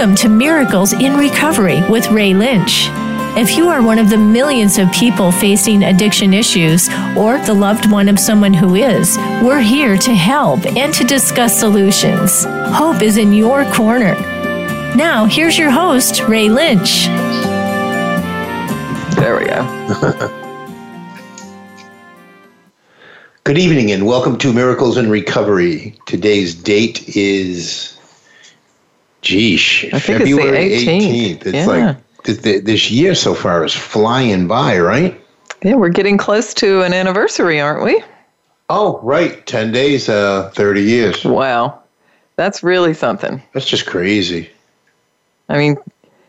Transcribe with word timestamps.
Welcome 0.00 0.16
to 0.16 0.30
Miracles 0.30 0.94
in 0.94 1.14
Recovery 1.14 1.82
with 1.90 2.08
Ray 2.10 2.32
Lynch. 2.32 2.86
If 3.36 3.58
you 3.58 3.68
are 3.68 3.82
one 3.82 3.98
of 3.98 4.08
the 4.08 4.16
millions 4.16 4.78
of 4.78 4.90
people 4.92 5.30
facing 5.30 5.82
addiction 5.82 6.32
issues 6.32 6.88
or 7.18 7.36
the 7.40 7.52
loved 7.52 7.92
one 7.92 8.08
of 8.08 8.18
someone 8.18 8.54
who 8.54 8.76
is, 8.76 9.18
we're 9.42 9.60
here 9.60 9.98
to 9.98 10.14
help 10.14 10.64
and 10.64 10.94
to 10.94 11.04
discuss 11.04 11.54
solutions. 11.60 12.46
Hope 12.46 13.02
is 13.02 13.18
in 13.18 13.34
your 13.34 13.66
corner. 13.72 14.14
Now, 14.96 15.26
here's 15.26 15.58
your 15.58 15.70
host, 15.70 16.22
Ray 16.22 16.48
Lynch. 16.48 17.04
There 19.16 19.36
we 19.36 19.44
go. 19.44 19.66
Good 23.44 23.58
evening 23.58 23.92
and 23.92 24.06
welcome 24.06 24.38
to 24.38 24.50
Miracles 24.54 24.96
in 24.96 25.10
Recovery. 25.10 25.94
Today's 26.06 26.54
date 26.54 27.06
is, 27.14 27.99
geesh, 29.22 29.90
February 30.00 30.72
it's 30.72 30.84
the 30.84 30.90
18th. 30.90 31.40
18th. 31.40 31.46
It's 31.46 31.54
Yeah. 31.54 31.66
like 31.66 31.96
th- 32.42 32.64
this 32.64 32.90
year 32.90 33.14
so 33.14 33.34
far 33.34 33.64
is 33.64 33.74
flying 33.74 34.46
by, 34.46 34.78
right? 34.78 35.20
Yeah, 35.62 35.74
we're 35.74 35.90
getting 35.90 36.16
close 36.16 36.54
to 36.54 36.82
an 36.82 36.92
anniversary, 36.94 37.60
aren't 37.60 37.84
we? 37.84 38.02
Oh, 38.70 39.00
right. 39.02 39.44
10 39.46 39.72
days, 39.72 40.08
uh, 40.08 40.50
30 40.54 40.82
years. 40.82 41.24
Wow. 41.24 41.78
That's 42.36 42.62
really 42.62 42.94
something. 42.94 43.42
That's 43.52 43.66
just 43.66 43.86
crazy. 43.86 44.48
I 45.48 45.58
mean, 45.58 45.76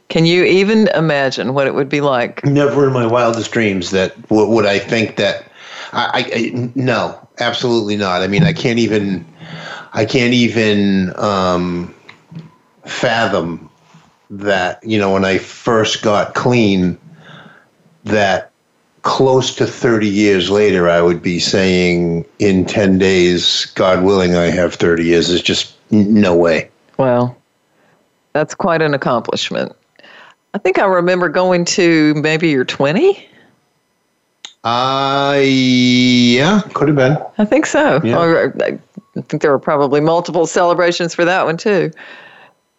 can 0.09 0.25
you 0.25 0.43
even 0.43 0.87
imagine 0.89 1.53
what 1.53 1.67
it 1.67 1.75
would 1.75 1.87
be 1.87 2.01
like? 2.01 2.43
Never 2.43 2.87
in 2.87 2.93
my 2.93 3.05
wildest 3.05 3.51
dreams 3.51 3.91
that 3.91 4.19
w- 4.27 4.49
would 4.49 4.65
I 4.65 4.79
think 4.79 5.15
that. 5.17 5.45
I, 5.93 6.05
I, 6.13 6.37
I 6.37 6.71
no, 6.75 7.17
absolutely 7.39 7.95
not. 7.95 8.21
I 8.21 8.27
mean, 8.27 8.43
I 8.43 8.51
can't 8.53 8.79
even, 8.79 9.25
I 9.93 10.03
can't 10.03 10.33
even 10.33 11.13
um, 11.17 11.93
fathom 12.85 13.69
that. 14.29 14.83
You 14.83 14.99
know, 14.99 15.13
when 15.13 15.25
I 15.25 15.37
first 15.37 16.01
got 16.01 16.35
clean, 16.35 16.97
that 18.03 18.51
close 19.03 19.55
to 19.55 19.65
thirty 19.65 20.09
years 20.09 20.49
later, 20.49 20.89
I 20.89 21.01
would 21.01 21.21
be 21.21 21.39
saying 21.39 22.25
in 22.39 22.65
ten 22.65 22.97
days, 22.97 23.65
God 23.75 24.03
willing, 24.03 24.35
I 24.35 24.45
have 24.45 24.75
thirty 24.75 25.05
years. 25.05 25.27
There's 25.27 25.41
just 25.41 25.75
no 25.91 26.35
way. 26.35 26.69
Well, 26.97 27.35
that's 28.33 28.55
quite 28.55 28.81
an 28.81 28.93
accomplishment. 28.93 29.75
I 30.53 30.57
think 30.57 30.79
I 30.79 30.85
remember 30.85 31.29
going 31.29 31.65
to 31.65 32.13
maybe 32.15 32.49
you're 32.49 32.65
20. 32.65 33.27
Uh, 34.63 35.39
yeah, 35.43 36.61
could 36.73 36.87
have 36.89 36.97
been. 36.97 37.17
I 37.37 37.45
think 37.45 37.65
so. 37.65 38.01
Yeah. 38.03 38.19
Or 38.19 38.53
I 38.59 39.21
think 39.21 39.41
there 39.41 39.51
were 39.51 39.59
probably 39.59 40.01
multiple 40.01 40.45
celebrations 40.45 41.15
for 41.15 41.25
that 41.25 41.45
one 41.45 41.57
too. 41.57 41.91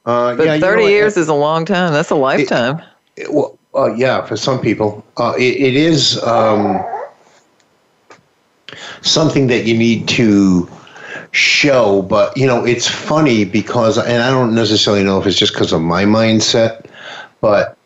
Uh, 0.05 0.35
But 0.37 0.47
yeah, 0.47 0.55
you 0.55 0.61
know 0.61 0.67
30 0.67 0.85
years 0.85 1.17
is 1.17 1.29
a 1.29 1.35
long 1.35 1.65
time. 1.65 1.93
That's 1.93 2.11
a 2.11 2.17
lifetime. 2.17 2.83
It- 3.17 3.33
well, 3.33 3.59
uh, 3.75 3.93
yeah, 3.95 4.23
for 4.25 4.37
some 4.37 4.61
people, 4.61 5.05
uh, 5.17 5.35
it, 5.39 5.57
it 5.57 5.75
is 5.77 6.23
um, 6.25 6.83
something 9.03 9.47
that 9.49 9.65
you 9.65 9.77
need 9.77 10.09
to 10.09 10.69
show. 11.31 12.03
But 12.03 12.37
you 12.37 12.47
know, 12.47 12.65
it's 12.65 12.89
funny 12.89 13.45
because, 13.45 13.99
and 13.99 14.23
I 14.23 14.31
don't 14.31 14.55
necessarily 14.55 15.05
know 15.05 15.21
if 15.21 15.27
it's 15.27 15.39
just 15.39 15.55
because 15.55 15.73
of 15.73 15.81
my 15.81 16.05
mindset, 16.05 16.85
but 17.41 17.77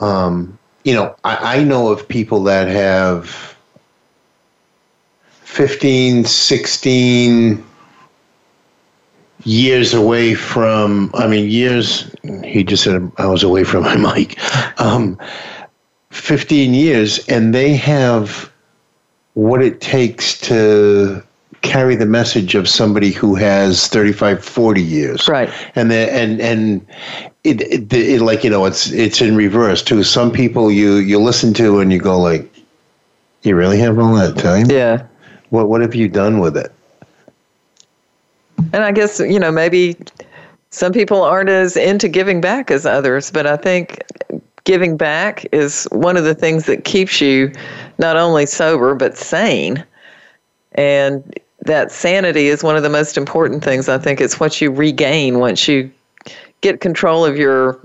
um, 0.00 0.58
you 0.84 0.94
know, 0.94 1.16
I, 1.24 1.58
I 1.58 1.64
know 1.64 1.88
of 1.88 2.06
people 2.08 2.42
that 2.44 2.68
have 2.68 3.56
15, 5.42 6.24
16 6.24 7.65
years 9.46 9.94
away 9.94 10.34
from 10.34 11.10
i 11.14 11.26
mean 11.26 11.48
years 11.48 12.12
he 12.44 12.64
just 12.64 12.82
said 12.82 13.10
i 13.18 13.26
was 13.26 13.42
away 13.42 13.62
from 13.64 13.82
my 13.90 13.96
mic 13.96 14.36
um, 14.80 15.16
15 16.10 16.74
years 16.74 17.26
and 17.28 17.54
they 17.54 17.74
have 17.74 18.50
what 19.34 19.62
it 19.62 19.80
takes 19.80 20.38
to 20.40 21.22
carry 21.62 21.94
the 21.96 22.06
message 22.06 22.54
of 22.54 22.68
somebody 22.68 23.10
who 23.10 23.34
has 23.34 23.88
35 23.88 24.44
40 24.44 24.82
years 24.82 25.28
Right. 25.28 25.48
and 25.74 25.90
then 25.90 26.08
and 26.08 26.40
and 26.40 26.86
it, 27.44 27.60
it, 27.62 27.92
it 27.92 28.20
like 28.22 28.44
you 28.44 28.50
know 28.50 28.64
it's 28.66 28.90
it's 28.90 29.20
in 29.20 29.36
reverse 29.36 29.82
too 29.82 30.02
some 30.02 30.30
people 30.32 30.70
you 30.70 30.96
you 30.96 31.20
listen 31.20 31.54
to 31.54 31.78
and 31.80 31.92
you 31.92 31.98
go 31.98 32.18
like 32.18 32.48
you 33.42 33.54
really 33.54 33.78
have 33.78 33.98
all 33.98 34.14
that 34.16 34.36
time 34.36 34.66
Yeah. 34.70 35.06
what 35.50 35.68
what 35.68 35.80
have 35.82 35.94
you 35.94 36.08
done 36.08 36.40
with 36.40 36.56
it 36.56 36.72
And 38.76 38.84
I 38.84 38.92
guess, 38.92 39.20
you 39.20 39.38
know, 39.38 39.50
maybe 39.50 39.96
some 40.68 40.92
people 40.92 41.22
aren't 41.22 41.48
as 41.48 41.78
into 41.78 42.08
giving 42.08 42.42
back 42.42 42.70
as 42.70 42.84
others, 42.84 43.30
but 43.30 43.46
I 43.46 43.56
think 43.56 44.02
giving 44.64 44.98
back 44.98 45.46
is 45.50 45.88
one 45.92 46.18
of 46.18 46.24
the 46.24 46.34
things 46.34 46.66
that 46.66 46.84
keeps 46.84 47.18
you 47.18 47.50
not 47.96 48.18
only 48.18 48.44
sober, 48.44 48.94
but 48.94 49.16
sane. 49.16 49.82
And 50.72 51.38
that 51.60 51.90
sanity 51.90 52.48
is 52.48 52.62
one 52.62 52.76
of 52.76 52.82
the 52.82 52.90
most 52.90 53.16
important 53.16 53.64
things. 53.64 53.88
I 53.88 53.96
think 53.96 54.20
it's 54.20 54.38
what 54.38 54.60
you 54.60 54.70
regain 54.70 55.38
once 55.38 55.66
you 55.66 55.90
get 56.60 56.82
control 56.82 57.24
of 57.24 57.38
your. 57.38 57.80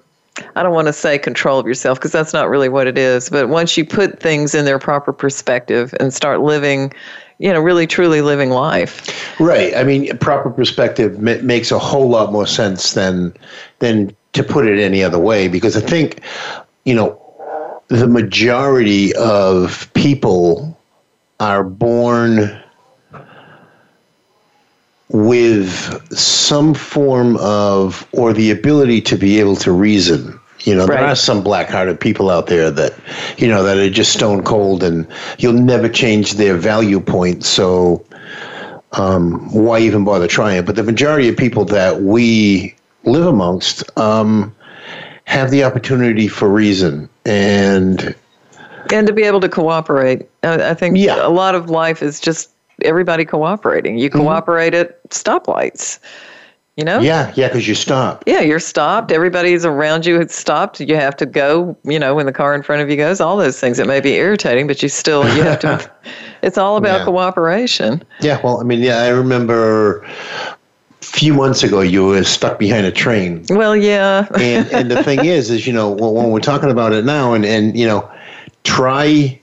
I 0.57 0.63
don't 0.63 0.73
want 0.73 0.87
to 0.87 0.93
say 0.93 1.17
control 1.17 1.57
of 1.57 1.65
yourself 1.65 1.99
because 1.99 2.11
that's 2.11 2.33
not 2.33 2.49
really 2.49 2.67
what 2.67 2.85
it 2.87 2.97
is. 2.97 3.29
But 3.29 3.47
once 3.47 3.77
you 3.77 3.85
put 3.85 4.19
things 4.19 4.53
in 4.53 4.65
their 4.65 4.79
proper 4.79 5.13
perspective 5.13 5.93
and 6.01 6.13
start 6.13 6.41
living, 6.41 6.91
you 7.41 7.51
know, 7.51 7.59
really 7.59 7.87
truly 7.87 8.21
living 8.21 8.51
life. 8.51 9.39
Right. 9.39 9.75
I 9.75 9.83
mean, 9.83 10.15
proper 10.19 10.51
perspective 10.51 11.19
ma- 11.19 11.41
makes 11.41 11.71
a 11.71 11.79
whole 11.79 12.07
lot 12.07 12.31
more 12.31 12.45
sense 12.45 12.93
than 12.93 13.33
than 13.79 14.15
to 14.33 14.43
put 14.43 14.67
it 14.67 14.79
any 14.79 15.03
other 15.03 15.17
way. 15.17 15.47
Because 15.47 15.75
I 15.75 15.81
think, 15.81 16.21
you 16.85 16.93
know, 16.93 17.19
the 17.87 18.07
majority 18.07 19.13
of 19.15 19.91
people 19.95 20.77
are 21.39 21.63
born 21.63 22.61
with 25.09 26.15
some 26.15 26.75
form 26.75 27.37
of 27.37 28.07
or 28.11 28.33
the 28.33 28.51
ability 28.51 29.01
to 29.01 29.17
be 29.17 29.39
able 29.39 29.55
to 29.55 29.71
reason. 29.71 30.39
You 30.63 30.75
know, 30.75 30.85
there 30.85 30.99
are 30.99 31.15
some 31.15 31.41
black-hearted 31.43 31.99
people 31.99 32.29
out 32.29 32.47
there 32.47 32.69
that, 32.71 32.93
you 33.37 33.47
know, 33.47 33.63
that 33.63 33.77
are 33.77 33.89
just 33.89 34.13
stone 34.13 34.43
cold, 34.43 34.83
and 34.83 35.07
you'll 35.39 35.53
never 35.53 35.89
change 35.89 36.33
their 36.33 36.55
value 36.55 36.99
point. 36.99 37.43
So, 37.43 38.05
um, 38.93 39.51
why 39.51 39.79
even 39.79 40.03
bother 40.03 40.27
trying? 40.27 40.65
But 40.65 40.75
the 40.75 40.83
majority 40.83 41.29
of 41.29 41.37
people 41.37 41.65
that 41.65 42.01
we 42.01 42.75
live 43.05 43.25
amongst 43.25 43.97
um, 43.97 44.53
have 45.25 45.49
the 45.49 45.63
opportunity 45.63 46.27
for 46.27 46.49
reason, 46.49 47.09
and 47.25 48.15
and 48.91 49.07
to 49.07 49.13
be 49.13 49.23
able 49.23 49.39
to 49.39 49.49
cooperate. 49.49 50.27
I, 50.43 50.71
I 50.71 50.73
think 50.73 50.97
Yeah. 50.97 51.25
a 51.25 51.29
lot 51.29 51.55
of 51.55 51.69
life 51.69 52.03
is 52.03 52.19
just 52.19 52.49
everybody 52.83 53.25
cooperating. 53.25 53.97
You 53.97 54.09
cooperate 54.09 54.73
at 54.73 55.01
stoplights. 55.09 55.99
You 56.81 56.85
know? 56.85 56.99
yeah, 56.99 57.31
yeah, 57.35 57.47
because 57.47 57.67
you 57.67 57.75
stop. 57.75 58.23
Yeah, 58.25 58.41
you're 58.41 58.59
stopped. 58.59 59.11
Everybody's 59.11 59.65
around 59.65 60.03
you 60.03 60.17
has 60.17 60.33
stopped. 60.33 60.79
You 60.79 60.95
have 60.95 61.15
to 61.17 61.27
go, 61.27 61.77
you 61.83 61.99
know, 61.99 62.15
when 62.15 62.25
the 62.25 62.33
car 62.33 62.55
in 62.55 62.63
front 62.63 62.81
of 62.81 62.89
you 62.89 62.97
goes, 62.97 63.21
all 63.21 63.37
those 63.37 63.59
things. 63.59 63.77
It 63.77 63.85
may 63.85 63.99
be 64.01 64.13
irritating, 64.15 64.65
but 64.65 64.81
you 64.81 64.89
still 64.89 65.23
you 65.35 65.43
have 65.43 65.59
to 65.59 65.91
it's 66.41 66.57
all 66.57 66.77
about 66.77 67.01
Yeah. 67.01 67.05
cooperation. 67.05 68.03
Yeah, 68.19 68.41
well, 68.43 68.59
I 68.59 68.63
mean, 68.63 68.79
yeah, 68.79 68.97
I 69.03 69.09
remember 69.09 70.01
a 70.01 70.55
few 71.01 71.35
months 71.35 71.61
ago 71.61 71.81
you 71.81 72.03
were 72.07 72.23
stuck 72.23 72.57
behind 72.57 72.87
a 72.87 72.91
train. 72.91 73.45
Well, 73.51 73.75
yeah. 73.75 74.27
and 74.39 74.67
and 74.73 74.89
the 74.89 75.03
thing 75.03 75.23
is, 75.37 75.51
is 75.51 75.67
you 75.67 75.73
know 75.73 75.91
when, 75.91 76.13
when 76.15 76.31
we're 76.31 76.39
talking 76.39 76.71
about 76.71 76.93
it 76.93 77.05
now, 77.05 77.33
and 77.33 77.45
and 77.45 77.77
you 77.77 77.85
know, 77.85 78.09
try 78.63 79.37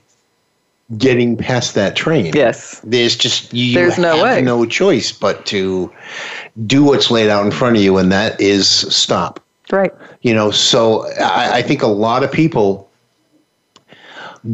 getting 0.97 1.37
past 1.37 1.75
that 1.75 1.95
train. 1.95 2.33
yes. 2.33 2.81
There's 2.83 3.15
just 3.15 3.53
you 3.53 3.75
There's 3.75 3.99
no 3.99 4.23
way. 4.23 4.41
no 4.41 4.65
choice 4.65 5.11
but 5.11 5.45
to 5.45 5.91
do 6.65 6.83
what's 6.83 7.11
laid 7.11 7.29
out 7.29 7.45
in 7.45 7.51
front 7.51 7.75
of 7.75 7.81
you, 7.81 7.97
and 7.97 8.11
that 8.11 8.39
is 8.39 8.67
stop. 8.67 9.39
Right. 9.71 9.93
You 10.21 10.33
know, 10.33 10.51
so 10.51 11.07
I, 11.19 11.57
I 11.57 11.61
think 11.61 11.81
a 11.81 11.87
lot 11.87 12.23
of 12.23 12.31
people 12.31 12.89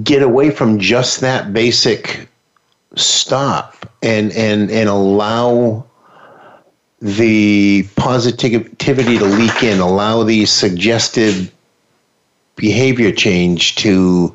get 0.04 0.22
away 0.22 0.50
from 0.50 0.80
just 0.80 1.22
that 1.22 1.54
basic 1.54 2.28
stop 2.96 3.90
and 4.02 4.32
and 4.34 4.72
and 4.72 4.90
allow 4.90 5.86
the 7.02 7.88
positivity 7.96 9.18
to 9.18 9.26
leak 9.26 9.64
in, 9.64 9.80
allow 9.80 10.24
the 10.24 10.46
suggestive 10.46 11.52
behavior 12.56 13.12
change 13.12 13.76
to 13.76 14.34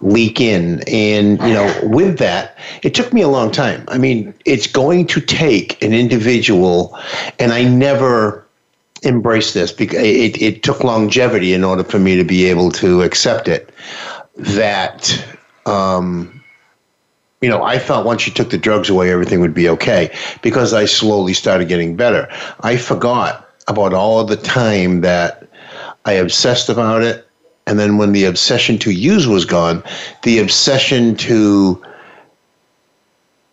leak 0.00 0.40
in. 0.40 0.82
And, 0.88 1.40
you 1.42 1.54
know, 1.54 1.80
with 1.82 2.18
that, 2.18 2.56
it 2.82 2.94
took 2.94 3.12
me 3.12 3.22
a 3.22 3.28
long 3.28 3.50
time. 3.50 3.84
I 3.88 3.98
mean, 3.98 4.34
it's 4.44 4.66
going 4.66 5.06
to 5.08 5.20
take 5.20 5.82
an 5.82 5.92
individual, 5.92 6.98
and 7.38 7.52
I 7.52 7.64
never 7.64 8.46
embraced 9.04 9.54
this 9.54 9.72
because 9.72 10.00
it, 10.00 10.40
it 10.40 10.62
took 10.62 10.82
longevity 10.82 11.52
in 11.52 11.64
order 11.64 11.84
for 11.84 11.98
me 11.98 12.16
to 12.16 12.24
be 12.24 12.46
able 12.46 12.70
to 12.72 13.02
accept 13.02 13.48
it. 13.48 13.70
That, 14.36 15.24
um, 15.64 16.42
you 17.40 17.48
know, 17.48 17.62
I 17.62 17.78
thought 17.78 18.04
once 18.04 18.26
you 18.26 18.32
took 18.32 18.50
the 18.50 18.58
drugs 18.58 18.88
away, 18.88 19.10
everything 19.10 19.40
would 19.40 19.54
be 19.54 19.68
okay 19.70 20.14
because 20.42 20.72
I 20.72 20.84
slowly 20.84 21.34
started 21.34 21.68
getting 21.68 21.96
better. 21.96 22.28
I 22.60 22.76
forgot 22.76 23.50
about 23.68 23.92
all 23.92 24.24
the 24.24 24.36
time 24.36 25.00
that 25.00 25.48
I 26.04 26.12
obsessed 26.12 26.68
about 26.68 27.02
it. 27.02 27.25
And 27.66 27.78
then 27.78 27.98
when 27.98 28.12
the 28.12 28.24
obsession 28.24 28.78
to 28.78 28.90
use 28.92 29.26
was 29.26 29.44
gone, 29.44 29.82
the 30.22 30.38
obsession 30.38 31.16
to 31.16 31.82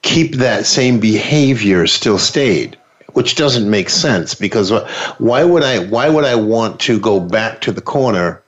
keep 0.03 0.35
that 0.35 0.65
same 0.65 0.99
behavior 0.99 1.87
still 1.87 2.19
stayed, 2.19 2.77
which 3.13 3.35
doesn't 3.35 3.69
make 3.69 3.89
sense 3.89 4.35
because 4.35 4.71
why 5.17 5.43
would 5.43 5.63
I 5.63 5.79
why 5.85 6.09
would 6.09 6.25
I 6.25 6.35
want 6.35 6.79
to 6.81 6.99
go 6.99 7.19
back 7.19 7.61
to 7.61 7.71
the 7.71 7.81
corner 7.81 8.41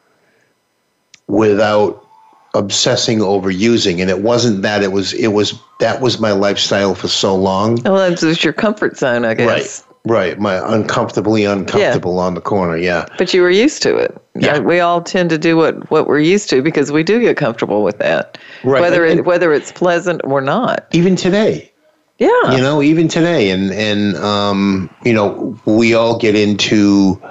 without 1.28 2.06
obsessing 2.54 3.22
over 3.22 3.50
using? 3.50 4.02
And 4.02 4.12
it 4.12 4.22
wasn't 4.22 4.62
that 4.62 4.84
it 4.84 4.92
was 4.92 5.14
it 5.14 5.30
was 5.30 5.60
that 5.80 6.00
was 6.00 6.20
my 6.20 6.32
lifestyle 6.32 6.94
for 6.94 7.08
so 7.08 7.36
long. 7.36 7.82
Well 7.84 7.98
it 8.02 8.22
was 8.22 8.44
your 8.44 8.54
comfort 8.54 8.98
zone 8.98 9.26
i 9.26 9.34
guess 9.34 9.84
right 10.06 10.40
my 10.40 10.56
uncomfortably 10.74 11.46
uncomfortable 11.46 12.16
yeah. 12.16 12.22
on 12.22 12.34
the 12.34 12.42
corner 12.42 12.78
yeah. 12.78 13.06
But 13.18 13.34
you 13.34 13.42
were 13.42 13.50
used 13.50 13.82
to 13.84 13.96
it. 13.98 14.16
Yeah. 14.36 14.60
We 14.60 14.80
all 14.80 15.02
tend 15.02 15.30
to 15.32 15.38
do 15.38 15.58
what 15.58 15.90
what 15.90 16.08
we're 16.08 16.20
used 16.20 16.50
to 16.52 16.62
because 16.62 16.92
we 16.92 17.04
do 17.04 17.20
get 17.20 17.38
comfortable 17.38 17.84
with 17.84 17.98
that. 18.00 18.38
Right 18.64 18.82
whether 18.82 19.06
and, 19.06 19.20
it 19.20 19.26
whether 19.26 19.54
it's 19.54 19.72
pleasant 19.72 20.22
or 20.24 20.42
not. 20.42 20.88
Even 20.92 21.16
today. 21.16 21.72
Yeah. 22.18 22.52
You 22.52 22.62
know 22.62 22.82
even 22.82 23.08
today 23.08 23.50
and 23.50 23.72
and 23.72 24.16
um 24.18 24.90
you 25.04 25.14
know 25.14 25.60
we 25.66 25.94
all 25.94 26.18
get 26.18 26.36
into 26.36 27.22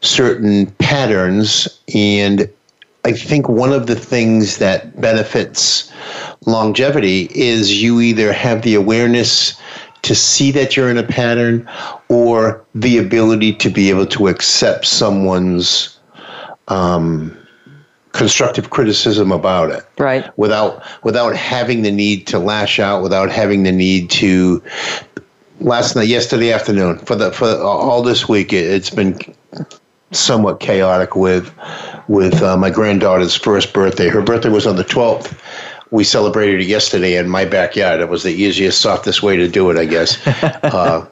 certain 0.00 0.66
patterns 0.72 1.80
and 1.94 2.48
I 3.04 3.12
think 3.12 3.48
one 3.48 3.72
of 3.72 3.88
the 3.88 3.96
things 3.96 4.58
that 4.58 5.00
benefits 5.00 5.92
longevity 6.46 7.28
is 7.34 7.82
you 7.82 8.00
either 8.00 8.32
have 8.32 8.62
the 8.62 8.74
awareness 8.74 9.60
to 10.02 10.14
see 10.14 10.50
that 10.50 10.76
you're 10.76 10.90
in 10.90 10.98
a 10.98 11.02
pattern 11.02 11.68
or 12.08 12.64
the 12.74 12.98
ability 12.98 13.54
to 13.54 13.70
be 13.70 13.88
able 13.90 14.06
to 14.06 14.28
accept 14.28 14.86
someone's 14.86 15.98
um, 16.68 17.36
constructive 18.12 18.70
criticism 18.70 19.32
about 19.32 19.70
it 19.70 19.86
right 19.98 20.36
without 20.36 20.82
without 21.02 21.34
having 21.34 21.80
the 21.80 21.90
need 21.90 22.26
to 22.26 22.38
lash 22.38 22.78
out 22.78 23.02
without 23.02 23.30
having 23.30 23.62
the 23.62 23.72
need 23.72 24.10
to 24.10 24.62
last 25.60 25.96
night 25.96 26.08
yesterday 26.08 26.52
afternoon 26.52 26.98
for 26.98 27.16
the 27.16 27.32
for 27.32 27.46
all 27.62 28.02
this 28.02 28.28
week 28.28 28.52
it, 28.52 28.66
it's 28.66 28.90
been 28.90 29.18
somewhat 30.12 30.60
chaotic 30.60 31.16
with 31.16 31.52
with 32.08 32.42
uh, 32.42 32.56
my 32.56 32.70
granddaughter's 32.70 33.34
first 33.34 33.72
birthday. 33.72 34.08
Her 34.08 34.22
birthday 34.22 34.50
was 34.50 34.66
on 34.66 34.76
the 34.76 34.84
12th. 34.84 35.38
We 35.92 36.04
celebrated 36.04 36.62
it 36.62 36.66
yesterday 36.66 37.16
in 37.16 37.28
my 37.28 37.44
backyard. 37.44 38.00
It 38.00 38.08
was 38.08 38.24
the 38.24 38.32
easiest, 38.32 38.80
softest 38.80 39.22
way 39.22 39.36
to 39.36 39.46
do 39.46 39.70
it, 39.70 39.76
I 39.76 39.84
guess. 39.84 40.26
uh, 40.26 41.06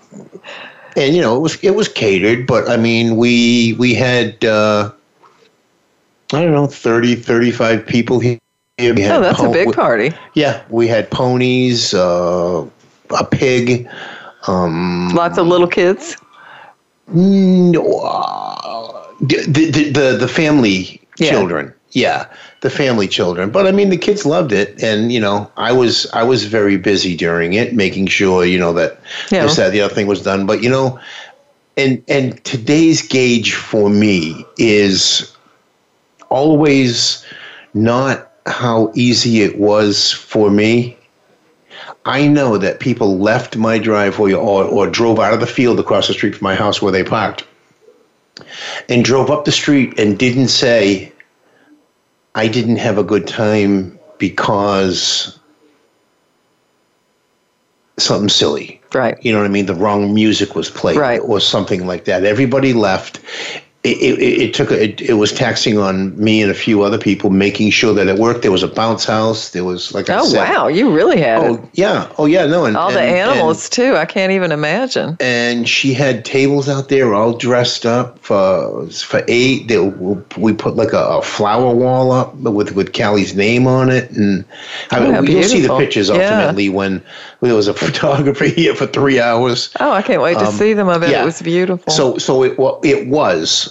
and 0.97 1.15
you 1.15 1.23
know, 1.23 1.37
it 1.37 1.41
was 1.41 1.63
it 1.63 1.77
was 1.77 1.87
catered, 1.87 2.47
but 2.47 2.69
I 2.69 2.77
mean, 2.77 3.17
we 3.17 3.75
we 3.75 3.95
had 3.95 4.45
uh, 4.45 4.91
I 6.33 6.43
don't 6.43 6.53
know 6.53 6.67
30, 6.67 7.17
35 7.17 7.87
people 7.87 8.21
here. 8.21 8.39
oh, 8.79 8.93
that's 8.95 9.39
po- 9.39 9.51
a 9.51 9.53
big 9.53 9.73
party. 9.73 10.13
Yeah, 10.35 10.63
we 10.71 10.89
had 10.89 11.11
ponies, 11.11 11.93
uh, 11.93 12.67
a 13.11 13.25
pig. 13.25 13.89
Um, 14.47 15.11
Lots 15.11 15.39
of 15.39 15.47
little 15.47 15.69
kids. 15.69 16.17
No, 17.09 17.83
the, 19.21 19.45
the, 19.47 19.91
the, 19.91 20.17
the 20.21 20.29
family 20.29 21.01
yeah. 21.19 21.31
children. 21.31 21.75
Yeah, 21.93 22.27
the 22.61 22.71
family 22.71 23.09
children. 23.09 23.51
But 23.51 23.67
I 23.67 23.73
mean, 23.73 23.91
the 23.91 23.97
kids 23.97 24.25
loved 24.25 24.53
it, 24.53 24.83
and 24.83 25.13
you 25.13 25.21
know, 25.21 25.51
I 25.57 25.73
was 25.73 26.07
I 26.13 26.23
was 26.23 26.45
very 26.45 26.77
busy 26.77 27.17
during 27.17 27.55
it, 27.55 27.75
making 27.75 28.07
sure 28.07 28.45
you 28.45 28.59
know 28.59 28.73
that 28.75 29.01
yeah. 29.31 29.43
this 29.43 29.57
that 29.57 29.73
the 29.73 29.81
other 29.81 29.95
thing 29.95 30.07
was 30.07 30.23
done. 30.23 30.47
But 30.47 30.63
you 30.63 30.71
know, 30.71 31.01
and 31.77 32.03
and 32.07 32.43
today's 32.45 33.03
gauge 33.07 33.55
for 33.55 33.91
me 33.91 34.45
is 34.57 35.35
always 36.29 37.25
not 37.75 38.31
how 38.47 38.93
easy 38.95 39.43
it 39.43 39.59
was 39.59 40.13
for 40.13 40.51
me. 40.51 40.97
I 42.05 42.29
know 42.29 42.57
that 42.57 42.81
people 42.81 43.19
left 43.19 43.57
my 43.57 43.79
driveway 43.79 44.33
or, 44.33 44.65
or 44.65 44.87
drove 44.87 45.19
out 45.19 45.35
of 45.35 45.41
the 45.41 45.47
field 45.47 45.79
across 45.79 46.07
the 46.07 46.15
street 46.15 46.35
from 46.35 46.45
my 46.45 46.55
house 46.55 46.81
where 46.81 46.93
they 46.93 47.05
parked 47.05 47.45
and 48.89 49.05
drove 49.05 49.31
up 49.31 49.45
the 49.45 49.53
street 49.53 49.99
and 49.99 50.19
didn't 50.19 50.49
say, 50.49 51.13
I 52.41 52.49
didn't 52.49 52.77
have 52.77 52.97
a 52.97 53.05
good 53.05 53.27
time 53.27 53.99
because 54.17 55.39
something 57.99 58.31
silly. 58.31 58.81
Right. 58.95 59.23
You 59.23 59.31
know 59.31 59.41
what 59.41 59.45
I 59.45 59.51
mean? 59.51 59.67
The 59.67 59.75
wrong 59.75 60.15
music 60.15 60.55
was 60.55 60.71
played 60.71 60.97
right. 60.97 61.21
or 61.21 61.39
something 61.39 61.87
like 61.87 62.07
that. 62.07 62.25
Everybody 62.25 62.73
left 62.73 63.21
it, 63.83 63.97
it, 63.97 64.43
it, 64.43 64.55
took 64.55 64.71
a, 64.71 64.85
it, 64.85 65.01
it 65.01 65.15
was 65.15 65.33
taxing 65.33 65.79
on 65.79 66.15
me 66.23 66.43
and 66.43 66.51
a 66.51 66.55
few 66.55 66.83
other 66.83 66.99
people 66.99 67.31
making 67.31 67.71
sure 67.71 67.95
that 67.95 68.09
it 68.09 68.19
worked. 68.19 68.43
There 68.43 68.53
was 68.53 68.63
a 68.63 68.69
bounce 68.69 69.07
house. 69.07 69.51
There 69.51 69.65
was 69.65 69.95
like 69.95 70.11
oh 70.11 70.27
said, 70.27 70.51
wow, 70.51 70.69
you 70.69 70.95
really 70.95 71.19
had 71.19 71.39
oh 71.43 71.55
it. 71.55 71.61
yeah 71.73 72.13
oh 72.19 72.27
yeah 72.27 72.45
no 72.45 72.67
and 72.67 72.77
all 72.77 72.89
and, 72.89 72.97
the 72.97 73.01
animals 73.01 73.65
and, 73.65 73.73
too. 73.73 73.97
I 73.97 74.05
can't 74.05 74.33
even 74.33 74.53
imagine. 74.53 75.17
And 75.19 75.67
she 75.67 75.95
had 75.95 76.27
tables 76.27 76.69
out 76.69 76.91
there 76.91 77.15
all 77.15 77.33
dressed 77.33 77.87
up 77.87 78.19
for 78.19 78.87
for 78.91 79.25
eight. 79.29 79.69
They, 79.69 79.79
we 79.79 80.53
put 80.53 80.77
like 80.77 80.93
a, 80.93 81.03
a 81.03 81.23
flower 81.23 81.75
wall 81.75 82.13
up 82.13 82.35
with 82.35 82.73
with 82.73 82.93
Callie's 82.93 83.35
name 83.35 83.67
on 83.67 83.89
it, 83.89 84.11
and 84.11 84.45
I 84.91 84.99
oh, 84.99 85.23
mean, 85.23 85.33
you'll 85.33 85.43
see 85.45 85.63
the 85.63 85.75
pictures 85.79 86.11
ultimately 86.11 86.65
yeah. 86.65 86.73
when 86.73 87.03
there 87.41 87.55
was 87.55 87.67
a 87.67 87.75
photographer 87.81 88.45
here 88.45 88.75
for 88.75 88.87
three 88.87 89.21
hours. 89.21 89.75
Oh, 89.81 89.91
I 89.91 90.03
can't 90.03 90.21
wait 90.21 90.35
to 90.35 90.47
um, 90.47 90.53
see 90.53 90.75
them. 90.75 90.91
of 90.91 91.03
it. 91.03 91.11
Yeah. 91.11 91.23
It 91.23 91.25
was 91.25 91.41
beautiful. 91.41 91.91
So 91.91 92.19
so 92.19 92.45
it 92.45 92.59
well, 92.59 92.79
it 92.85 93.09
was 93.09 93.71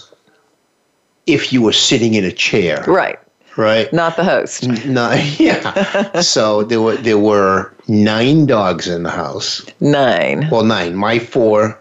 if 1.33 1.53
you 1.53 1.61
were 1.61 1.73
sitting 1.73 2.13
in 2.13 2.23
a 2.23 2.31
chair. 2.31 2.83
Right. 2.87 3.19
Right. 3.57 3.91
Not 3.91 4.15
the 4.15 4.23
host. 4.23 4.67
No, 4.85 5.11
yeah. 5.37 6.21
so 6.21 6.63
there 6.63 6.81
were 6.81 6.95
there 6.95 7.17
were 7.17 7.73
nine 7.87 8.45
dogs 8.45 8.87
in 8.87 9.03
the 9.03 9.09
house. 9.09 9.65
Nine. 9.81 10.47
Well, 10.49 10.63
nine. 10.63 10.95
My 10.95 11.19
four, 11.19 11.77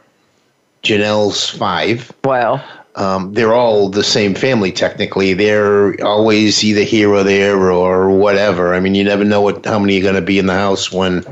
Janelle's 0.83 1.49
five. 1.49 2.11
Wow 2.25 2.63
um, 2.99 3.33
they're 3.33 3.55
all 3.55 3.89
the 3.89 4.03
same 4.03 4.35
family 4.35 4.73
technically. 4.73 5.33
They're 5.33 5.95
always 6.05 6.65
either 6.65 6.83
here 6.83 7.15
or 7.15 7.23
there 7.23 7.71
or 7.71 8.11
whatever. 8.11 8.75
I 8.75 8.81
mean, 8.81 8.97
you 8.97 9.05
never 9.05 9.25
know 9.25 9.41
what 9.41 9.65
how 9.65 9.79
many 9.79 9.99
are 9.99 10.03
going 10.03 10.17
to 10.17 10.21
be 10.21 10.39
in 10.39 10.47
the 10.47 10.55
house 10.55 10.91
when 10.91 11.23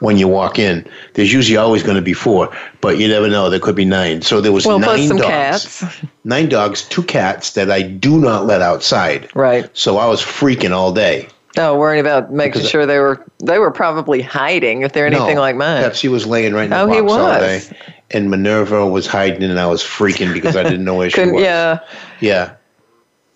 when 0.00 0.18
you 0.18 0.26
walk 0.26 0.58
in. 0.58 0.84
There's 1.14 1.32
usually 1.32 1.56
always 1.56 1.84
going 1.84 1.94
to 1.94 2.02
be 2.02 2.12
four, 2.12 2.54
but 2.80 2.98
you 2.98 3.06
never 3.06 3.28
know. 3.28 3.48
There 3.50 3.60
could 3.60 3.76
be 3.76 3.84
nine. 3.84 4.22
So 4.22 4.40
there 4.40 4.50
was 4.50 4.66
well, 4.66 4.80
nine 4.80 5.10
dogs. 5.10 5.22
Cats. 5.22 5.84
Nine 6.24 6.48
dogs, 6.48 6.82
two 6.88 7.04
cats 7.04 7.52
that 7.52 7.70
I 7.70 7.82
do 7.82 8.18
not 8.20 8.46
let 8.46 8.60
outside. 8.60 9.30
Right. 9.36 9.70
So 9.74 9.98
I 9.98 10.08
was 10.08 10.20
freaking 10.20 10.72
all 10.72 10.92
day. 10.92 11.28
Oh, 11.58 11.76
worrying 11.76 12.00
about 12.00 12.32
making 12.32 12.52
because 12.52 12.70
sure 12.70 12.86
they 12.86 12.98
were 12.98 13.24
they 13.40 13.58
were 13.58 13.70
probably 13.70 14.22
hiding 14.22 14.82
if 14.82 14.92
they're 14.92 15.06
anything 15.06 15.34
no, 15.34 15.40
like 15.40 15.54
mine. 15.54 15.82
Pepsi 15.82 16.10
was 16.10 16.26
laying 16.26 16.54
right 16.54 16.64
in 16.64 16.70
the 16.70 16.80
oh, 16.80 16.86
box 16.86 16.96
he 16.96 17.02
was. 17.02 17.12
all 17.12 17.40
day 17.40 17.92
and 18.12 18.30
Minerva 18.30 18.86
was 18.86 19.06
hiding, 19.06 19.42
and 19.42 19.58
I 19.58 19.66
was 19.66 19.82
freaking 19.82 20.32
because 20.32 20.56
I 20.56 20.62
didn't 20.62 20.84
know 20.84 20.96
where 20.96 21.10
she 21.10 21.24
was. 21.24 21.42
Yeah, 21.42 21.80
yeah. 22.20 22.54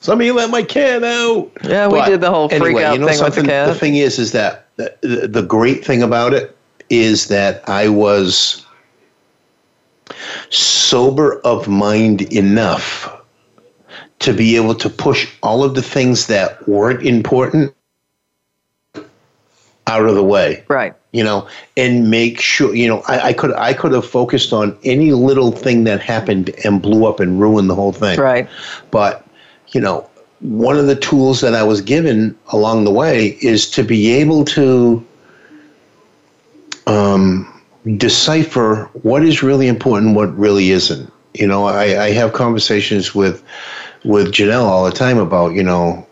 Somebody 0.00 0.30
let 0.30 0.50
my 0.50 0.62
cat 0.62 1.02
out. 1.02 1.50
Yeah, 1.64 1.88
we 1.88 2.02
did 2.04 2.20
the 2.20 2.30
whole 2.30 2.48
freak 2.48 2.62
anyway, 2.62 2.84
out 2.84 2.94
you 2.94 3.00
know 3.00 3.06
thing 3.06 3.16
something? 3.16 3.42
with 3.42 3.46
the 3.46 3.50
cat. 3.50 3.68
The 3.68 3.74
thing 3.74 3.96
is, 3.96 4.18
is 4.18 4.32
that 4.32 4.68
the, 4.76 5.28
the 5.30 5.42
great 5.42 5.84
thing 5.84 6.02
about 6.02 6.34
it 6.34 6.56
is 6.90 7.28
that 7.28 7.66
I 7.68 7.88
was 7.88 8.64
sober 10.50 11.40
of 11.40 11.66
mind 11.66 12.22
enough 12.32 13.12
to 14.20 14.32
be 14.32 14.56
able 14.56 14.74
to 14.74 14.88
push 14.88 15.28
all 15.42 15.64
of 15.64 15.74
the 15.74 15.82
things 15.82 16.26
that 16.28 16.66
weren't 16.68 17.02
important 17.04 17.74
out 19.86 20.04
of 20.04 20.14
the 20.14 20.24
way. 20.24 20.64
Right. 20.68 20.94
You 21.12 21.24
know, 21.24 21.48
and 21.76 22.10
make 22.10 22.40
sure 22.40 22.74
you 22.74 22.88
know 22.88 23.02
I, 23.08 23.28
I, 23.28 23.32
could 23.32 23.52
I 23.54 23.72
could 23.72 23.92
have 23.92 24.06
focused 24.06 24.52
on 24.52 24.76
any 24.84 25.12
little 25.12 25.52
thing 25.52 25.84
that 25.84 26.00
happened 26.00 26.50
and 26.64 26.82
blew 26.82 27.06
up 27.06 27.20
and 27.20 27.40
ruined 27.40 27.70
the 27.70 27.74
whole 27.74 27.92
thing. 27.92 28.18
Right. 28.18 28.48
But 28.90 29.26
you 29.68 29.80
know, 29.80 30.08
one 30.40 30.76
of 30.76 30.86
the 30.86 30.96
tools 30.96 31.40
that 31.40 31.54
I 31.54 31.62
was 31.62 31.80
given 31.80 32.36
along 32.48 32.84
the 32.84 32.92
way 32.92 33.38
is 33.40 33.70
to 33.70 33.82
be 33.82 34.12
able 34.12 34.44
to 34.46 35.04
um, 36.86 37.62
decipher 37.96 38.88
what 39.02 39.24
is 39.24 39.42
really 39.42 39.68
important, 39.68 40.14
what 40.14 40.36
really 40.36 40.70
isn't. 40.70 41.12
You 41.34 41.46
know, 41.46 41.66
I, 41.66 42.04
I 42.04 42.10
have 42.12 42.32
conversations 42.32 43.14
with 43.14 43.42
with 44.04 44.28
Janelle 44.28 44.64
all 44.64 44.84
the 44.84 44.92
time 44.92 45.18
about 45.18 45.54
you 45.54 45.62
know 45.62 46.06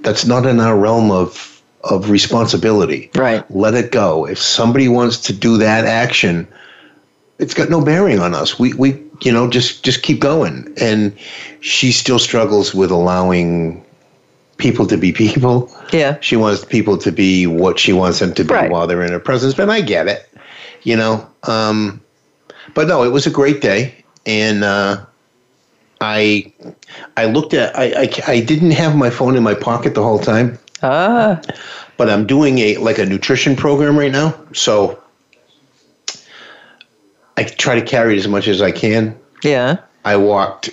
that's 0.00 0.24
not 0.24 0.46
in 0.46 0.60
our 0.60 0.76
realm 0.76 1.10
of 1.10 1.53
of 1.90 2.10
responsibility. 2.10 3.10
Right. 3.14 3.48
Let 3.50 3.74
it 3.74 3.92
go. 3.92 4.26
If 4.26 4.38
somebody 4.38 4.88
wants 4.88 5.18
to 5.22 5.32
do 5.32 5.58
that 5.58 5.84
action, 5.84 6.48
it's 7.38 7.54
got 7.54 7.68
no 7.68 7.84
bearing 7.84 8.20
on 8.20 8.34
us. 8.34 8.58
We 8.58 8.74
we 8.74 9.00
you 9.22 9.32
know 9.32 9.48
just 9.48 9.84
just 9.84 10.02
keep 10.02 10.20
going. 10.20 10.72
And 10.80 11.16
she 11.60 11.92
still 11.92 12.18
struggles 12.18 12.74
with 12.74 12.90
allowing 12.90 13.84
people 14.56 14.86
to 14.86 14.96
be 14.96 15.12
people. 15.12 15.70
Yeah. 15.92 16.18
She 16.20 16.36
wants 16.36 16.64
people 16.64 16.96
to 16.98 17.12
be 17.12 17.46
what 17.46 17.78
she 17.78 17.92
wants 17.92 18.18
them 18.20 18.34
to 18.34 18.44
be 18.44 18.54
right. 18.54 18.70
while 18.70 18.86
they're 18.86 19.02
in 19.02 19.12
her 19.12 19.20
presence. 19.20 19.54
But 19.54 19.70
I 19.70 19.80
get 19.80 20.08
it. 20.08 20.28
You 20.82 20.96
know. 20.96 21.26
Um, 21.44 22.00
but 22.72 22.88
no, 22.88 23.04
it 23.04 23.10
was 23.10 23.26
a 23.26 23.30
great 23.30 23.60
day, 23.60 23.94
and 24.24 24.64
uh, 24.64 25.04
I 26.00 26.52
I 27.16 27.26
looked 27.26 27.54
at 27.54 27.76
I, 27.78 28.02
I 28.02 28.10
I 28.26 28.40
didn't 28.40 28.72
have 28.72 28.96
my 28.96 29.10
phone 29.10 29.36
in 29.36 29.42
my 29.42 29.54
pocket 29.54 29.94
the 29.94 30.02
whole 30.02 30.18
time, 30.18 30.58
Ah, 30.84 31.40
but 31.96 32.10
I'm 32.10 32.26
doing 32.26 32.58
a 32.58 32.76
like 32.76 32.98
a 32.98 33.06
nutrition 33.06 33.56
program 33.56 33.98
right 33.98 34.12
now, 34.12 34.34
so 34.52 35.00
I 37.36 37.44
try 37.44 37.74
to 37.78 37.82
carry 37.84 38.14
it 38.14 38.18
as 38.18 38.28
much 38.28 38.46
as 38.48 38.60
I 38.62 38.70
can. 38.72 39.18
yeah. 39.42 39.78
I 40.04 40.16
walked 40.16 40.68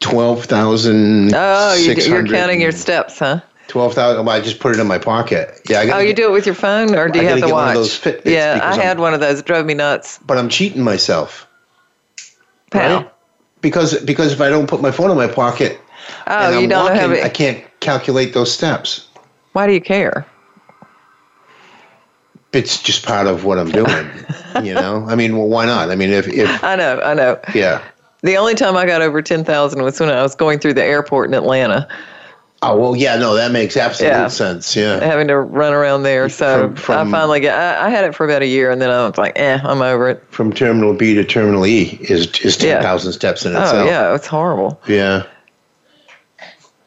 twelve 0.00 0.44
thousand. 0.44 1.32
Oh, 1.34 1.74
you, 1.74 1.94
you're 1.94 2.26
counting 2.26 2.60
your 2.60 2.72
steps, 2.72 3.18
huh? 3.20 3.40
twelve 3.68 3.94
thousand. 3.94 4.26
Well, 4.26 4.34
I 4.34 4.40
just 4.40 4.58
put 4.58 4.74
it 4.74 4.80
in 4.80 4.86
my 4.86 4.98
pocket. 4.98 5.60
Yeah, 5.68 5.80
I 5.80 5.84
Oh, 5.84 5.86
gotta 5.86 6.02
you 6.02 6.08
get- 6.08 6.16
do 6.16 6.28
it 6.28 6.32
with 6.32 6.46
your 6.46 6.54
phone, 6.56 6.94
or 6.94 7.08
do 7.08 7.20
I 7.20 7.22
you 7.22 7.28
have 7.28 7.38
gotta 7.40 7.48
the 7.48 7.54
watch? 7.54 7.66
one 7.76 7.76
of 7.76 7.82
those 7.84 8.04
yeah, 8.26 8.52
I 8.52 8.54
because 8.54 8.78
I'm- 8.78 8.86
had 8.86 8.98
one 8.98 9.14
of 9.14 9.20
those. 9.20 9.38
It 9.38 9.46
drove 9.46 9.64
me 9.66 9.74
nuts. 9.74 10.18
But 10.26 10.36
I'm 10.38 10.48
cheating 10.48 10.82
myself. 10.82 11.46
How? 12.72 12.96
Right? 12.96 13.10
Because 13.60 14.02
because 14.02 14.32
if 14.32 14.40
I 14.40 14.48
don't 14.50 14.66
put 14.68 14.82
my 14.82 14.90
phone 14.90 15.10
in 15.10 15.16
my 15.16 15.28
pocket 15.28 15.80
Oh, 16.26 16.32
and 16.34 16.54
I'm 16.56 16.62
you 16.62 16.68
don't 16.68 16.84
walking, 16.84 16.98
have 17.00 17.10
I 17.12 17.28
can't 17.30 17.64
calculate 17.88 18.32
those 18.34 18.50
steps. 18.52 19.06
Why 19.52 19.66
do 19.66 19.72
you 19.72 19.80
care? 19.80 20.26
It's 22.52 22.80
just 22.82 23.04
part 23.04 23.26
of 23.26 23.44
what 23.44 23.58
I'm 23.58 23.70
doing. 23.70 24.08
you 24.62 24.74
know, 24.82 25.04
I 25.08 25.14
mean, 25.16 25.36
well, 25.36 25.48
why 25.48 25.66
not? 25.66 25.90
I 25.90 25.96
mean, 25.96 26.10
if 26.10 26.26
if 26.28 26.62
I 26.64 26.76
know, 26.76 27.00
I 27.00 27.14
know. 27.14 27.38
yeah. 27.54 27.82
The 28.22 28.36
only 28.36 28.54
time 28.54 28.74
I 28.76 28.86
got 28.86 29.02
over 29.02 29.20
10,000 29.20 29.82
was 29.82 30.00
when 30.00 30.08
I 30.08 30.22
was 30.22 30.34
going 30.34 30.58
through 30.58 30.74
the 30.74 30.82
airport 30.84 31.28
in 31.28 31.34
Atlanta, 31.34 31.86
Oh 32.62 32.78
well, 32.78 32.96
yeah, 32.96 33.16
no, 33.16 33.34
that 33.34 33.50
makes 33.52 33.76
absolute 33.76 34.08
Yeah. 34.08 34.28
sense. 34.28 34.74
Yeah. 34.74 35.04
having 35.04 35.28
to 35.28 35.38
run 35.38 35.74
around 35.74 36.04
there. 36.04 36.30
So 36.30 36.60
From- 36.68 36.76
from- 36.76 37.08
I 37.08 37.10
finally 37.10 37.40
got, 37.40 37.58
I, 37.58 37.86
I 37.86 37.90
had 37.90 38.04
it 38.06 38.14
for 38.14 38.24
about 38.24 38.40
a 38.40 38.46
year 38.46 38.70
and 38.70 38.80
then 38.80 38.88
I 38.90 39.06
was 39.06 39.18
like, 39.18 39.34
eh, 39.38 39.58
I'm 39.62 39.82
over 39.82 40.08
it. 40.08 40.24
From 40.30 40.50
terminal 40.50 40.94
B 40.94 41.14
to 41.14 41.24
terminal 41.24 41.66
E 41.66 41.98
is 42.00 42.28
is 42.40 42.62
Yeah. 42.62 42.74
ten 42.74 42.82
thousand 42.82 43.12
steps 43.12 43.44
in 43.44 43.52
itself. 43.52 43.66
Oh, 43.74 43.80
itself. 43.82 43.90
yeah, 43.90 44.14
it's 44.14 44.26
horrible. 44.26 44.80
Yeah. 44.88 45.24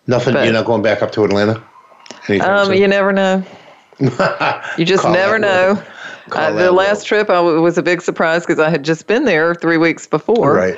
Nothing. 0.07 0.33
But- 0.33 0.45
you're 0.45 0.53
not 0.53 0.65
going 0.65 0.81
back 0.81 1.01
up 1.01 1.11
to 1.13 1.23
Atlanta. 1.23 1.61
Anytime 2.27 2.67
Um, 2.67 2.73
you 2.73 2.87
never 2.87 3.11
know. 3.13 3.43
You 4.77 4.85
just 4.85 5.03
Call 5.03 5.13
never 5.13 5.39
know. 5.39 5.81
Uh, 6.31 6.51
the 6.51 6.71
last 6.71 7.05
trip 7.07 7.29
I 7.29 7.35
w- 7.35 7.61
was 7.61 7.77
a 7.77 7.81
big 7.83 8.01
surprise 8.01 8.45
because 8.45 8.59
I 8.59 8.69
had 8.69 8.83
just 8.83 9.07
been 9.07 9.25
there 9.25 9.55
three 9.55 9.77
weeks 9.77 10.05
before. 10.05 10.53
Right. 10.53 10.77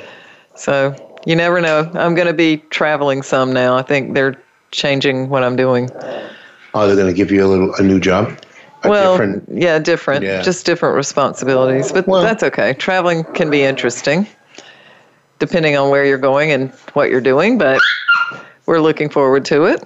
So 0.54 0.94
you 1.26 1.36
never 1.36 1.60
know. 1.60 1.90
I'm 1.94 2.14
going 2.14 2.28
to 2.28 2.32
be 2.32 2.58
traveling 2.70 3.22
some 3.22 3.52
now. 3.52 3.76
I 3.76 3.82
think 3.82 4.14
they're 4.14 4.40
changing 4.70 5.28
what 5.28 5.42
I'm 5.42 5.56
doing. 5.56 5.90
Oh, 6.72 6.86
they're 6.86 6.96
going 6.96 7.08
to 7.08 7.12
give 7.12 7.30
you 7.30 7.44
a 7.44 7.48
little 7.48 7.74
a 7.74 7.82
new 7.82 8.00
job. 8.00 8.38
A 8.84 8.88
well, 8.88 9.12
different. 9.12 9.44
yeah, 9.52 9.78
different, 9.78 10.24
Yeah. 10.24 10.40
just 10.40 10.64
different 10.64 10.94
responsibilities. 10.96 11.92
But 11.92 12.06
Well- 12.06 12.22
that's 12.22 12.42
okay. 12.42 12.72
Traveling 12.74 13.24
can 13.34 13.50
be 13.50 13.62
interesting, 13.64 14.26
depending 15.40 15.76
on 15.76 15.90
where 15.90 16.06
you're 16.06 16.16
going 16.16 16.52
and 16.52 16.70
what 16.94 17.10
you're 17.10 17.20
doing. 17.20 17.58
But 17.58 17.78
we're 18.66 18.80
looking 18.80 19.08
forward 19.08 19.44
to 19.46 19.64
it. 19.64 19.82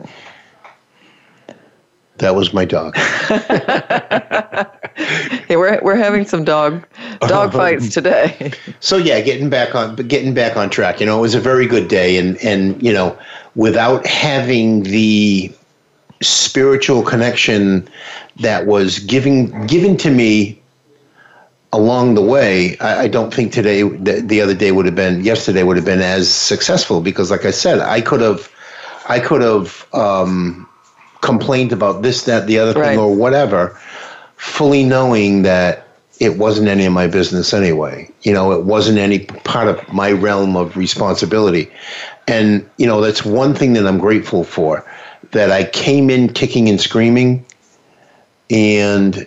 That 2.18 2.34
was 2.34 2.52
my 2.52 2.64
dog. 2.64 2.96
Yeah, 5.48 5.56
we're 5.56 5.80
we're 5.82 5.96
having 5.96 6.24
some 6.24 6.44
dog 6.44 6.86
dog 7.20 7.48
uh-huh. 7.48 7.58
fights 7.58 7.92
today. 7.92 8.52
So 8.80 8.96
yeah, 8.96 9.20
getting 9.20 9.48
back 9.48 9.74
on 9.74 9.96
getting 9.96 10.34
back 10.34 10.56
on 10.56 10.68
track. 10.68 11.00
You 11.00 11.06
know, 11.06 11.18
it 11.18 11.22
was 11.22 11.34
a 11.34 11.40
very 11.40 11.66
good 11.66 11.88
day, 11.88 12.18
and 12.18 12.36
and 12.44 12.80
you 12.82 12.92
know, 12.92 13.18
without 13.54 14.06
having 14.06 14.82
the 14.82 15.50
spiritual 16.22 17.02
connection 17.02 17.88
that 18.40 18.66
was 18.66 18.98
giving 19.00 19.66
given 19.66 19.96
to 19.98 20.10
me 20.10 20.60
along 21.72 22.14
the 22.14 22.22
way, 22.22 22.76
I, 22.78 23.02
I 23.02 23.08
don't 23.08 23.32
think 23.32 23.52
today 23.52 23.82
the, 23.82 24.20
the 24.20 24.40
other 24.40 24.54
day 24.54 24.70
would 24.70 24.86
have 24.86 24.94
been 24.94 25.24
yesterday 25.24 25.62
would 25.62 25.76
have 25.76 25.86
been 25.86 26.02
as 26.02 26.32
successful 26.32 27.00
because, 27.00 27.30
like 27.30 27.44
I 27.44 27.52
said, 27.52 27.80
I 27.80 28.00
could 28.00 28.20
have 28.20 28.50
I 29.06 29.20
could 29.20 29.42
have 29.42 29.86
um, 29.92 30.68
complained 31.20 31.72
about 31.72 32.02
this, 32.02 32.24
that, 32.24 32.46
the 32.46 32.58
other 32.58 32.78
Right. 32.78 32.90
thing, 32.90 32.98
or 32.98 33.14
whatever, 33.14 33.78
fully 34.36 34.84
knowing 34.84 35.42
that 35.42 35.86
it 36.20 36.38
wasn't 36.38 36.68
any 36.68 36.84
of 36.86 36.92
my 36.92 37.06
business 37.06 37.52
anyway. 37.52 38.08
You 38.22 38.32
know, 38.32 38.52
it 38.52 38.64
wasn't 38.64 38.98
any 38.98 39.20
part 39.20 39.68
of 39.68 39.92
my 39.92 40.12
realm 40.12 40.56
of 40.56 40.76
responsibility. 40.76 41.70
And, 42.28 42.68
you 42.78 42.86
know, 42.86 43.00
that's 43.00 43.24
one 43.24 43.54
thing 43.54 43.72
that 43.74 43.86
I'm 43.86 43.98
grateful 43.98 44.44
for 44.44 44.84
that 45.32 45.50
I 45.50 45.64
came 45.64 46.10
in 46.10 46.32
kicking 46.32 46.68
and 46.68 46.80
screaming 46.80 47.44
and 48.50 49.26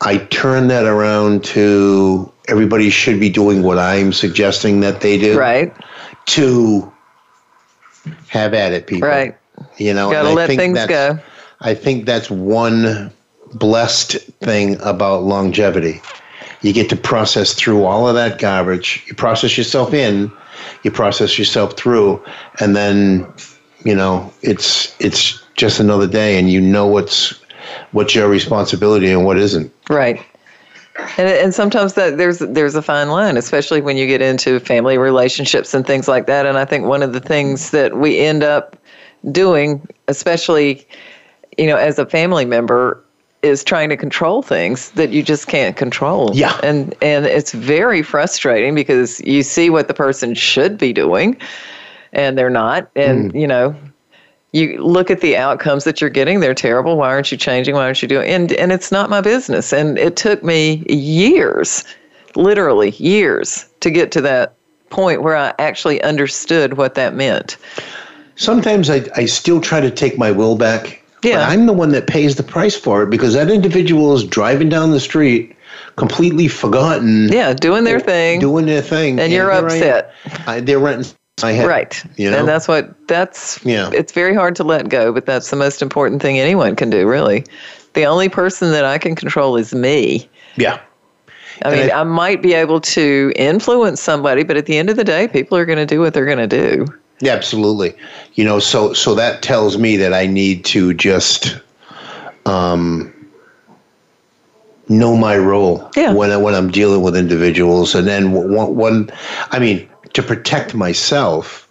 I 0.00 0.18
turned 0.18 0.70
that 0.70 0.84
around 0.84 1.44
to 1.44 2.30
everybody 2.48 2.90
should 2.90 3.20
be 3.20 3.30
doing 3.30 3.62
what 3.62 3.78
I'm 3.78 4.12
suggesting 4.12 4.80
that 4.80 5.00
they 5.00 5.18
do 5.18 5.38
right, 5.38 5.72
to 6.26 6.92
have 8.28 8.54
at 8.54 8.72
it, 8.72 8.86
people. 8.86 9.08
right. 9.08 9.36
You 9.78 9.94
know, 9.94 10.10
Got 10.10 10.26
and 10.26 10.28
to 10.28 10.32
I 10.32 10.34
let 10.34 10.46
think 10.48 10.60
things 10.60 10.86
go. 10.86 11.18
I 11.60 11.74
think 11.74 12.06
that's 12.06 12.30
one 12.30 13.12
blessed 13.54 14.12
thing 14.40 14.80
about 14.80 15.22
longevity. 15.22 16.00
You 16.62 16.72
get 16.72 16.88
to 16.90 16.96
process 16.96 17.54
through 17.54 17.84
all 17.84 18.08
of 18.08 18.14
that 18.14 18.38
garbage. 18.38 19.04
You 19.06 19.14
process 19.14 19.56
yourself 19.56 19.94
in, 19.94 20.32
you 20.82 20.90
process 20.90 21.38
yourself 21.38 21.76
through, 21.76 22.22
and 22.60 22.74
then, 22.74 23.26
you 23.84 23.94
know, 23.94 24.32
it's 24.42 24.94
it's 24.98 25.42
just 25.54 25.78
another 25.78 26.06
day, 26.06 26.38
and 26.38 26.50
you 26.50 26.60
know 26.60 26.86
what's 26.86 27.40
what's 27.92 28.14
your 28.14 28.28
responsibility 28.28 29.10
and 29.10 29.24
what 29.24 29.38
isn't. 29.38 29.72
Right. 29.88 30.24
And, 31.18 31.28
and 31.28 31.54
sometimes 31.54 31.94
that 31.94 32.18
there's 32.18 32.38
there's 32.38 32.74
a 32.74 32.82
fine 32.82 33.08
line, 33.08 33.36
especially 33.36 33.80
when 33.80 33.96
you 33.96 34.06
get 34.06 34.22
into 34.22 34.60
family 34.60 34.96
relationships 34.98 35.74
and 35.74 35.86
things 35.86 36.08
like 36.08 36.26
that. 36.26 36.46
And 36.46 36.56
I 36.58 36.64
think 36.64 36.86
one 36.86 37.02
of 37.02 37.12
the 37.12 37.20
things 37.20 37.70
that 37.70 37.96
we 37.96 38.18
end 38.18 38.42
up 38.44 38.76
doing, 39.32 39.86
especially 40.08 40.86
you 41.58 41.66
know, 41.66 41.76
as 41.76 41.98
a 41.98 42.06
family 42.06 42.44
member, 42.44 43.00
is 43.42 43.62
trying 43.62 43.88
to 43.90 43.96
control 43.96 44.42
things 44.42 44.90
that 44.92 45.10
you 45.10 45.22
just 45.22 45.48
can't 45.48 45.76
control. 45.76 46.30
Yeah. 46.34 46.58
And 46.62 46.94
and 47.02 47.26
it's 47.26 47.52
very 47.52 48.02
frustrating 48.02 48.74
because 48.74 49.20
you 49.20 49.42
see 49.42 49.70
what 49.70 49.88
the 49.88 49.94
person 49.94 50.34
should 50.34 50.78
be 50.78 50.92
doing 50.92 51.36
and 52.12 52.38
they're 52.38 52.50
not. 52.50 52.90
And 52.96 53.32
Mm. 53.32 53.40
you 53.40 53.46
know, 53.46 53.74
you 54.54 54.82
look 54.82 55.10
at 55.10 55.20
the 55.20 55.36
outcomes 55.36 55.82
that 55.84 56.00
you're 56.00 56.08
getting 56.10 56.40
they're 56.40 56.54
terrible 56.54 56.96
why 56.96 57.08
aren't 57.08 57.30
you 57.32 57.36
changing 57.36 57.74
why 57.74 57.84
aren't 57.84 58.00
you 58.00 58.08
doing 58.08 58.28
and 58.30 58.52
and 58.52 58.70
it's 58.72 58.92
not 58.92 59.10
my 59.10 59.20
business 59.20 59.72
and 59.72 59.98
it 59.98 60.16
took 60.16 60.42
me 60.44 60.84
years 60.88 61.84
literally 62.36 62.90
years 62.92 63.66
to 63.80 63.90
get 63.90 64.12
to 64.12 64.20
that 64.20 64.54
point 64.90 65.22
where 65.22 65.36
i 65.36 65.52
actually 65.58 66.00
understood 66.02 66.76
what 66.76 66.94
that 66.94 67.14
meant 67.14 67.56
Sometimes 68.36 68.90
I, 68.90 69.04
I 69.14 69.26
still 69.26 69.60
try 69.60 69.80
to 69.80 69.92
take 69.92 70.18
my 70.18 70.32
will 70.32 70.56
back. 70.56 71.00
Yeah. 71.22 71.36
But 71.36 71.48
I'm 71.50 71.66
the 71.66 71.72
one 71.72 71.90
that 71.92 72.08
pays 72.08 72.34
the 72.34 72.42
price 72.42 72.74
for 72.74 73.04
it 73.04 73.08
because 73.10 73.34
that 73.34 73.48
individual 73.48 74.12
is 74.12 74.24
driving 74.24 74.68
down 74.68 74.90
the 74.90 74.98
street 74.98 75.54
completely 75.94 76.48
forgotten. 76.48 77.28
yeah 77.32 77.54
doing 77.54 77.84
their 77.84 78.00
thing 78.00 78.40
Doing 78.40 78.66
their 78.66 78.82
thing. 78.82 79.20
and 79.20 79.32
you're 79.32 79.52
I 79.52 79.58
am. 79.58 79.64
upset 79.66 80.12
I, 80.48 80.58
they're 80.60 80.80
renting 80.80 81.12
my 81.42 81.52
head. 81.52 81.66
right 81.66 82.04
You 82.16 82.30
know? 82.30 82.38
and 82.38 82.48
that's 82.48 82.68
what 82.68 82.94
that's 83.08 83.58
Yeah. 83.64 83.90
it's 83.92 84.12
very 84.12 84.34
hard 84.34 84.54
to 84.56 84.64
let 84.64 84.88
go 84.88 85.12
but 85.12 85.26
that's 85.26 85.50
the 85.50 85.56
most 85.56 85.82
important 85.82 86.22
thing 86.22 86.38
anyone 86.38 86.76
can 86.76 86.90
do 86.90 87.06
really 87.08 87.44
the 87.94 88.04
only 88.06 88.28
person 88.28 88.70
that 88.70 88.84
i 88.84 88.98
can 88.98 89.14
control 89.16 89.56
is 89.56 89.74
me 89.74 90.28
yeah. 90.56 90.78
I 91.64 91.70
And 91.70 91.80
mean, 91.80 91.90
I- 91.90 92.00
I, 92.00 92.04
might 92.04 92.42
be 92.42 92.52
able 92.54 92.80
to 92.80 93.32
influence 93.36 94.00
somebody, 94.00 94.42
but 94.44 94.56
at 94.56 94.66
the 94.66 94.76
end 94.76 94.88
of 94.90 94.96
the 94.96 95.04
day, 95.04 95.26
people 95.28 95.56
are 95.58 95.64
going 95.64 95.78
to 95.78 95.86
do 95.86 96.00
what 96.00 96.12
they're 96.14 96.24
going 96.26 96.38
to 96.38 96.46
do. 96.48 96.84
Yeah, 97.20 97.32
absolutely. 97.32 97.94
You 98.34 98.44
know, 98.44 98.58
so 98.60 98.92
so 98.92 99.14
that 99.16 99.42
tells 99.42 99.78
me 99.78 99.96
that 99.96 100.12
I 100.12 100.26
need 100.26 100.64
to 100.66 100.92
just 100.94 101.58
um, 102.46 103.12
know 104.88 105.16
my 105.16 105.36
role 105.36 105.88
Yeah. 105.96 106.12
when 106.12 106.30
I, 106.32 106.36
when 106.36 106.54
I'm 106.54 106.70
dealing 106.70 107.02
with 107.02 107.16
individuals, 107.16 107.94
and 107.94 108.06
then 108.06 108.32
one, 108.32 108.74
one 108.76 109.10
I 109.52 109.58
mean, 109.60 109.88
to 110.14 110.22
protect 110.22 110.74
myself, 110.74 111.68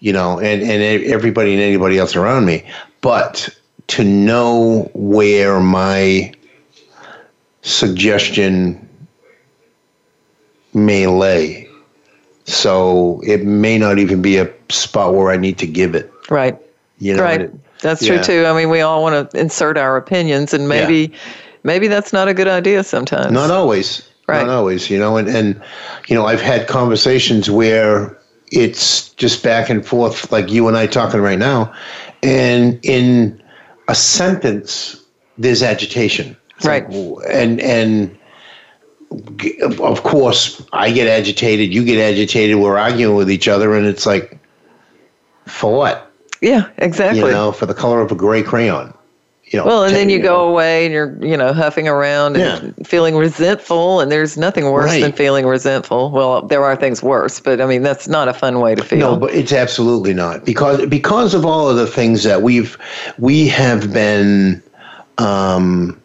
you 0.00 0.12
know, 0.12 0.38
and 0.38 0.62
and 0.62 0.82
everybody 1.04 1.52
and 1.54 1.62
anybody 1.62 1.98
else 1.98 2.14
around 2.14 2.44
me, 2.44 2.64
but 3.00 3.48
to 3.86 4.04
know 4.04 4.90
where 4.94 5.60
my 5.60 6.32
suggestion 7.62 8.88
may 10.74 11.06
lay. 11.06 11.68
So 12.44 13.22
it 13.26 13.44
may 13.44 13.78
not 13.78 13.98
even 13.98 14.20
be 14.20 14.36
a 14.36 14.52
spot 14.68 15.14
where 15.14 15.30
I 15.30 15.36
need 15.36 15.58
to 15.58 15.66
give 15.66 15.94
it. 15.94 16.12
Right. 16.28 16.58
You 16.98 17.16
know, 17.16 17.22
right. 17.22 17.42
it- 17.42 17.54
That's 17.80 18.02
yeah. 18.02 18.16
true 18.16 18.22
too. 18.22 18.46
I 18.46 18.54
mean, 18.54 18.70
we 18.70 18.80
all 18.80 19.02
want 19.02 19.30
to 19.30 19.38
insert 19.38 19.78
our 19.78 19.96
opinions, 19.96 20.52
and 20.52 20.68
maybe, 20.68 21.12
maybe 21.62 21.88
that's 21.88 22.12
not 22.12 22.28
a 22.28 22.34
good 22.34 22.48
idea 22.48 22.82
sometimes. 22.84 23.32
Not 23.32 23.50
always. 23.50 24.08
Right. 24.26 24.46
Not 24.46 24.54
always, 24.54 24.88
you 24.88 24.98
know, 24.98 25.16
and, 25.16 25.28
and 25.28 25.62
you 26.08 26.14
know, 26.14 26.26
I've 26.26 26.40
had 26.40 26.66
conversations 26.66 27.50
where 27.50 28.18
it's 28.50 29.10
just 29.10 29.42
back 29.42 29.68
and 29.68 29.84
forth 29.84 30.32
like 30.32 30.50
you 30.50 30.66
and 30.68 30.76
I 30.76 30.86
talking 30.86 31.20
right 31.20 31.38
now. 31.38 31.74
And 32.22 32.80
in 32.82 33.42
a 33.88 33.94
sentence, 33.94 35.02
there's 35.36 35.62
agitation. 35.62 36.36
It's 36.56 36.64
Right. 36.64 36.88
like, 36.88 37.26
and 37.28 37.60
and 37.60 38.16
of 39.80 40.02
course, 40.02 40.64
I 40.72 40.90
get 40.90 41.06
agitated, 41.06 41.72
you 41.72 41.84
get 41.84 41.98
agitated, 41.98 42.56
we're 42.56 42.78
arguing 42.78 43.16
with 43.16 43.30
each 43.30 43.46
other, 43.46 43.74
and 43.74 43.86
it's 43.86 44.06
like, 44.06 44.38
for 45.46 45.76
what? 45.76 46.10
Yeah, 46.40 46.68
exactly. 46.78 47.20
You 47.20 47.30
know, 47.30 47.52
for 47.52 47.66
the 47.66 47.74
color 47.74 48.00
of 48.00 48.10
a 48.10 48.14
gray 48.14 48.42
crayon. 48.42 48.93
You 49.48 49.58
know, 49.58 49.66
well, 49.66 49.84
and 49.84 49.94
then 49.94 50.08
you 50.08 50.20
go 50.20 50.48
away 50.48 50.86
and 50.86 50.92
you're, 50.94 51.18
you 51.22 51.36
know, 51.36 51.52
huffing 51.52 51.86
around 51.86 52.36
and 52.36 52.74
yeah. 52.76 52.84
feeling 52.84 53.14
resentful, 53.14 54.00
and 54.00 54.10
there's 54.10 54.38
nothing 54.38 54.70
worse 54.70 54.90
right. 54.90 55.02
than 55.02 55.12
feeling 55.12 55.46
resentful. 55.46 56.10
Well, 56.10 56.42
there 56.42 56.64
are 56.64 56.74
things 56.74 57.02
worse, 57.02 57.40
but 57.40 57.60
I 57.60 57.66
mean, 57.66 57.82
that's 57.82 58.08
not 58.08 58.26
a 58.26 58.32
fun 58.32 58.60
way 58.60 58.74
to 58.74 58.82
feel. 58.82 58.98
No, 58.98 59.16
but 59.16 59.34
it's 59.34 59.52
absolutely 59.52 60.14
not 60.14 60.44
because 60.44 60.86
because 60.86 61.34
of 61.34 61.44
all 61.44 61.68
of 61.68 61.76
the 61.76 61.86
things 61.86 62.22
that 62.22 62.42
we've 62.42 62.76
we 63.18 63.46
have 63.48 63.92
been. 63.92 64.62
Um, 65.18 66.00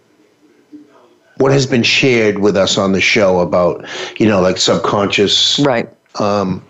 what 1.38 1.53
has 1.53 1.65
been 1.65 1.84
shared 1.84 2.39
with 2.39 2.58
us 2.58 2.77
on 2.77 2.91
the 2.91 3.00
show 3.00 3.39
about, 3.39 3.86
you 4.19 4.27
know, 4.27 4.41
like 4.41 4.58
subconscious. 4.58 5.58
Right. 5.60 5.89
Um, 6.19 6.62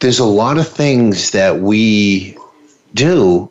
there's 0.00 0.18
a 0.18 0.24
lot 0.26 0.58
of 0.58 0.68
things 0.68 1.30
that 1.30 1.60
we 1.60 2.36
do 2.92 3.50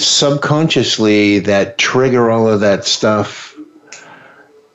subconsciously 0.00 1.38
that 1.40 1.78
trigger 1.78 2.30
all 2.30 2.48
of 2.48 2.60
that 2.60 2.84
stuff. 2.84 3.56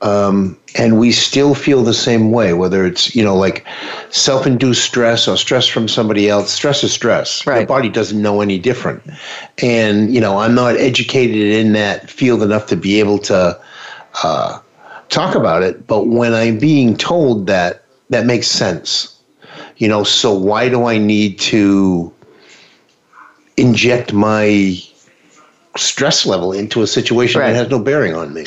Um, 0.00 0.56
and 0.76 1.00
we 1.00 1.10
still 1.10 1.56
feel 1.56 1.82
the 1.82 1.92
same 1.94 2.30
way, 2.30 2.52
whether 2.52 2.86
it's, 2.86 3.16
you 3.16 3.24
know, 3.24 3.34
like 3.34 3.66
self 4.10 4.46
induced 4.46 4.84
stress 4.84 5.26
or 5.26 5.36
stress 5.36 5.66
from 5.66 5.88
somebody 5.88 6.28
else. 6.28 6.52
Stress 6.52 6.84
is 6.84 6.92
stress. 6.92 7.44
Right. 7.44 7.58
Your 7.58 7.66
body 7.66 7.88
doesn't 7.88 8.20
know 8.22 8.40
any 8.40 8.60
different. 8.60 9.02
And, 9.60 10.14
you 10.14 10.20
know, 10.20 10.38
I'm 10.38 10.54
not 10.54 10.76
educated 10.76 11.36
in 11.36 11.72
that 11.72 12.08
field 12.08 12.44
enough 12.44 12.66
to 12.66 12.76
be 12.76 13.00
able 13.00 13.18
to 13.20 13.60
uh, 14.22 14.60
talk 15.08 15.34
about 15.34 15.64
it. 15.64 15.86
But 15.86 16.06
when 16.06 16.32
I'm 16.32 16.58
being 16.58 16.96
told 16.96 17.48
that, 17.48 17.82
that 18.10 18.24
makes 18.24 18.46
sense. 18.46 19.16
You 19.78 19.88
know, 19.88 20.04
so 20.04 20.32
why 20.32 20.68
do 20.68 20.84
I 20.84 20.98
need 20.98 21.40
to 21.40 22.12
inject 23.56 24.12
my 24.12 24.80
stress 25.78 26.26
level 26.26 26.52
into 26.52 26.82
a 26.82 26.86
situation 26.86 27.40
right. 27.40 27.52
that 27.52 27.56
has 27.56 27.68
no 27.68 27.78
bearing 27.78 28.14
on 28.14 28.34
me. 28.34 28.44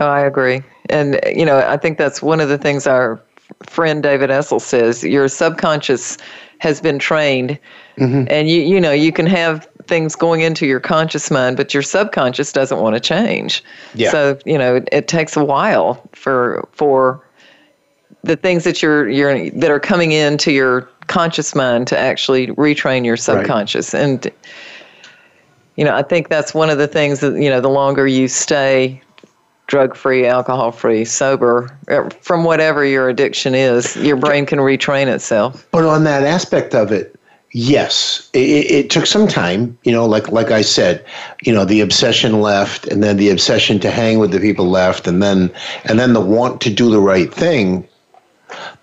Oh, 0.00 0.06
I 0.06 0.20
agree. 0.20 0.62
And, 0.88 1.20
you 1.26 1.44
know, 1.44 1.58
I 1.58 1.76
think 1.76 1.98
that's 1.98 2.22
one 2.22 2.40
of 2.40 2.48
the 2.48 2.58
things 2.58 2.86
our 2.86 3.20
friend 3.64 4.02
David 4.02 4.30
Essel 4.30 4.60
says 4.60 5.04
your 5.04 5.28
subconscious 5.28 6.16
has 6.58 6.80
been 6.80 6.98
trained. 6.98 7.58
Mm-hmm. 7.96 8.24
And, 8.30 8.48
you, 8.48 8.62
you 8.62 8.80
know, 8.80 8.92
you 8.92 9.12
can 9.12 9.26
have 9.26 9.68
things 9.86 10.14
going 10.14 10.40
into 10.40 10.66
your 10.66 10.80
conscious 10.80 11.30
mind, 11.30 11.56
but 11.56 11.74
your 11.74 11.82
subconscious 11.82 12.52
doesn't 12.52 12.80
want 12.80 12.96
to 12.96 13.00
change. 13.00 13.62
Yeah. 13.94 14.10
So, 14.10 14.38
you 14.46 14.56
know, 14.56 14.76
it, 14.76 14.88
it 14.92 15.08
takes 15.08 15.36
a 15.36 15.44
while 15.44 16.02
for, 16.12 16.66
for, 16.72 17.22
the 18.22 18.36
things 18.36 18.64
that 18.64 18.82
you're 18.82 19.08
you're 19.08 19.50
that 19.50 19.70
are 19.70 19.80
coming 19.80 20.12
into 20.12 20.52
your 20.52 20.82
conscious 21.06 21.54
mind 21.54 21.86
to 21.88 21.98
actually 21.98 22.48
retrain 22.48 23.04
your 23.04 23.16
subconscious 23.16 23.94
right. 23.94 24.02
and 24.02 24.30
you 25.80 25.86
know, 25.86 25.96
I 25.96 26.02
think 26.02 26.28
that's 26.28 26.52
one 26.52 26.68
of 26.68 26.76
the 26.76 26.86
things 26.86 27.20
that, 27.20 27.40
you 27.40 27.48
know, 27.48 27.62
the 27.62 27.70
longer 27.70 28.06
you 28.06 28.28
stay 28.28 29.00
drug 29.66 29.96
free, 29.96 30.26
alcohol 30.26 30.72
free, 30.72 31.06
sober, 31.06 31.74
uh, 31.88 32.10
from 32.20 32.44
whatever 32.44 32.84
your 32.84 33.08
addiction 33.08 33.54
is, 33.54 33.96
your 33.96 34.16
brain 34.16 34.44
can 34.44 34.58
retrain 34.58 35.06
itself. 35.06 35.66
But 35.70 35.84
on 35.84 36.04
that 36.04 36.22
aspect 36.22 36.74
of 36.74 36.92
it, 36.92 37.18
yes, 37.52 38.28
it, 38.34 38.70
it, 38.70 38.90
took 38.90 39.06
some 39.06 39.26
time. 39.26 39.78
You 39.84 39.92
know, 39.92 40.04
like 40.04 40.28
like 40.28 40.50
I 40.50 40.60
said, 40.60 41.02
you 41.40 41.52
know, 41.54 41.64
the 41.64 41.80
obsession 41.80 42.42
left, 42.42 42.86
and 42.88 43.02
then 43.02 43.16
the 43.16 43.30
obsession 43.30 43.80
to 43.80 43.90
hang 43.90 44.18
with 44.18 44.32
the 44.32 44.38
people 44.38 44.68
left, 44.68 45.06
and 45.06 45.22
then 45.22 45.50
and 45.84 45.98
then 45.98 46.12
the 46.12 46.20
want 46.20 46.60
to 46.60 46.70
do 46.70 46.90
the 46.90 47.00
right 47.00 47.32
thing. 47.32 47.88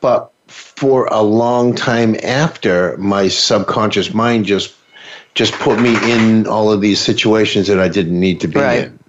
But 0.02 0.32
for 0.48 1.06
a 1.12 1.22
long 1.22 1.76
time 1.76 2.16
after, 2.24 2.98
my 2.98 3.28
subconscious 3.28 4.16
mind 4.16 4.46
just 4.46 4.74
just 5.38 5.54
put 5.54 5.80
me 5.80 5.96
in 6.12 6.48
all 6.48 6.72
of 6.72 6.82
these 6.82 7.00
situations 7.00 7.68
that 7.68 7.80
I 7.80 7.88
didn't 7.88 8.20
need 8.20 8.42
to 8.42 8.48
be 8.48 8.60
right. 8.60 8.86
in. 8.86 9.00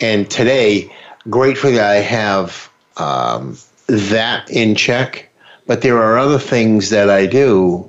And 0.00 0.28
today, 0.28 0.92
gratefully, 1.28 1.78
I 1.78 1.94
have 1.94 2.68
um, 2.96 3.56
that 3.86 4.50
in 4.50 4.74
check. 4.74 5.28
But 5.68 5.82
there 5.82 5.96
are 5.98 6.18
other 6.18 6.40
things 6.40 6.90
that 6.90 7.08
I 7.08 7.26
do 7.26 7.88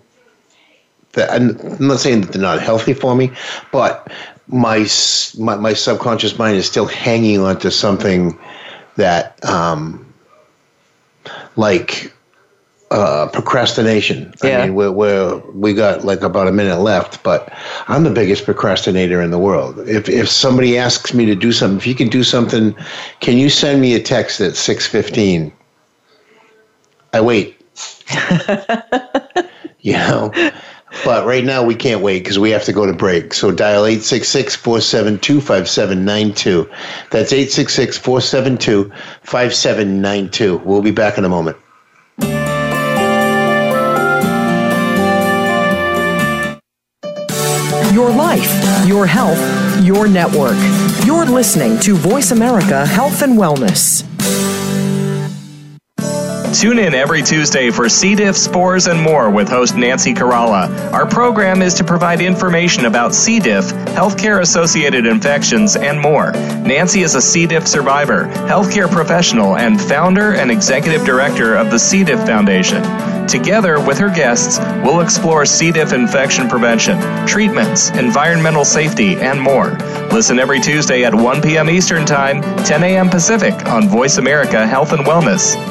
that 1.13 1.32
I'm 1.32 1.58
not 1.80 2.00
saying 2.00 2.22
that 2.22 2.34
they're 2.34 2.41
not 2.41 2.62
healthy 2.62 2.94
for 2.94 3.15
me, 3.15 3.32
but 3.72 4.12
my 4.48 4.86
my, 5.39 5.56
my 5.56 5.74
subconscious 5.74 6.38
mind 6.38 6.58
is 6.58 6.67
still 6.67 6.86
hanging 6.86 7.39
on 7.39 7.58
to 7.60 7.72
something 7.72 8.38
that, 8.98 9.44
um, 9.44 10.13
like 11.56 12.13
uh, 12.91 13.27
procrastination. 13.30 14.34
Yeah. 14.43 14.60
I 14.60 14.65
mean, 14.65 14.75
we're, 14.75 14.91
we're, 14.91 15.38
we 15.54 15.73
got 15.73 16.04
like 16.04 16.21
about 16.21 16.47
a 16.47 16.51
minute 16.51 16.80
left, 16.80 17.23
but 17.23 17.51
I'm 17.88 18.04
the 18.04 18.12
biggest 18.12 18.43
procrastinator 18.45 19.21
in 19.21 19.32
the 19.32 19.39
world. 19.39 19.80
If, 19.88 20.10
if 20.10 20.30
somebody 20.30 20.77
asks 20.77 21.13
me 21.13 21.25
to 21.25 21.36
do 21.36 21.51
something, 21.54 21.77
if 21.77 21.88
you 21.88 21.95
can 21.95 22.10
do 22.10 22.23
something, 22.23 22.75
can 23.21 23.38
you 23.38 23.49
send 23.49 23.82
me 23.82 23.95
a 23.95 24.01
text 24.01 24.41
at 24.41 24.56
615? 24.56 25.54
I 27.13 27.21
wait. 27.21 27.58
you 29.80 29.93
know, 29.93 30.32
but 31.06 31.25
right 31.25 31.45
now 31.45 31.63
we 31.63 31.75
can't 31.75 32.01
wait 32.01 32.19
because 32.19 32.38
we 32.38 32.49
have 32.49 32.65
to 32.65 32.73
go 32.73 32.86
to 32.86 32.93
break. 32.93 33.34
So 33.34 33.51
dial 33.51 33.86
866 33.86 34.56
472 34.58 35.39
5792. 35.39 36.69
That's 37.10 37.32
866 37.32 37.97
472 37.97 38.91
5792. 39.23 40.58
We'll 40.65 40.82
be 40.82 40.91
back 40.91 41.17
in 41.17 41.23
a 41.23 41.30
moment. 41.30 41.58
Your 49.01 49.07
health, 49.07 49.83
your 49.83 50.07
network. 50.07 50.55
You're 51.07 51.25
listening 51.25 51.79
to 51.79 51.95
Voice 51.95 52.29
America 52.29 52.85
Health 52.85 53.23
and 53.23 53.35
Wellness. 53.35 54.03
Tune 56.61 56.77
in 56.77 56.93
every 56.93 57.23
Tuesday 57.23 57.71
for 57.71 57.89
C. 57.89 58.13
diff, 58.13 58.37
spores, 58.37 58.85
and 58.85 59.01
more 59.01 59.31
with 59.31 59.49
host 59.49 59.75
Nancy 59.75 60.13
Caralla. 60.13 60.69
Our 60.93 61.07
program 61.07 61.63
is 61.63 61.73
to 61.75 61.83
provide 61.83 62.21
information 62.21 62.85
about 62.85 63.15
C. 63.15 63.39
diff, 63.39 63.65
healthcare 63.95 64.39
associated 64.39 65.07
infections, 65.07 65.75
and 65.75 65.99
more. 65.99 66.31
Nancy 66.31 67.01
is 67.01 67.15
a 67.15 67.21
C. 67.21 67.47
diff 67.47 67.67
survivor, 67.67 68.25
healthcare 68.25 68.91
professional, 68.91 69.57
and 69.57 69.81
founder 69.81 70.35
and 70.35 70.51
executive 70.51 71.03
director 71.03 71.55
of 71.55 71.71
the 71.71 71.79
C. 71.79 72.03
diff 72.03 72.19
Foundation. 72.27 72.83
Together 73.32 73.80
with 73.80 73.98
her 73.98 74.10
guests, 74.10 74.60
we'll 74.84 75.00
explore 75.00 75.46
C. 75.46 75.72
diff 75.72 75.94
infection 75.94 76.50
prevention, 76.50 77.00
treatments, 77.26 77.89
environmental 77.91 78.65
safety, 78.65 79.15
and 79.15 79.39
more. 79.39 79.78
Listen 80.12 80.38
every 80.38 80.60
Tuesday 80.60 81.06
at 81.06 81.15
1 81.15 81.41
p.m. 81.41 81.70
Eastern 81.70 82.06
Time, 82.06 82.41
10 82.65 82.84
a.m. 82.84 83.10
Pacific 83.10 83.54
on 83.67 83.88
Voice 83.88 84.17
America 84.17 84.67
Health 84.67 84.91
and 84.91 85.06
Wellness. 85.06 85.70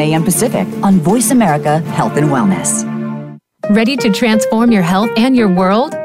a.m. 0.00 0.24
Pacific 0.24 0.66
on 0.82 0.94
Voice 0.94 1.30
America 1.30 1.78
Health 1.80 2.16
and 2.16 2.28
Wellness. 2.28 2.86
Ready 3.70 3.96
to 3.98 4.10
transform 4.10 4.72
your 4.72 4.82
health 4.82 5.10
and 5.16 5.36
your 5.36 5.48
world? 5.48 5.94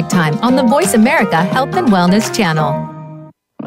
Time 0.00 0.38
on 0.38 0.56
the 0.56 0.62
Voice 0.62 0.94
America 0.94 1.44
Health 1.44 1.74
and 1.74 1.88
Wellness 1.88 2.34
channel. 2.34 2.88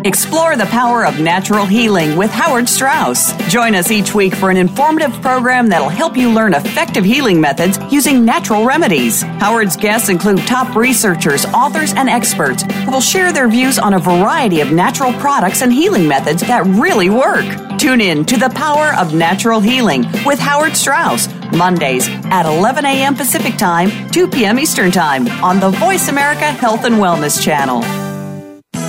Explore 0.03 0.55
the 0.55 0.65
power 0.65 1.05
of 1.05 1.19
natural 1.19 1.65
healing 1.65 2.17
with 2.17 2.31
Howard 2.31 2.67
Strauss. 2.67 3.33
Join 3.51 3.75
us 3.75 3.91
each 3.91 4.13
week 4.13 4.35
for 4.35 4.49
an 4.49 4.57
informative 4.57 5.13
program 5.21 5.69
that'll 5.69 5.89
help 5.89 6.17
you 6.17 6.31
learn 6.31 6.53
effective 6.53 7.05
healing 7.05 7.39
methods 7.39 7.79
using 7.91 8.25
natural 8.25 8.65
remedies. 8.65 9.21
Howard's 9.21 9.77
guests 9.77 10.09
include 10.09 10.39
top 10.39 10.75
researchers, 10.75 11.45
authors, 11.45 11.93
and 11.93 12.09
experts 12.09 12.63
who 12.63 12.91
will 12.91 13.01
share 13.01 13.31
their 13.31 13.47
views 13.47 13.77
on 13.77 13.93
a 13.93 13.99
variety 13.99 14.61
of 14.61 14.71
natural 14.71 15.13
products 15.13 15.61
and 15.61 15.71
healing 15.71 16.07
methods 16.07 16.41
that 16.41 16.65
really 16.65 17.09
work. 17.09 17.45
Tune 17.79 18.01
in 18.01 18.25
to 18.25 18.37
The 18.37 18.49
Power 18.49 18.93
of 18.99 19.13
Natural 19.13 19.59
Healing 19.59 20.05
with 20.25 20.39
Howard 20.39 20.75
Strauss, 20.75 21.27
Mondays 21.51 22.07
at 22.25 22.45
11 22.45 22.85
a.m. 22.85 23.15
Pacific 23.15 23.57
Time, 23.57 24.09
2 24.11 24.27
p.m. 24.27 24.59
Eastern 24.59 24.91
Time 24.91 25.27
on 25.43 25.59
the 25.59 25.69
Voice 25.71 26.07
America 26.07 26.45
Health 26.45 26.85
and 26.85 26.95
Wellness 26.95 27.43
Channel. 27.43 27.83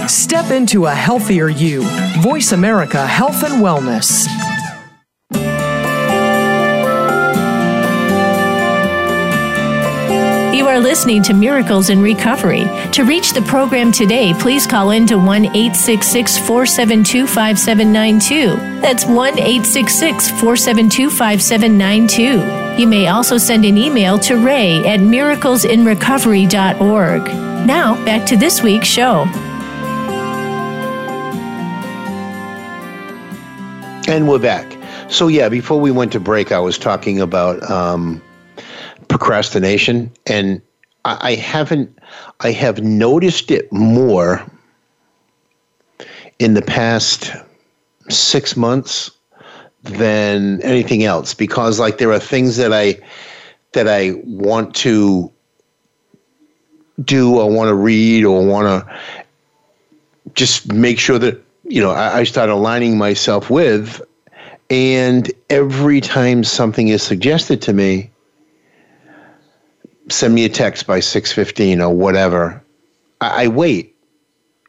Step 0.09 0.51
into 0.51 0.87
a 0.87 0.95
healthier 0.95 1.49
you. 1.49 1.83
Voice 2.21 2.53
America 2.53 3.07
Health 3.07 3.43
and 3.43 3.63
Wellness. 3.63 4.46
Are 10.77 10.81
listening 10.81 11.23
to 11.23 11.33
Miracles 11.33 11.89
in 11.89 12.03
Recovery. 12.03 12.65
To 12.93 13.05
reach 13.05 13.33
the 13.33 13.41
program 13.43 13.91
today, 13.91 14.35
please 14.35 14.67
call 14.67 14.91
in 14.91 15.07
to 15.07 15.17
1 15.17 15.47
866 15.47 16.37
472 16.37 17.27
5792. 17.27 18.57
That's 18.83 19.07
1 19.07 19.39
866 19.39 20.29
472 20.33 21.09
5792. 21.09 22.81
You 22.81 22.87
may 22.87 23.09
also 23.09 23.39
send 23.39 23.65
an 23.65 23.79
email 23.79 24.19
to 24.19 24.37
ray 24.37 24.87
at 24.87 25.01
miraclesinrecovery.org. 25.01 27.23
Now, 27.67 27.95
back 28.05 28.27
to 28.27 28.37
this 28.37 28.63
week's 28.63 28.87
show. 28.87 29.25
And 34.09 34.29
we're 34.29 34.39
back. 34.39 34.77
So, 35.11 35.27
yeah, 35.29 35.49
before 35.49 35.81
we 35.81 35.91
went 35.91 36.13
to 36.13 36.21
break, 36.21 36.53
I 36.53 36.59
was 36.59 36.77
talking 36.77 37.19
about 37.19 37.63
um, 37.71 38.21
procrastination, 39.09 40.13
and 40.27 40.61
I, 41.07 41.19
I 41.21 41.35
haven't, 41.37 41.97
I 42.41 42.51
have 42.51 42.83
noticed 42.83 43.51
it 43.51 43.73
more 43.73 44.45
in 46.39 46.55
the 46.55 46.63
past 46.63 47.33
six 48.11 48.57
months 48.57 49.11
than 49.83 50.61
anything 50.63 51.05
else 51.05 51.33
because 51.33 51.79
like 51.79 51.99
there 51.99 52.11
are 52.11 52.19
things 52.19 52.57
that 52.57 52.73
I 52.73 52.99
that 53.73 53.89
I 53.89 54.21
want 54.25 54.75
to 54.77 55.31
do 57.03 57.39
or 57.39 57.51
want 57.51 57.69
to 57.69 57.75
read 57.75 58.25
or 58.25 58.45
want 58.45 58.67
to 58.67 58.99
just 60.35 60.73
make 60.73 60.99
sure 60.99 61.19
that 61.19 61.41
you 61.65 61.81
know 61.81 61.91
I, 61.91 62.19
I 62.19 62.25
start 62.25 62.51
aligning 62.51 62.99
myself 62.99 63.49
with 63.49 64.03
and 64.71 65.31
every 65.51 66.01
time 66.01 66.43
something 66.43 66.89
is 66.89 67.03
suggested 67.03 67.63
to 67.63 67.73
me 67.73 68.11
send 70.09 70.35
me 70.35 70.45
a 70.45 70.49
text 70.49 70.87
by 70.87 71.01
6.15 71.01 71.81
or 71.81 71.91
whatever 71.91 72.63
I, 73.21 73.45
I 73.45 73.49
wait 73.49 73.97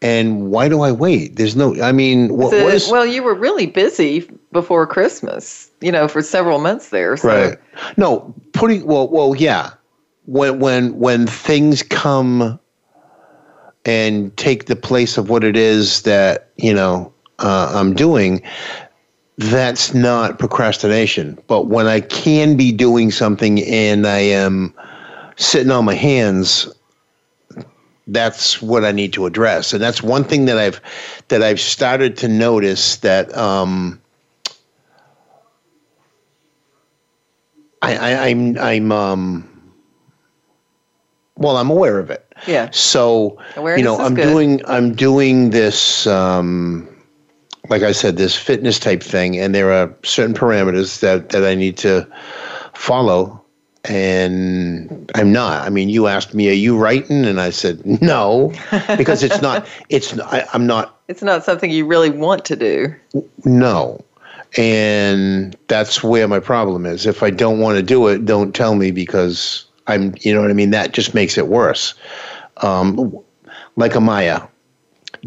and 0.02 0.52
why 0.52 0.69
do 0.69 0.82
I 0.82 0.91
wait? 0.91 1.36
There's 1.38 1.56
no, 1.56 1.82
I 1.82 1.91
mean, 1.91 2.36
what, 2.36 2.54
is, 2.54 2.89
well, 2.89 3.06
you 3.06 3.23
were 3.23 3.34
really 3.34 3.65
busy 3.65 4.30
before 4.52 4.86
Christmas, 4.86 5.71
you 5.82 5.91
know, 5.91 6.08
for 6.08 6.21
several 6.21 6.60
months 6.60 6.89
there. 6.89 7.17
So. 7.17 7.28
right? 7.28 7.58
No, 7.97 8.34
putting, 8.54 8.86
well, 8.86 9.08
well, 9.08 9.36
yeah. 9.36 9.71
When, 10.26 10.60
when, 10.60 11.00
when 11.00 11.26
things 11.26 11.82
come 11.82 12.60
and 13.86 14.36
take 14.38 14.65
the 14.65 14.76
place 14.76 15.17
of 15.17 15.30
what 15.30 15.43
it 15.43 15.56
is 15.56 16.04
that, 16.04 16.50
you 16.58 16.73
know, 16.73 17.12
uh, 17.39 17.71
I'm 17.73 17.93
doing, 17.93 18.43
that's 19.38 19.93
not 19.93 20.38
procrastination. 20.38 21.39
But 21.47 21.67
when 21.67 21.88
I 21.88 22.02
can 22.02 22.58
be 22.58 22.71
doing 22.71 23.10
something 23.10 23.63
and 23.63 24.06
I 24.06 24.19
am 24.19 24.73
sitting 25.38 25.71
on 25.71 25.86
my 25.86 25.95
hands, 25.95 26.69
that's 28.08 28.62
what 28.62 28.84
I 28.84 28.91
need 28.91 29.13
to 29.13 29.26
address, 29.26 29.73
and 29.73 29.82
that's 29.82 30.04
one 30.04 30.23
thing 30.23 30.45
that 30.45 30.58
I've 30.58 30.82
that 31.30 31.41
I've 31.41 31.60
started 31.60 32.17
to 32.17 32.28
notice 32.28 32.97
that 32.97 33.36
um, 33.38 34.02
I, 37.82 37.95
I, 37.95 38.28
I'm 38.28 38.58
I'm 38.58 38.91
um, 38.91 39.73
well, 41.36 41.58
I'm 41.58 41.69
aware 41.69 42.00
of 42.00 42.10
it. 42.10 42.23
Yeah. 42.47 42.69
So 42.71 43.38
Awareness 43.56 43.80
you 43.80 43.84
know, 43.86 43.97
I'm 43.97 44.15
good. 44.15 44.23
doing 44.23 44.62
I'm 44.67 44.93
doing 44.93 45.50
this 45.50 46.08
um, 46.08 46.88
like 47.69 47.84
I 47.84 47.91
said, 47.91 48.17
this 48.17 48.36
fitness 48.36 48.80
type 48.80 49.04
thing, 49.04 49.38
and 49.38 49.54
there 49.54 49.71
are 49.71 49.93
certain 50.04 50.34
parameters 50.34 51.02
that 51.02 51.30
that 51.30 51.43
I 51.43 51.56
need 51.56 51.78
to 51.78 52.08
follow, 52.73 53.43
and 53.89 55.12
I'm 55.15 55.32
not. 55.32 55.65
I 55.65 55.69
mean, 55.69 55.89
you 55.89 56.08
asked 56.08 56.34
me, 56.34 56.50
"Are 56.50 56.54
you 56.54 56.78
writing?" 56.78 57.26
And 57.26 57.39
I 57.39 57.50
said, 57.50 57.86
"No," 58.02 58.54
because 58.97 59.23
it's 59.23 59.41
not. 59.41 59.67
It's 59.89 60.17
I, 60.19 60.47
I'm 60.54 60.67
not. 60.67 61.00
It's 61.08 61.21
not 61.23 61.43
something 61.43 61.71
you 61.71 61.86
really 61.86 62.10
want 62.10 62.45
to 62.45 62.56
do. 62.56 62.93
No. 63.45 64.04
And 64.58 65.56
that's 65.67 66.04
where 66.04 66.28
my 66.28 66.39
problem 66.39 66.86
is. 66.86 67.06
If 67.06 67.23
I 67.23 67.30
don't 67.30 67.60
want 67.60 67.78
to 67.78 67.84
do 67.84 68.08
it, 68.08 68.26
don't 68.26 68.54
tell 68.56 68.76
me 68.76 68.91
because 68.91 69.65
I'm, 69.88 70.13
you 70.21 70.34
know 70.34 70.41
what 70.41 70.50
I 70.50 70.54
mean? 70.54 70.71
That 70.71 70.93
just 70.93 71.13
makes 71.13 71.38
it 71.38 71.47
worse. 71.47 71.93
Um, 72.58 73.17
like 73.76 73.93
Amaya, 73.93 74.47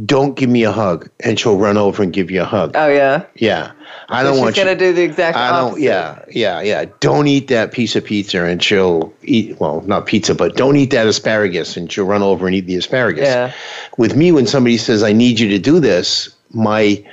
don't 0.04 0.36
give 0.36 0.48
me 0.50 0.62
a 0.64 0.72
hug, 0.72 1.08
and 1.20 1.38
she'll 1.38 1.56
run 1.56 1.76
over 1.76 2.02
and 2.02 2.12
give 2.12 2.30
you 2.30 2.42
a 2.42 2.44
hug. 2.44 2.72
Oh, 2.74 2.88
yeah. 2.88 3.24
Yeah. 3.34 3.72
I 4.08 4.22
don't 4.22 4.34
she's 4.34 4.42
want 4.42 4.56
to 4.56 4.74
do 4.76 4.92
the 4.92 5.02
exact 5.02 5.36
I 5.36 5.50
don't. 5.50 5.70
opposite. 5.70 5.82
Yeah, 5.82 6.24
yeah, 6.30 6.60
yeah. 6.60 6.84
Don't 7.00 7.26
eat 7.26 7.48
that 7.48 7.72
piece 7.72 7.96
of 7.96 8.04
pizza, 8.04 8.44
and 8.44 8.62
she'll 8.62 9.12
eat. 9.22 9.58
Well, 9.60 9.80
not 9.82 10.06
pizza, 10.06 10.34
but 10.34 10.56
don't 10.56 10.76
eat 10.76 10.90
that 10.90 11.06
asparagus, 11.06 11.76
and 11.76 11.90
she'll 11.90 12.06
run 12.06 12.22
over 12.22 12.46
and 12.46 12.54
eat 12.54 12.66
the 12.66 12.76
asparagus. 12.76 13.26
Yeah. 13.26 13.52
With 13.98 14.16
me, 14.16 14.32
when 14.32 14.46
somebody 14.46 14.78
says, 14.78 15.02
"I 15.02 15.12
need 15.12 15.38
you 15.40 15.48
to 15.48 15.58
do 15.58 15.80
this," 15.80 16.28
my 16.52 17.04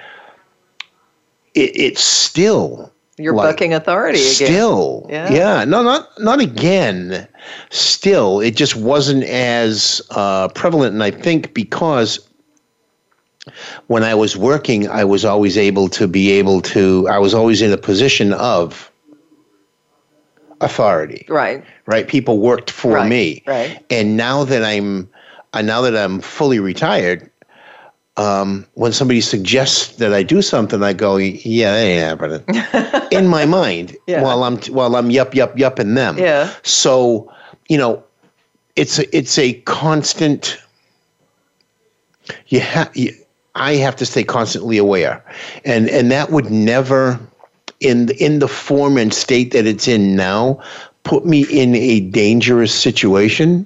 it, 1.55 1.71
it's 1.75 2.03
still 2.03 2.91
You're 3.17 3.33
like, 3.33 3.55
bucking 3.55 3.73
authority 3.73 4.19
again. 4.19 4.33
Still, 4.33 5.05
Yeah. 5.09 5.65
no, 5.65 5.81
not 5.83 6.09
not 6.19 6.39
again. 6.39 7.27
Still, 7.69 8.39
it 8.39 8.55
just 8.55 8.75
wasn't 8.75 9.23
as 9.23 10.01
uh, 10.11 10.47
prevalent, 10.49 10.93
and 10.93 11.03
I 11.03 11.11
think 11.11 11.53
because 11.53 12.26
when 13.87 14.03
I 14.03 14.13
was 14.15 14.35
working, 14.37 14.87
I 14.89 15.03
was 15.03 15.25
always 15.25 15.57
able 15.57 15.89
to 15.89 16.07
be 16.07 16.31
able 16.31 16.61
to. 16.61 17.07
I 17.09 17.19
was 17.19 17.33
always 17.33 17.61
in 17.61 17.71
a 17.71 17.77
position 17.77 18.33
of 18.33 18.91
authority, 20.61 21.25
Right. 21.29 21.63
right? 21.85 22.07
People 22.07 22.39
worked 22.39 22.71
for 22.71 22.93
Right, 22.95 23.09
me, 23.09 23.43
right. 23.45 23.83
And 23.89 24.17
now 24.17 24.43
that 24.43 24.63
I'm, 24.63 25.09
uh, 25.53 25.61
now 25.61 25.81
that 25.81 25.95
I'm 25.95 26.19
fully 26.19 26.59
retired, 26.59 27.29
um, 28.17 28.65
when 28.73 28.91
somebody 28.91 29.21
suggests 29.21 29.97
that 29.97 30.11
I 30.13 30.23
do 30.23 30.41
something, 30.41 30.81
I 30.81 30.93
go, 30.93 31.17
"Yeah, 31.17 31.71
that 31.71 31.83
ain't 31.83 32.03
happening." 32.03 33.07
in 33.11 33.27
my 33.27 33.45
mind, 33.45 33.95
Yeah. 34.07 34.23
while 34.23 34.43
I'm 34.43 34.57
while 34.73 34.95
I'm 34.95 35.11
yup 35.11 35.35
yup 35.35 35.55
yup 35.57 35.79
in 35.79 35.93
them. 35.93 36.17
Yeah. 36.17 36.49
So, 36.63 37.31
you 37.69 37.77
know, 37.77 38.03
it's 38.75 38.97
a, 38.97 39.15
it's 39.15 39.37
a 39.37 39.53
constant. 39.65 40.57
You 42.47 42.59
have. 42.61 42.91
I 43.57 43.73
have 43.75 43.95
to 43.97 44.05
stay 44.05 44.23
constantly 44.23 44.77
aware, 44.77 45.23
and 45.65 45.89
and 45.89 46.11
that 46.11 46.31
would 46.31 46.49
never, 46.51 47.19
in 47.79 48.05
the, 48.05 48.23
in 48.23 48.39
the 48.39 48.47
form 48.47 48.97
and 48.97 49.13
state 49.13 49.51
that 49.51 49.65
it's 49.65 49.87
in 49.87 50.15
now, 50.15 50.61
put 51.03 51.25
me 51.25 51.45
in 51.49 51.75
a 51.75 51.99
dangerous 52.01 52.73
situation. 52.73 53.65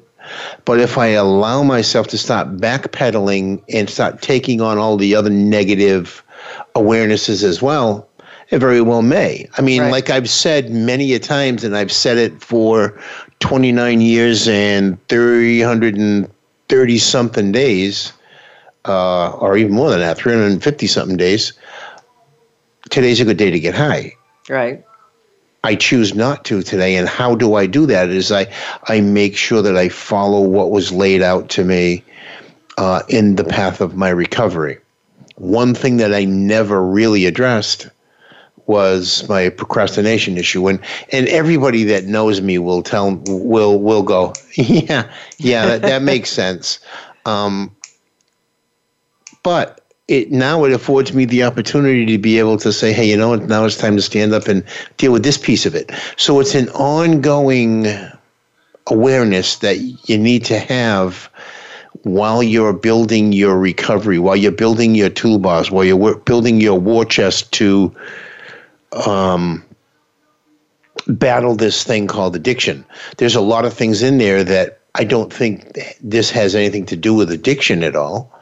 But 0.65 0.79
if 0.79 0.97
I 0.97 1.07
allow 1.07 1.63
myself 1.63 2.07
to 2.07 2.17
stop 2.17 2.47
backpedaling 2.47 3.61
and 3.73 3.89
start 3.89 4.21
taking 4.21 4.61
on 4.61 4.77
all 4.77 4.95
the 4.95 5.13
other 5.13 5.29
negative 5.29 6.23
awarenesses 6.75 7.43
as 7.43 7.61
well, 7.61 8.07
it 8.49 8.59
very 8.59 8.81
well 8.81 9.01
may. 9.01 9.47
I 9.57 9.61
mean, 9.61 9.81
Right. 9.81 9.91
like 9.91 10.09
I've 10.09 10.29
said 10.29 10.69
many 10.69 11.13
a 11.13 11.19
times, 11.19 11.63
and 11.63 11.75
I've 11.75 11.91
said 11.91 12.17
it 12.17 12.41
for 12.41 12.97
29 13.39 13.99
years 13.99 14.47
and 14.47 14.97
330 15.09 16.97
something 16.97 17.51
days, 17.51 18.13
uh, 18.85 19.31
or 19.31 19.57
even 19.57 19.73
more 19.73 19.89
than 19.89 19.99
that, 19.99 20.17
350 20.17 20.87
something 20.87 21.17
days. 21.17 21.53
Today's 22.89 23.19
a 23.19 23.25
good 23.25 23.37
day 23.37 23.51
to 23.51 23.59
get 23.59 23.75
high. 23.75 24.13
Right. 24.49 24.83
I 25.63 25.75
choose 25.75 26.15
not 26.15 26.43
to 26.45 26.63
today. 26.63 26.95
And 26.95 27.07
how 27.07 27.35
do 27.35 27.55
I 27.55 27.67
do 27.67 27.85
that? 27.85 28.09
Is 28.09 28.31
I 28.31 28.51
I 28.87 29.01
make 29.01 29.37
sure 29.37 29.61
that 29.61 29.77
I 29.77 29.89
follow 29.89 30.41
what 30.41 30.71
was 30.71 30.91
laid 30.91 31.21
out 31.21 31.49
to 31.49 31.63
me 31.63 32.03
uh, 32.77 33.03
in 33.09 33.35
the 33.35 33.43
path 33.43 33.81
of 33.81 33.95
my 33.95 34.09
recovery. 34.09 34.79
One 35.35 35.73
thing 35.73 35.97
that 35.97 36.13
I 36.13 36.25
never 36.25 36.83
really 36.83 37.25
addressed 37.25 37.89
was 38.67 39.27
my 39.27 39.49
procrastination 39.49 40.37
issue, 40.37 40.67
and 40.67 40.79
and 41.11 41.27
everybody 41.27 41.83
that 41.85 42.05
knows 42.05 42.41
me 42.41 42.57
will 42.57 42.81
tell 42.81 43.15
will 43.27 43.79
will 43.79 44.03
go, 44.03 44.33
yeah, 44.53 45.11
yeah, 45.37 45.65
that, 45.65 45.81
that 45.83 46.01
makes 46.01 46.29
sense. 46.29 46.79
Um, 47.25 47.75
but 49.43 49.81
it 50.07 50.31
now 50.31 50.65
it 50.65 50.73
affords 50.73 51.13
me 51.13 51.25
the 51.25 51.43
opportunity 51.43 52.05
to 52.05 52.17
be 52.17 52.37
able 52.39 52.57
to 52.57 52.73
say, 52.73 52.91
hey, 52.91 53.09
you 53.09 53.17
know 53.17 53.29
what? 53.29 53.43
Now 53.43 53.65
it's 53.65 53.77
time 53.77 53.95
to 53.95 54.01
stand 54.01 54.33
up 54.33 54.47
and 54.47 54.63
deal 54.97 55.11
with 55.11 55.23
this 55.23 55.37
piece 55.37 55.65
of 55.65 55.75
it. 55.75 55.91
So 56.17 56.39
it's 56.39 56.55
an 56.55 56.69
ongoing 56.69 57.87
awareness 58.87 59.57
that 59.57 59.79
you 60.09 60.17
need 60.17 60.43
to 60.45 60.59
have 60.59 61.29
while 62.03 62.41
you're 62.41 62.73
building 62.73 63.31
your 63.31 63.57
recovery, 63.57 64.19
while 64.19 64.35
you're 64.35 64.51
building 64.51 64.95
your 64.95 65.09
toolbox, 65.09 65.71
while 65.71 65.85
you're 65.85 66.15
building 66.15 66.59
your 66.59 66.79
war 66.79 67.05
chest 67.05 67.51
to 67.53 67.95
um, 69.05 69.63
battle 71.07 71.55
this 71.55 71.83
thing 71.83 72.07
called 72.07 72.35
addiction. 72.35 72.85
There's 73.17 73.35
a 73.35 73.41
lot 73.41 73.65
of 73.65 73.73
things 73.73 74.01
in 74.01 74.17
there 74.17 74.43
that 74.43 74.79
I 74.95 75.03
don't 75.03 75.31
think 75.31 75.77
this 76.01 76.31
has 76.31 76.55
anything 76.55 76.85
to 76.87 76.97
do 76.97 77.13
with 77.13 77.31
addiction 77.31 77.83
at 77.83 77.95
all. 77.95 78.33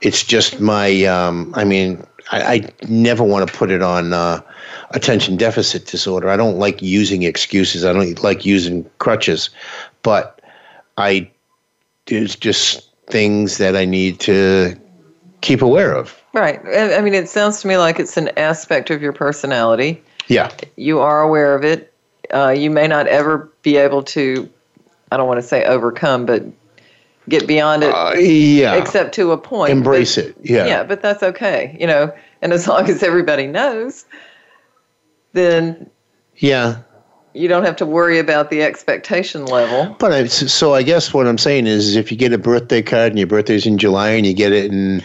It's 0.00 0.22
just 0.22 0.60
my, 0.60 1.04
um, 1.04 1.52
I 1.56 1.64
mean, 1.64 2.04
I, 2.30 2.54
I, 2.54 2.70
never 2.88 3.22
want 3.22 3.48
to 3.48 3.56
put 3.56 3.70
it 3.70 3.82
on 3.82 4.12
uh, 4.12 4.40
attention 4.90 5.36
deficit 5.36 5.86
disorder. 5.86 6.28
I 6.28 6.36
don't 6.36 6.58
like 6.58 6.82
using 6.82 7.22
excuses. 7.22 7.84
I 7.84 7.92
don't 7.92 8.22
like 8.22 8.44
using 8.44 8.88
crutches, 8.98 9.50
but 10.02 10.40
I, 10.96 11.30
there's 12.06 12.36
just 12.36 12.90
things 13.06 13.58
that 13.58 13.76
I 13.76 13.84
need 13.84 14.20
to 14.20 14.76
keep 15.40 15.62
aware 15.62 15.92
of. 15.92 16.20
Right. 16.32 16.60
I 16.66 17.00
mean, 17.00 17.14
it 17.14 17.28
sounds 17.28 17.60
to 17.62 17.68
me 17.68 17.78
like 17.78 17.98
it's 17.98 18.16
an 18.16 18.30
aspect 18.36 18.90
of 18.90 19.00
your 19.00 19.12
personality. 19.12 20.02
Yeah. 20.28 20.50
You 20.76 20.98
are 21.00 21.22
aware 21.22 21.54
of 21.54 21.64
it. 21.64 21.92
Uh, 22.34 22.50
you 22.50 22.70
may 22.70 22.88
not 22.88 23.06
ever 23.06 23.50
be 23.62 23.76
able 23.76 24.02
to, 24.02 24.48
I 25.12 25.16
don't 25.16 25.28
want 25.28 25.38
to 25.38 25.46
say 25.46 25.64
overcome, 25.64 26.26
but 26.26 26.42
get 27.28 27.46
beyond 27.46 27.82
it. 27.84 27.90
Uh, 27.90 28.14
yeah. 28.18 28.74
Except 28.76 29.14
to 29.14 29.32
a 29.32 29.38
point. 29.38 29.72
Embrace 29.72 30.16
but, 30.16 30.26
it. 30.26 30.36
Yeah. 30.42 30.66
Yeah, 30.66 30.84
but 30.84 31.02
that's 31.02 31.22
okay. 31.22 31.76
You 31.78 31.86
know, 31.86 32.12
and 32.42 32.52
as 32.52 32.66
long 32.66 32.88
as 32.88 33.02
everybody 33.02 33.46
knows, 33.46 34.04
then. 35.32 35.90
Yeah. 36.36 36.82
You 37.32 37.48
don't 37.48 37.64
have 37.64 37.76
to 37.76 37.86
worry 37.86 38.18
about 38.18 38.50
the 38.50 38.62
expectation 38.62 39.44
level. 39.44 39.94
But 39.98 40.12
I, 40.12 40.26
so 40.26 40.74
I 40.74 40.82
guess 40.82 41.12
what 41.12 41.26
I'm 41.26 41.36
saying 41.36 41.66
is, 41.66 41.94
if 41.94 42.10
you 42.10 42.16
get 42.16 42.32
a 42.32 42.38
birthday 42.38 42.80
card 42.80 43.12
and 43.12 43.18
your 43.18 43.26
birthday's 43.26 43.66
in 43.66 43.76
July 43.76 44.10
and 44.10 44.24
you 44.24 44.32
get 44.32 44.52
it 44.52 44.72
in 44.72 45.02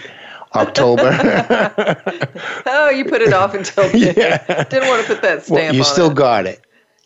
October. 0.56 1.10
oh, 2.66 2.90
you 2.90 3.06
put 3.06 3.22
it 3.22 3.34
off 3.34 3.54
until 3.54 3.90
yeah. 3.96 4.64
Didn't 4.70 4.90
want 4.90 5.06
to 5.06 5.14
put 5.14 5.22
that 5.22 5.44
stamp. 5.44 5.50
Well, 5.50 5.76
you 5.76 5.84
still 5.84 6.12
it. 6.12 6.16
got 6.16 6.46
it. 6.46 6.62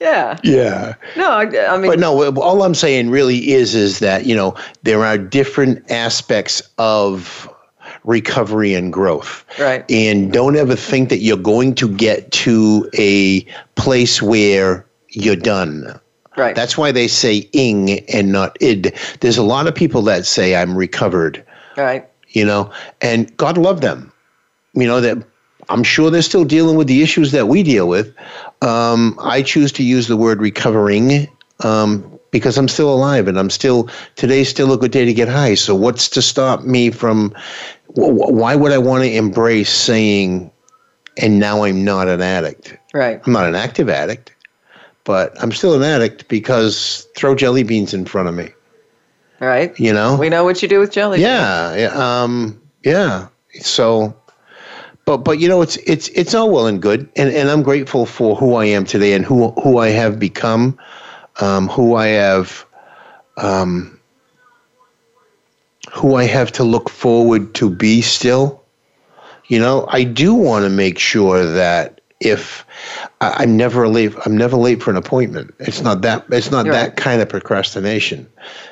Yeah. 0.05 0.37
Yeah. 0.43 0.95
No, 1.17 1.31
I, 1.31 1.43
I, 1.67 1.77
mean. 1.77 1.89
But 1.89 1.99
no, 1.99 2.35
all 2.35 2.63
I'm 2.63 2.75
saying 2.75 3.09
really 3.09 3.51
is 3.51 3.73
is 3.73 3.99
that 3.99 4.25
you 4.25 4.35
know 4.35 4.55
there 4.83 5.03
are 5.03 5.17
different 5.17 5.89
aspects 5.91 6.61
of 6.77 7.49
recovery 8.03 8.73
and 8.73 8.93
growth. 8.93 9.43
Right. 9.59 9.83
And 9.89 10.31
don't 10.31 10.55
ever 10.55 10.75
think 10.75 11.09
that 11.09 11.19
you're 11.19 11.37
going 11.37 11.73
to 11.75 11.89
get 11.89 12.31
to 12.31 12.89
a 12.97 13.45
place 13.75 14.21
where 14.21 14.85
you're 15.09 15.35
done. 15.35 15.99
Right. 16.37 16.55
That's 16.55 16.77
why 16.77 16.91
they 16.91 17.07
say 17.07 17.49
ing 17.53 17.99
and 18.09 18.31
not 18.31 18.57
id. 18.61 18.93
There's 19.21 19.37
a 19.37 19.43
lot 19.43 19.67
of 19.67 19.73
people 19.73 20.01
that 20.03 20.25
say 20.25 20.55
I'm 20.55 20.77
recovered. 20.77 21.43
Right. 21.77 22.07
You 22.29 22.45
know, 22.45 22.71
and 23.01 23.35
God 23.37 23.57
love 23.57 23.81
them. 23.81 24.11
You 24.73 24.85
know 24.85 25.01
that 25.01 25.25
I'm 25.69 25.83
sure 25.83 26.11
they're 26.11 26.21
still 26.21 26.45
dealing 26.45 26.75
with 26.75 26.87
the 26.87 27.01
issues 27.01 27.31
that 27.31 27.47
we 27.47 27.63
deal 27.63 27.87
with. 27.87 28.13
Um, 28.65 29.15
I 29.21 29.43
choose 29.43 29.71
to 29.73 29.83
use 29.83 30.07
the 30.07 30.17
word 30.17 30.41
recovering 30.41 31.27
um, 31.59 32.19
because 32.31 32.57
I'm 32.57 32.67
still 32.67 32.91
alive 32.91 33.27
and 33.27 33.37
I'm 33.37 33.51
still 33.51 33.89
today's 34.15 34.49
still 34.49 34.73
a 34.73 34.77
good 34.77 34.91
day 34.91 35.05
to 35.05 35.13
get 35.13 35.27
high. 35.27 35.53
So 35.53 35.75
what's 35.75 36.09
to 36.09 36.21
stop 36.21 36.63
me 36.63 36.89
from? 36.89 37.35
Why 37.89 38.55
would 38.55 38.71
I 38.71 38.79
want 38.79 39.03
to 39.03 39.15
embrace 39.15 39.69
saying, 39.69 40.51
"And 41.17 41.39
now 41.39 41.63
I'm 41.63 41.85
not 41.85 42.07
an 42.07 42.21
addict"? 42.21 42.75
Right. 42.93 43.21
I'm 43.25 43.33
not 43.33 43.45
an 43.45 43.55
active 43.55 43.87
addict, 43.87 44.33
but 45.03 45.39
I'm 45.43 45.51
still 45.51 45.75
an 45.75 45.83
addict 45.83 46.27
because 46.27 47.07
throw 47.15 47.35
jelly 47.35 47.63
beans 47.63 47.93
in 47.93 48.05
front 48.05 48.27
of 48.29 48.33
me. 48.33 48.49
Right. 49.39 49.79
You 49.79 49.93
know. 49.93 50.17
We 50.17 50.29
know 50.29 50.43
what 50.43 50.63
you 50.63 50.67
do 50.67 50.79
with 50.79 50.91
jelly. 50.91 51.21
Yeah. 51.21 51.75
Yeah. 51.75 52.23
Um, 52.23 52.59
yeah. 52.83 53.27
So 53.61 54.15
but 55.05 55.17
but 55.17 55.39
you 55.39 55.47
know 55.47 55.61
it's 55.61 55.77
it's 55.77 56.09
it's 56.09 56.33
all 56.33 56.49
well 56.51 56.67
and 56.67 56.81
good. 56.81 57.07
And, 57.15 57.29
and 57.29 57.49
I'm 57.49 57.63
grateful 57.63 58.05
for 58.05 58.35
who 58.35 58.55
I 58.55 58.65
am 58.65 58.85
today 58.85 59.13
and 59.13 59.23
who 59.23 59.51
who 59.51 59.77
I 59.77 59.89
have 59.89 60.19
become 60.19 60.77
um, 61.39 61.67
who 61.69 61.95
I 61.95 62.07
have 62.07 62.65
um, 63.37 63.99
who 65.93 66.15
I 66.15 66.25
have 66.25 66.51
to 66.53 66.63
look 66.63 66.89
forward 66.89 67.53
to 67.55 67.69
be 67.69 68.01
still. 68.01 68.63
You 69.47 69.59
know 69.59 69.85
I 69.89 70.03
do 70.03 70.33
want 70.33 70.63
to 70.65 70.69
make 70.69 70.97
sure 70.97 71.45
that 71.45 71.94
if 72.21 72.65
I, 73.19 73.43
am 73.43 73.57
never 73.57 73.87
late 73.87 74.13
I'm 74.25 74.37
never 74.37 74.55
late 74.55 74.81
for 74.81 74.89
an 74.89 74.97
appointment 74.97 75.53
it's 75.59 75.81
not 75.81 76.01
that 76.01 76.25
it's 76.31 76.51
not 76.51 76.65
right. 76.65 76.71
that 76.71 76.95
kind 76.97 77.21
of 77.21 77.27
procrastination 77.29 78.27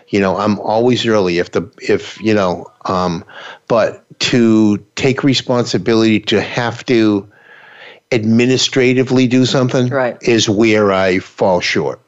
you 0.10 0.20
know 0.20 0.38
i'm 0.38 0.60
always 0.60 1.06
early 1.06 1.40
if 1.40 1.52
the 1.52 1.70
if 1.82 2.20
you 2.22 2.34
know 2.34 2.72
um, 2.86 3.24
but 3.68 4.06
to 4.20 4.78
take 4.96 5.24
responsibility 5.24 6.20
to 6.22 6.42
have 6.42 6.86
to 6.86 7.28
administratively 8.12 9.28
do 9.28 9.46
something 9.46 9.88
right. 9.90 10.18
is 10.22 10.48
where 10.48 10.92
i 10.92 11.20
fall 11.20 11.60
short 11.60 12.00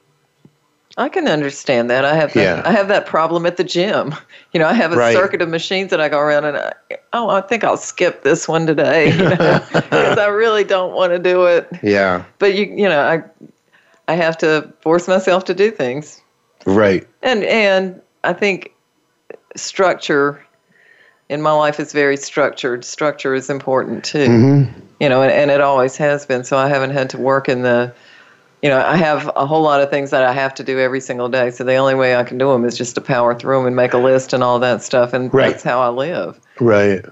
I 0.98 1.10
can 1.10 1.28
understand 1.28 1.90
that. 1.90 2.06
I 2.06 2.16
have 2.16 2.34
that, 2.34 2.42
yeah. 2.42 2.62
I 2.66 2.72
have 2.72 2.88
that 2.88 3.06
problem 3.06 3.46
at 3.46 3.58
the 3.58 3.64
gym. 3.64 4.16
You 4.54 4.60
know, 4.60 4.68
I 4.68 4.74
have 4.74 4.94
a 4.94 4.96
right. 4.96 5.14
circuit 5.14 5.42
of 5.42 5.50
machines 5.50 5.90
that 5.90 6.00
I 6.00 6.08
go 6.08 6.18
around 6.18 6.46
and 6.46 6.56
I, 6.56 6.72
oh, 7.12 7.28
I 7.28 7.42
think 7.42 7.66
I'll 7.66 7.76
skip 7.76 8.24
this 8.24 8.48
one 8.48 8.66
today 8.66 9.12
because 9.12 9.70
you 9.74 9.82
know, 9.92 10.16
I 10.18 10.28
really 10.28 10.64
don't 10.64 10.94
want 10.94 11.12
to 11.12 11.20
do 11.20 11.44
it. 11.48 11.68
Yeah. 11.84 12.24
But 12.40 12.56
you 12.56 12.64
you 12.64 12.88
know, 12.88 13.02
I 13.02 13.22
I 14.08 14.16
have 14.16 14.38
to 14.38 14.72
force 14.80 15.10
myself 15.10 15.44
to 15.46 15.54
do 15.54 15.72
things. 15.72 16.22
Right. 16.66 17.06
And 17.22 17.44
and 17.44 18.02
I 18.24 18.32
think 18.32 18.74
structure 19.58 20.42
in 21.28 21.42
my 21.42 21.52
life 21.52 21.82
is 21.82 21.92
very 21.92 22.16
structured. 22.16 22.86
Structure 22.86 23.36
is 23.36 23.50
important 23.50 24.06
too. 24.06 24.28
Mm-hmm. 24.30 24.80
You 25.02 25.10
know, 25.10 25.22
and, 25.22 25.34
and 25.34 25.52
it 25.52 25.60
always 25.60 25.98
has 25.98 26.26
been. 26.26 26.46
So 26.46 26.58
I 26.58 26.70
haven't 26.70 26.92
had 26.92 27.10
to 27.10 27.18
work 27.18 27.50
in 27.50 27.64
the 27.64 27.94
you 28.62 28.70
know, 28.70 28.80
I 28.80 28.98
have 28.98 29.30
a 29.36 29.46
whole 29.46 29.62
lot 29.62 29.82
of 29.82 29.90
things 29.90 30.12
that 30.12 30.24
I 30.24 30.34
have 30.34 30.54
to 30.56 30.64
do 30.64 30.80
every 30.80 31.00
single 31.00 31.30
day. 31.30 31.52
So 31.52 31.64
the 31.64 31.76
only 31.76 31.96
way 31.96 32.16
I 32.16 32.24
can 32.24 32.38
do 32.38 32.52
them 32.52 32.66
is 32.66 32.78
just 32.78 32.96
to 32.96 33.02
power 33.02 33.36
through 33.36 33.58
them 33.58 33.68
and 33.68 33.76
make 33.76 33.94
a 33.94 33.98
list 33.98 34.34
and 34.34 34.44
all 34.44 34.60
that 34.60 34.82
stuff. 34.82 35.14
And 35.14 35.34
right. 35.34 35.52
that's 35.52 35.64
how 35.64 35.80
I 35.80 35.90
live. 35.90 36.40
Right. 36.60 37.06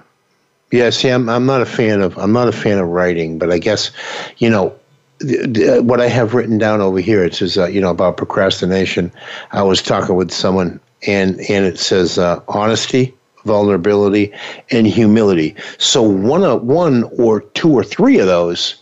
Yeah. 0.71 0.89
See, 0.89 1.09
I'm 1.09 1.29
I'm 1.29 1.45
not 1.45 1.61
a 1.61 1.65
fan 1.65 2.01
of 2.01 2.17
I'm 2.17 2.31
not 2.31 2.47
a 2.47 2.51
fan 2.51 2.79
of 2.79 2.87
writing, 2.87 3.37
but 3.37 3.51
I 3.51 3.59
guess, 3.59 3.91
you 4.37 4.49
know, 4.49 4.75
the, 5.19 5.47
the, 5.47 5.83
what 5.83 6.01
I 6.01 6.07
have 6.07 6.33
written 6.33 6.57
down 6.57 6.81
over 6.81 6.99
here 6.99 7.23
it 7.23 7.35
says 7.35 7.57
uh, 7.57 7.67
you 7.67 7.79
know 7.79 7.91
about 7.91 8.17
procrastination. 8.17 9.11
I 9.51 9.61
was 9.61 9.81
talking 9.81 10.15
with 10.15 10.31
someone 10.31 10.79
and 11.05 11.39
and 11.41 11.65
it 11.65 11.77
says 11.77 12.17
uh, 12.17 12.41
honesty, 12.47 13.13
vulnerability, 13.45 14.33
and 14.71 14.87
humility. 14.87 15.55
So 15.77 16.01
one 16.01 16.43
of 16.43 16.63
one 16.63 17.03
or 17.17 17.41
two 17.41 17.71
or 17.71 17.83
three 17.83 18.17
of 18.17 18.25
those 18.25 18.75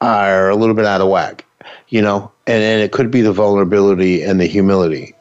are 0.00 0.48
a 0.48 0.56
little 0.56 0.74
bit 0.74 0.86
out 0.86 1.02
of 1.02 1.08
whack 1.08 1.44
you 1.90 2.00
know, 2.00 2.32
and, 2.46 2.62
and 2.62 2.82
it 2.82 2.92
could 2.92 3.10
be 3.10 3.20
the 3.20 3.32
vulnerability 3.32 4.22
and 4.22 4.40
the 4.40 4.46
humility. 4.46 5.14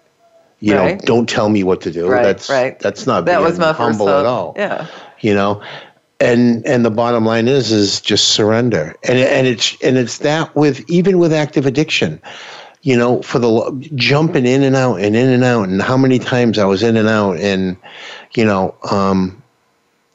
You 0.61 0.75
right. 0.75 0.99
know, 0.99 1.05
don't 1.05 1.27
tell 1.27 1.49
me 1.49 1.63
what 1.63 1.81
to 1.81 1.91
do. 1.91 2.07
Right, 2.07 2.23
that's 2.23 2.49
right. 2.49 2.79
that's 2.79 3.07
not 3.07 3.25
that 3.25 3.41
was 3.41 3.59
my 3.59 3.73
humble 3.73 4.07
first 4.07 4.19
at 4.19 4.25
all. 4.25 4.53
Yeah. 4.55 4.87
You 5.21 5.33
know, 5.33 5.63
and 6.19 6.65
and 6.65 6.85
the 6.85 6.91
bottom 6.91 7.25
line 7.25 7.47
is 7.47 7.71
is 7.71 8.01
just 8.01 8.29
surrender. 8.29 8.95
And 9.03 9.17
and 9.17 9.47
it's 9.47 9.77
and 9.81 9.97
it's 9.97 10.19
that 10.19 10.55
with 10.55 10.87
even 10.89 11.17
with 11.17 11.33
active 11.33 11.65
addiction. 11.65 12.21
You 12.81 12.95
know, 12.95 13.21
for 13.21 13.39
the 13.39 13.89
jumping 13.95 14.45
in 14.45 14.63
and 14.63 14.73
out 14.73 15.01
and 15.01 15.13
in 15.13 15.27
and 15.27 15.43
out, 15.43 15.67
and 15.67 15.81
how 15.81 15.97
many 15.97 16.17
times 16.17 16.57
I 16.57 16.63
was 16.63 16.81
in 16.81 16.95
and 16.95 17.09
out, 17.09 17.37
and 17.37 17.75
you 18.35 18.45
know, 18.45 18.73
um, 18.89 19.43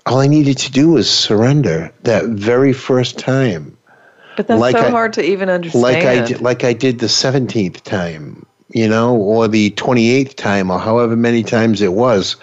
all 0.06 0.20
I 0.20 0.26
needed 0.28 0.56
to 0.58 0.72
do 0.72 0.92
was 0.92 1.10
surrender 1.10 1.92
that 2.04 2.24
very 2.24 2.72
first 2.72 3.18
time 3.18 3.73
but 4.36 4.46
that's 4.46 4.60
like 4.60 4.76
so 4.76 4.84
I, 4.84 4.90
hard 4.90 5.12
to 5.14 5.24
even 5.24 5.48
understand. 5.48 5.82
Like 5.82 6.04
I 6.04 6.24
did, 6.24 6.40
like 6.40 6.64
I 6.64 6.72
did 6.72 6.98
the 6.98 7.08
seventeenth 7.08 7.82
time, 7.84 8.44
you 8.70 8.88
know, 8.88 9.16
or 9.16 9.48
the 9.48 9.70
twenty 9.70 10.10
eighth 10.10 10.36
time, 10.36 10.70
or 10.70 10.78
however 10.78 11.16
many 11.16 11.42
times 11.42 11.80
it 11.80 11.92
was. 11.92 12.36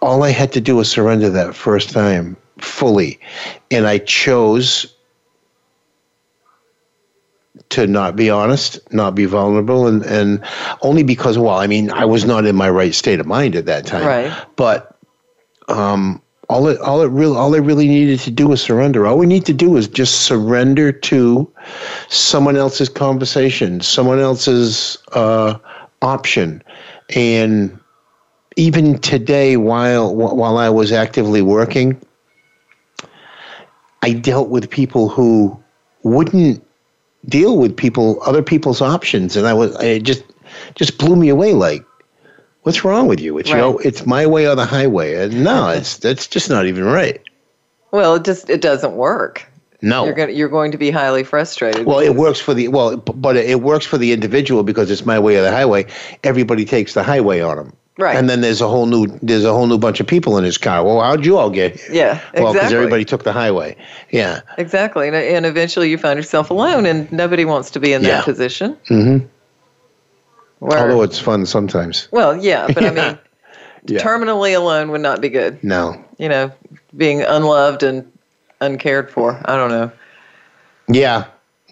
All 0.00 0.22
I 0.22 0.30
had 0.30 0.52
to 0.52 0.60
do 0.60 0.76
was 0.76 0.90
surrender 0.90 1.30
that 1.30 1.54
first 1.54 1.90
time 1.90 2.36
fully, 2.58 3.18
and 3.70 3.86
I 3.86 3.98
chose 3.98 4.94
to 7.70 7.86
not 7.86 8.16
be 8.16 8.30
honest, 8.30 8.78
not 8.92 9.14
be 9.14 9.24
vulnerable, 9.24 9.86
and 9.86 10.04
and 10.04 10.44
only 10.82 11.02
because, 11.02 11.38
well, 11.38 11.56
I 11.56 11.66
mean, 11.66 11.90
I 11.90 12.04
was 12.04 12.24
not 12.24 12.46
in 12.46 12.56
my 12.56 12.70
right 12.70 12.94
state 12.94 13.20
of 13.20 13.26
mind 13.26 13.56
at 13.56 13.66
that 13.66 13.86
time, 13.86 14.06
right? 14.06 14.46
But 14.56 14.96
um, 15.68 16.20
all 16.48 16.68
it 16.68 16.80
all 16.80 17.02
it 17.02 17.10
really 17.10 17.36
all 17.36 17.50
they 17.50 17.60
really 17.60 17.88
needed 17.88 18.20
to 18.20 18.30
do 18.30 18.48
was 18.48 18.62
surrender. 18.62 19.06
All 19.06 19.18
we 19.18 19.26
need 19.26 19.46
to 19.46 19.52
do 19.54 19.76
is 19.76 19.88
just 19.88 20.22
surrender 20.22 20.92
to 20.92 21.50
someone 22.08 22.56
else's 22.56 22.88
conversation, 22.88 23.80
someone 23.80 24.18
else's 24.18 24.98
uh, 25.12 25.58
option, 26.02 26.62
and 27.14 27.78
even 28.56 28.98
today, 28.98 29.56
while 29.56 30.14
while 30.14 30.58
I 30.58 30.68
was 30.68 30.92
actively 30.92 31.42
working, 31.42 32.00
I 34.02 34.12
dealt 34.12 34.50
with 34.50 34.70
people 34.70 35.08
who 35.08 35.58
wouldn't 36.02 36.62
deal 37.28 37.58
with 37.58 37.76
people, 37.76 38.20
other 38.26 38.42
people's 38.42 38.80
options, 38.80 39.36
and 39.36 39.46
I 39.46 39.54
was, 39.54 39.74
it 39.82 40.02
just, 40.02 40.24
just 40.74 40.98
blew 40.98 41.16
me 41.16 41.28
away. 41.28 41.54
Like, 41.54 41.84
what's 42.64 42.84
wrong 42.84 43.06
with 43.06 43.20
you? 43.20 43.38
It's 43.38 43.50
Right. 43.50 43.58
your, 43.60 43.80
it's 43.82 44.04
my 44.04 44.26
way 44.26 44.46
or 44.48 44.54
the 44.56 44.66
highway. 44.66 45.14
And 45.14 45.44
no, 45.44 45.68
it's 45.78 45.96
that's 45.98 46.26
just 46.26 46.50
not 46.50 46.66
even 46.66 46.84
right. 46.84 47.22
Well, 47.92 48.16
it 48.16 48.24
just 48.24 48.50
it 48.50 48.60
doesn't 48.60 48.96
work. 48.96 49.46
No. 49.80 50.04
You're 50.06 50.14
going 50.14 50.36
you're 50.36 50.48
going 50.48 50.72
to 50.72 50.78
be 50.78 50.90
highly 50.90 51.24
frustrated. 51.24 51.86
Well, 51.86 52.00
it 52.00 52.14
works 52.16 52.40
for 52.40 52.54
the 52.54 52.68
well, 52.68 52.96
but 52.96 53.36
it 53.36 53.60
works 53.62 53.86
for 53.86 53.98
the 53.98 54.12
individual 54.12 54.62
because 54.64 54.90
it's 54.90 55.06
my 55.06 55.18
way 55.18 55.36
or 55.36 55.42
the 55.42 55.50
highway. 55.52 55.86
Everybody 56.24 56.64
takes 56.64 56.94
the 56.94 57.02
highway 57.02 57.40
on 57.40 57.56
them, 57.56 57.72
Right. 57.98 58.16
And 58.16 58.28
then 58.28 58.40
there's 58.40 58.60
a 58.62 58.68
whole 58.68 58.86
new 58.86 59.06
there's 59.22 59.44
a 59.44 59.52
whole 59.52 59.66
new 59.66 59.76
bunch 59.78 60.00
of 60.00 60.06
people 60.06 60.38
in 60.38 60.44
his 60.44 60.56
car. 60.58 60.82
Well, 60.84 61.00
how'd 61.02 61.24
you 61.26 61.36
all 61.36 61.50
get 61.50 61.78
here? 61.78 61.94
Yeah, 61.94 62.14
Well, 62.14 62.20
because 62.32 62.54
exactly. 62.56 62.76
everybody 62.78 63.04
took 63.04 63.22
the 63.24 63.32
highway. 63.34 63.76
Yeah. 64.10 64.40
Exactly, 64.58 65.06
and, 65.06 65.14
and 65.14 65.44
eventually 65.46 65.90
you 65.90 65.98
find 65.98 66.16
yourself 66.16 66.50
alone, 66.50 66.86
and 66.86 67.12
nobody 67.12 67.44
wants 67.44 67.70
to 67.72 67.78
be 67.80 67.92
in 67.92 68.02
Yeah. 68.02 68.08
that 68.16 68.24
position. 68.24 68.76
Mm-hmm. 68.88 69.26
Where, 70.64 70.78
Although 70.78 71.02
it's 71.02 71.18
fun 71.18 71.44
sometimes. 71.46 72.08
well, 72.10 72.34
yeah, 72.36 72.66
but 72.72 72.84
I 72.84 72.90
mean, 72.98 73.18
Yeah. 73.86 74.00
terminally 74.00 74.56
alone 74.56 74.90
would 74.92 75.02
not 75.02 75.20
be 75.20 75.28
good. 75.28 75.62
No. 75.62 76.02
You 76.18 76.28
know, 76.30 76.50
being 76.96 77.20
unloved 77.22 77.82
and 77.82 78.10
uncared 78.62 79.10
for. 79.10 79.40
I 79.44 79.56
don't 79.56 79.68
know. 79.70 79.92
Yeah. 80.88 81.24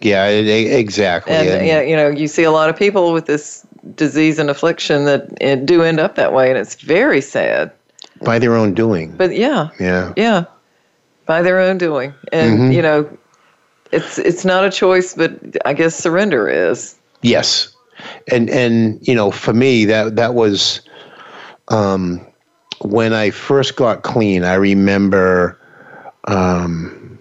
Yeah. 0.02 0.26
Exactly. 0.26 1.32
And, 1.32 1.48
And- 1.48 1.66
yeah, 1.66 1.80
you 1.80 1.96
know, 1.96 2.08
you 2.08 2.26
see 2.28 2.42
a 2.42 2.50
lot 2.50 2.68
of 2.68 2.76
people 2.76 3.12
with 3.14 3.24
this 3.26 3.64
disease 3.96 4.38
and 4.38 4.50
affliction 4.50 5.06
that 5.06 5.28
it 5.40 5.64
do 5.64 5.82
end 5.82 6.00
up 6.00 6.16
that 6.16 6.32
way, 6.34 6.50
and 6.50 6.58
it's 6.58 6.74
very 6.74 7.20
sad. 7.22 7.72
by 8.22 8.38
their 8.38 8.54
own 8.54 8.72
doing. 8.74 9.12
But 9.16 9.34
yeah, 9.34 9.70
Yeah. 9.80 10.12
yeah, 10.16 10.44
by 11.26 11.42
their 11.42 11.58
own 11.58 11.76
doing, 11.78 12.14
and 12.30 12.58
Mhm. 12.58 12.74
you 12.74 12.80
know, 12.82 13.08
it's 13.90 14.16
it's 14.18 14.44
not 14.44 14.64
a 14.64 14.70
choice, 14.70 15.14
but 15.14 15.32
I 15.64 15.72
guess 15.72 15.96
surrender 15.96 16.48
is. 16.48 16.94
Yes, 17.22 17.74
and 18.30 18.48
and 18.50 19.06
you 19.06 19.14
know, 19.14 19.30
for 19.30 19.52
me, 19.52 19.84
that 19.86 20.16
that 20.16 20.34
was 20.34 20.80
um, 21.68 22.24
when 22.80 23.12
I 23.12 23.30
first 23.30 23.76
got 23.76 24.02
clean. 24.02 24.44
I 24.44 24.54
remember 24.54 25.58
um, 26.24 27.18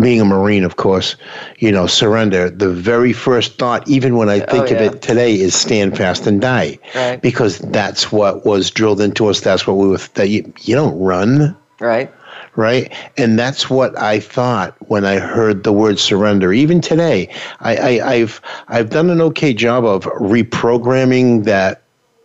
being 0.00 0.20
a 0.20 0.24
Marine, 0.24 0.64
of 0.64 0.76
course. 0.76 1.16
You 1.58 1.72
know, 1.72 1.86
surrender. 1.86 2.50
The 2.50 2.70
very 2.70 3.12
first 3.12 3.58
thought, 3.58 3.86
even 3.88 4.16
when 4.16 4.28
I 4.28 4.40
think 4.40 4.70
of 4.70 4.80
yeah. 4.80 4.86
it 4.92 5.02
today, 5.02 5.34
is 5.34 5.54
stand 5.54 5.96
fast 5.96 6.26
and 6.26 6.40
die, 6.40 6.78
Right. 6.94 7.20
because 7.20 7.58
that's 7.58 8.10
what 8.10 8.44
was 8.44 8.70
drilled 8.70 9.00
into 9.00 9.26
us. 9.26 9.40
That's 9.40 9.66
what 9.66 9.74
we 9.74 9.88
were. 9.88 9.98
That 10.14 10.28
you, 10.28 10.52
you 10.62 10.74
don't 10.74 10.98
run 10.98 11.56
Right. 11.80 12.12
Right? 12.56 12.92
And 13.16 13.38
that's 13.38 13.68
what 13.68 13.96
I 13.98 14.20
thought 14.20 14.76
when 14.88 15.04
I 15.04 15.18
heard 15.18 15.64
the 15.64 15.72
word 15.72 15.98
surrender. 15.98 16.52
Even 16.52 16.80
today, 16.80 17.28
I, 17.60 17.76
I, 18.00 18.12
I've 18.12 18.40
I've 18.68 18.90
done 18.90 19.10
an 19.10 19.20
okay 19.20 19.52
job 19.54 19.84
of 19.84 20.04
reprogramming 20.04 21.44
that 21.44 21.82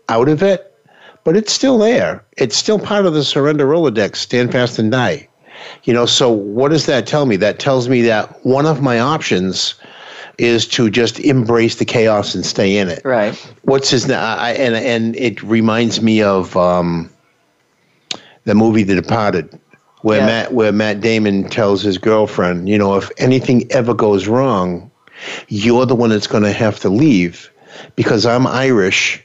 out 0.07 0.29
of 0.29 0.41
it, 0.43 0.73
but 1.23 1.35
it's 1.35 1.51
still 1.53 1.77
there. 1.77 2.23
It's 2.37 2.55
still 2.55 2.79
part 2.79 3.05
of 3.05 3.13
the 3.13 3.23
surrender 3.23 3.65
Rolodex. 3.65 4.17
Stand 4.17 4.51
fast 4.51 4.79
and 4.79 4.91
die. 4.91 5.27
You 5.83 5.93
know. 5.93 6.05
So 6.05 6.29
what 6.31 6.69
does 6.69 6.85
that 6.85 7.05
tell 7.07 7.25
me? 7.25 7.35
That 7.35 7.59
tells 7.59 7.89
me 7.89 8.01
that 8.03 8.43
one 8.45 8.65
of 8.65 8.81
my 8.81 8.99
options 8.99 9.75
is 10.37 10.65
to 10.65 10.89
just 10.89 11.19
embrace 11.19 11.75
the 11.75 11.83
chaos 11.85 12.33
and 12.33 12.45
stay 12.45 12.77
in 12.77 12.87
it 12.87 13.01
Right. 13.03 13.35
what's 13.63 13.89
his 13.89 14.07
name? 14.07 14.15
And 14.17 14.73
and 14.73 15.15
it 15.17 15.43
reminds 15.43 16.01
me 16.01 16.21
of 16.23 16.55
um, 16.55 17.09
the 18.45 18.55
movie 18.55 18.83
The 18.83 18.95
Departed, 18.95 19.59
where 20.01 20.19
Yeah. 20.19 20.25
Matt 20.25 20.53
where 20.53 20.71
Matt 20.71 21.01
Damon 21.01 21.49
tells 21.49 21.81
his 21.81 21.97
girlfriend, 21.97 22.69
you 22.69 22.77
know, 22.77 22.95
if 22.95 23.09
anything 23.17 23.69
ever 23.71 23.93
goes 23.93 24.27
wrong, 24.27 24.89
you're 25.47 25.85
the 25.85 25.95
one 25.95 26.09
that's 26.09 26.27
going 26.27 26.43
to 26.43 26.53
have 26.53 26.79
to 26.81 26.89
leave 26.89 27.51
because 27.95 28.25
I'm 28.25 28.47
Irish. 28.47 29.23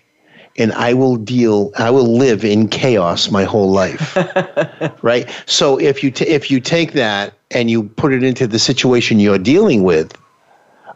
And 0.56 0.72
I 0.74 0.94
will 0.94 1.16
deal. 1.16 1.72
I 1.78 1.90
will 1.90 2.16
live 2.16 2.44
in 2.44 2.68
chaos 2.68 3.28
my 3.28 3.42
whole 3.42 3.72
life, 3.72 4.16
right? 5.02 5.28
So 5.46 5.80
if 5.80 6.04
you 6.04 6.12
t- 6.12 6.26
if 6.28 6.48
you 6.48 6.60
take 6.60 6.92
that 6.92 7.34
and 7.50 7.68
you 7.68 7.82
put 7.82 8.12
it 8.12 8.22
into 8.22 8.46
the 8.46 8.60
situation 8.60 9.18
you're 9.18 9.36
dealing 9.36 9.82
with, 9.82 10.16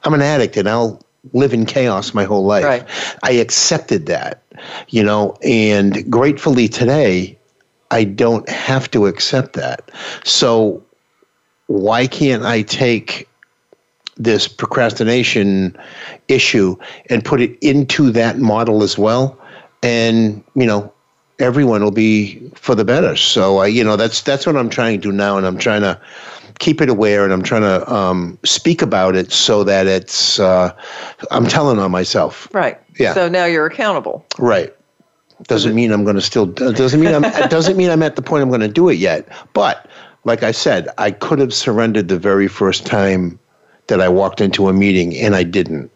I'm 0.04 0.14
an 0.14 0.22
addict 0.22 0.56
and 0.56 0.68
I'll 0.68 1.02
live 1.32 1.52
in 1.52 1.66
chaos 1.66 2.14
my 2.14 2.22
whole 2.22 2.44
life. 2.44 2.64
Right. 2.64 2.86
I 3.24 3.32
accepted 3.32 4.06
that, 4.06 4.42
you 4.90 5.02
know, 5.02 5.36
and 5.42 6.08
gratefully 6.08 6.68
today, 6.68 7.36
I 7.90 8.05
don't 8.05 8.48
have 8.48 8.90
to 8.92 9.07
accept 9.07 9.55
that. 9.55 9.90
So 10.24 10.83
why 11.66 12.07
can't 12.07 12.44
I 12.44 12.62
take 12.62 13.29
this 14.16 14.48
procrastination 14.48 15.77
issue 16.29 16.77
and 17.09 17.24
put 17.24 17.40
it 17.40 17.57
into 17.61 18.11
that 18.11 18.38
model 18.38 18.83
as 18.83 18.98
well? 18.98 19.38
And, 19.83 20.42
you 20.55 20.66
know, 20.66 20.92
everyone 21.38 21.83
will 21.83 21.90
be 21.90 22.38
for 22.55 22.74
the 22.74 22.85
better. 22.85 23.16
So 23.16 23.59
I, 23.59 23.66
you 23.66 23.85
know, 23.85 23.96
that's 23.96 24.22
that's 24.22 24.46
what 24.46 24.57
I'm 24.57 24.68
trying 24.68 25.01
to 25.01 25.09
do 25.09 25.12
now, 25.12 25.37
and 25.37 25.46
I'm 25.46 25.59
trying 25.59 25.83
to 25.83 26.01
keep 26.59 26.81
it 26.81 26.88
aware, 26.88 27.24
and 27.24 27.33
I'm 27.33 27.42
trying 27.42 27.62
to 27.62 27.92
um, 27.92 28.38
speak 28.44 28.83
about 28.83 29.14
it 29.14 29.31
so 29.31 29.62
that 29.64 29.87
it's 29.87 30.40
uh, 30.40 30.74
I'm 31.31 31.46
telling 31.46 31.79
on 31.79 31.90
myself. 31.90 32.53
Right. 32.53 32.79
Yeah. 32.98 33.14
So 33.14 33.29
now 33.29 33.44
you're 33.44 33.66
accountable. 33.66 34.27
Right. 34.38 34.74
Doesn't 35.44 35.74
mean 35.74 35.92
I'm 35.92 36.05
going 36.05 36.16
to 36.16 36.22
still. 36.22 36.46
Doesn't 36.46 37.01
mean 37.01 37.14
I'm. 37.14 37.22
doesn't 37.48 37.77
mean 37.77 37.90
I'm 37.90 38.03
at 38.03 38.16
the 38.16 38.22
point 38.22 38.42
I'm 38.42 38.48
going 38.48 38.61
to 38.61 38.68
do 38.68 38.88
it 38.88 38.98
yet. 38.98 39.29
But 39.53 39.88
like 40.24 40.42
I 40.42 40.51
said, 40.51 40.88
I 40.98 41.11
could 41.11 41.38
have 41.38 41.55
surrendered 41.55 42.09
the 42.09 42.18
very 42.18 42.48
first 42.48 42.85
time 42.85 43.38
that 43.87 44.01
I 44.01 44.09
walked 44.09 44.40
into 44.40 44.68
a 44.68 44.72
meeting, 44.72 45.16
and 45.16 45.37
I 45.37 45.44
didn't. 45.44 45.90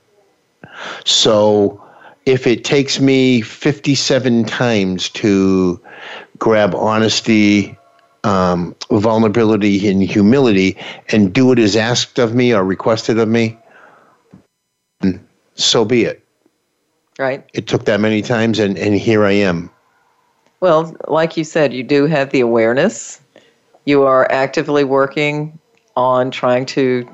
So 1.04 1.82
if 2.24 2.46
it 2.46 2.64
takes 2.64 3.00
me 3.00 3.40
57 3.40 4.44
times 4.44 5.08
to 5.10 5.80
grab 6.38 6.74
honesty, 6.74 7.76
um, 8.24 8.76
vulnerability, 8.90 9.88
and 9.88 10.02
humility, 10.02 10.76
and 11.08 11.32
do 11.32 11.46
what 11.46 11.58
is 11.58 11.76
asked 11.76 12.18
of 12.18 12.34
me 12.34 12.54
or 12.54 12.64
requested 12.64 13.18
of 13.18 13.28
me, 13.28 13.58
so 15.54 15.84
be 15.84 16.04
it. 16.04 16.21
Right. 17.18 17.44
It 17.52 17.66
took 17.66 17.84
that 17.84 18.00
many 18.00 18.22
times, 18.22 18.58
and, 18.58 18.78
and 18.78 18.94
here 18.94 19.24
I 19.24 19.32
am. 19.32 19.70
Well, 20.60 20.96
like 21.08 21.36
you 21.36 21.44
said, 21.44 21.72
you 21.72 21.82
do 21.82 22.06
have 22.06 22.30
the 22.30 22.40
awareness. 22.40 23.20
You 23.84 24.04
are 24.04 24.30
actively 24.30 24.84
working 24.84 25.58
on 25.96 26.30
trying 26.30 26.66
to 26.66 27.08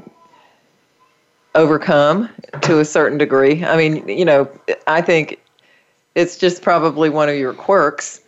overcome 1.55 2.29
to 2.63 2.79
a 2.79 2.85
certain 2.85 3.19
degree. 3.19 3.65
I 3.65 3.77
mean, 3.77 4.07
you 4.09 4.25
know, 4.25 4.49
I 4.87 5.01
think 5.01 5.41
it's 6.15 6.37
just 6.37 6.63
probably 6.63 7.11
one 7.11 7.29
of 7.29 7.37
your 7.37 7.55
quirks. 7.55 8.21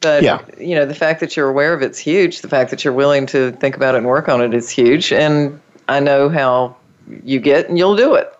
But 0.00 0.22
Yeah. 0.22 0.44
you 0.58 0.74
know, 0.74 0.84
the 0.84 0.94
fact 0.94 1.20
that 1.20 1.36
you're 1.36 1.48
aware 1.48 1.72
of 1.72 1.80
it's 1.80 1.98
huge. 1.98 2.42
The 2.42 2.48
fact 2.48 2.70
that 2.70 2.84
you're 2.84 2.92
willing 2.92 3.26
to 3.26 3.52
think 3.52 3.76
about 3.76 3.94
it 3.94 3.98
and 3.98 4.06
work 4.06 4.28
on 4.28 4.42
it 4.42 4.52
is 4.52 4.68
huge. 4.68 5.12
And 5.12 5.58
I 5.88 6.00
know 6.00 6.28
how 6.28 6.76
you 7.24 7.40
get, 7.40 7.68
and 7.68 7.78
you'll 7.78 7.96
do 7.96 8.14
it. 8.14 8.32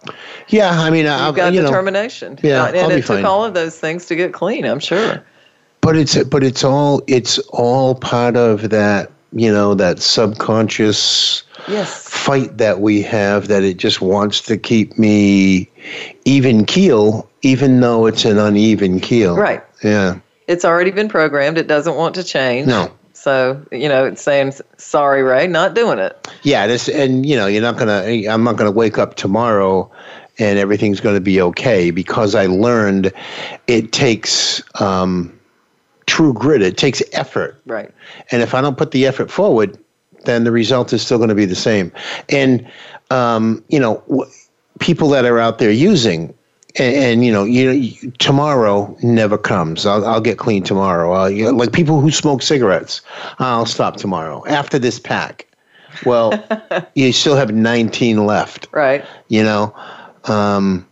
Yeah, 0.48 0.70
I 0.70 0.90
mean, 0.90 1.06
I, 1.06 1.26
You've 1.26 1.36
got 1.36 1.52
you 1.52 1.60
know, 1.60 1.66
determination. 1.68 2.38
Yeah, 2.42 2.66
and 2.68 2.76
I'll 2.78 2.90
it 2.90 2.96
took 2.98 3.06
fine. 3.16 3.24
all 3.24 3.44
of 3.44 3.54
those 3.54 3.78
things 3.78 4.06
to 4.06 4.16
get 4.16 4.32
clean. 4.32 4.64
I'm 4.64 4.80
sure. 4.80 5.22
but 5.80 5.96
it's 5.96 6.22
but 6.24 6.42
it's 6.42 6.64
all 6.64 7.02
it's 7.06 7.38
all 7.50 7.94
part 7.94 8.36
of 8.36 8.70
that 8.70 9.10
you 9.32 9.52
know 9.52 9.74
that 9.74 10.00
subconscious 10.00 11.42
Yes. 11.68 12.08
fight 12.08 12.58
that 12.58 12.80
we 12.80 13.02
have 13.02 13.48
that 13.48 13.64
it 13.64 13.76
just 13.76 14.00
wants 14.00 14.40
to 14.42 14.56
keep 14.56 14.96
me 14.98 15.68
even 16.24 16.64
keel 16.64 17.28
even 17.42 17.80
though 17.80 18.06
it's 18.06 18.24
an 18.24 18.38
uneven 18.38 19.00
keel 19.00 19.36
Right. 19.36 19.64
yeah 19.82 20.20
it's 20.46 20.64
already 20.64 20.92
been 20.92 21.08
programmed. 21.08 21.58
It 21.58 21.66
doesn't 21.66 21.96
want 21.96 22.14
to 22.14 22.22
change. 22.22 22.68
No. 22.68 22.88
So, 23.26 23.60
you 23.72 23.88
know, 23.88 24.04
it's 24.06 24.22
saying, 24.22 24.52
sorry, 24.76 25.24
Ray, 25.24 25.48
not 25.48 25.74
doing 25.74 25.98
it. 25.98 26.28
yeah 26.44 26.68
this 26.68 26.88
and 26.88 27.26
you 27.26 27.34
know 27.34 27.48
you're 27.48 27.60
not 27.60 27.76
gonna 27.76 28.04
i'm 28.30 28.44
not 28.44 28.56
gonna 28.56 28.70
wake 28.70 28.98
up 28.98 29.16
tomorrow 29.16 29.90
and 30.38 30.60
everything's 30.60 31.00
gonna 31.00 31.18
be 31.20 31.40
okay 31.40 31.90
because 31.90 32.36
i 32.36 32.46
learned 32.46 33.12
it 33.66 33.90
takes 33.90 34.62
um 34.80 35.36
true 36.06 36.32
grit 36.34 36.62
it 36.62 36.76
takes 36.76 37.02
effort 37.12 37.60
Right. 37.66 37.90
And 38.30 38.42
if 38.42 38.54
I 38.54 38.60
don't 38.60 38.78
put 38.78 38.92
the 38.92 39.06
effort 39.06 39.28
forward, 39.28 39.76
then 40.24 40.44
the 40.44 40.52
result 40.52 40.92
is 40.92 41.02
still 41.02 41.18
going 41.18 41.30
to 41.30 41.34
be 41.34 41.46
the 41.46 41.56
same. 41.56 41.90
And 42.28 42.64
um, 43.10 43.64
you 43.68 43.80
know, 43.80 44.04
w- 44.08 44.30
people 44.78 45.08
that 45.08 45.24
are 45.24 45.40
out 45.40 45.58
there 45.58 45.72
using, 45.72 46.32
and, 46.78 46.94
and 46.96 47.24
you 47.24 47.32
know, 47.32 47.44
you, 47.44 48.10
tomorrow 48.18 48.96
never 49.02 49.38
comes. 49.38 49.86
I'll, 49.86 50.04
I'll 50.06 50.20
get 50.20 50.38
clean 50.38 50.62
tomorrow. 50.62 51.14
Uh, 51.14 51.26
you 51.28 51.44
know, 51.44 51.50
like 51.50 51.72
people 51.72 52.00
who 52.00 52.10
smoke 52.10 52.42
cigarettes, 52.42 53.00
I'll 53.38 53.66
stop 53.66 53.96
tomorrow 53.96 54.44
after 54.46 54.78
this 54.78 54.98
pack. 54.98 55.46
Well, 56.04 56.32
you 56.94 57.12
still 57.12 57.36
have 57.36 57.52
19 57.54 58.26
left 58.26 58.68
Right. 58.72 59.02
you 59.28 59.42
know 59.42 59.74
um, 60.24 60.86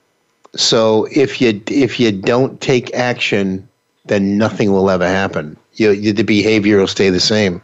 so 0.57 1.07
if 1.14 1.41
you 1.43 1.61
if 1.66 2.01
you 2.01 2.11
don't 2.11 2.59
take 2.62 2.95
action 2.95 3.68
then 4.07 4.39
nothing 4.39 4.72
will 4.72 4.89
ever 4.89 5.07
happen 5.07 5.57
you, 5.74 5.91
you 5.91 6.12
the 6.14 6.22
behavior 6.24 6.78
will 6.78 6.87
stay 6.87 7.11
the 7.11 7.20
same 7.20 7.61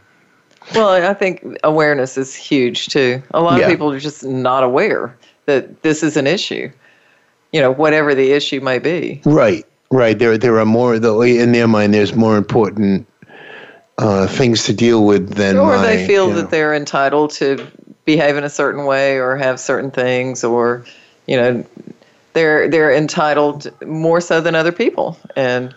Well, 0.74 0.90
I 0.90 1.14
think 1.14 1.42
awareness 1.64 2.18
is 2.18 2.34
huge 2.34 2.88
too. 2.88 3.22
A 3.30 3.40
lot 3.40 3.58
Yeah. 3.58 3.66
of 3.66 3.70
people 3.70 3.90
are 3.90 3.98
just 4.00 4.22
not 4.24 4.62
aware 4.62 5.16
that 5.46 5.82
this 5.82 6.02
is 6.02 6.16
an 6.18 6.26
issue. 6.26 6.70
You 7.52 7.60
know, 7.60 7.72
whatever 7.72 8.14
the 8.14 8.32
issue 8.32 8.60
may 8.60 8.78
be. 8.78 9.22
Right, 9.24 9.66
right. 9.90 10.18
There, 10.18 10.38
there 10.38 10.58
are 10.58 10.66
more 10.66 10.98
though 10.98 11.22
in 11.22 11.52
their 11.52 11.66
mind. 11.66 11.94
There's 11.94 12.14
more 12.14 12.36
important 12.36 13.06
uh, 14.00 14.26
things 14.26 14.64
to 14.64 14.72
deal 14.72 15.04
with 15.04 15.34
than 15.34 15.58
or 15.58 15.76
my, 15.76 15.82
they 15.82 16.06
feel 16.06 16.28
you 16.28 16.34
know. 16.34 16.40
that 16.40 16.50
they're 16.50 16.74
entitled 16.74 17.30
to 17.32 17.66
behave 18.06 18.36
in 18.36 18.44
a 18.44 18.50
certain 18.50 18.86
way 18.86 19.18
or 19.18 19.36
have 19.36 19.60
certain 19.60 19.90
things 19.90 20.42
or 20.42 20.84
you 21.26 21.36
know 21.36 21.64
they're 22.32 22.68
they're 22.70 22.92
entitled 22.92 23.70
more 23.86 24.20
so 24.20 24.40
than 24.40 24.54
other 24.54 24.72
people 24.72 25.18
and 25.36 25.74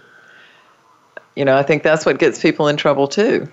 you 1.36 1.44
know 1.44 1.58
i 1.58 1.64
think 1.64 1.84
that's 1.84 2.06
what 2.06 2.18
gets 2.18 2.42
people 2.42 2.70
in 2.70 2.78
trouble 2.78 3.08
too 3.08 3.48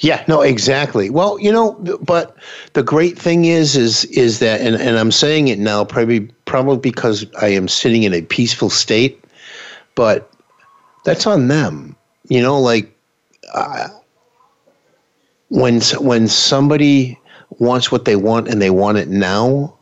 Yeah, 0.00 0.24
no, 0.28 0.40
exactly. 0.40 1.10
Well, 1.10 1.38
you 1.38 1.52
know, 1.52 1.72
but 2.02 2.34
the 2.72 2.82
great 2.82 3.18
thing 3.18 3.44
is, 3.44 3.76
is, 3.76 4.06
is 4.06 4.38
that, 4.38 4.62
and, 4.62 4.74
and 4.76 4.98
I'm 4.98 5.12
saying 5.12 5.48
it 5.48 5.58
now, 5.58 5.84
probably, 5.84 6.20
probably 6.46 6.78
because 6.78 7.26
I 7.40 7.48
am 7.48 7.68
sitting 7.68 8.04
in 8.04 8.14
a 8.14 8.22
peaceful 8.22 8.70
state, 8.70 9.22
but 9.94 10.32
that's 11.04 11.26
on 11.26 11.48
them. 11.48 11.96
You 12.28 12.40
know, 12.40 12.58
like 12.58 12.96
uh, 13.52 13.88
when 15.48 15.80
when 15.98 16.28
somebody 16.28 17.18
wants 17.58 17.90
what 17.90 18.04
they 18.04 18.16
want 18.16 18.48
and 18.48 18.62
they 18.62 18.70
want 18.70 18.98
it 18.98 19.08
now, 19.08 19.76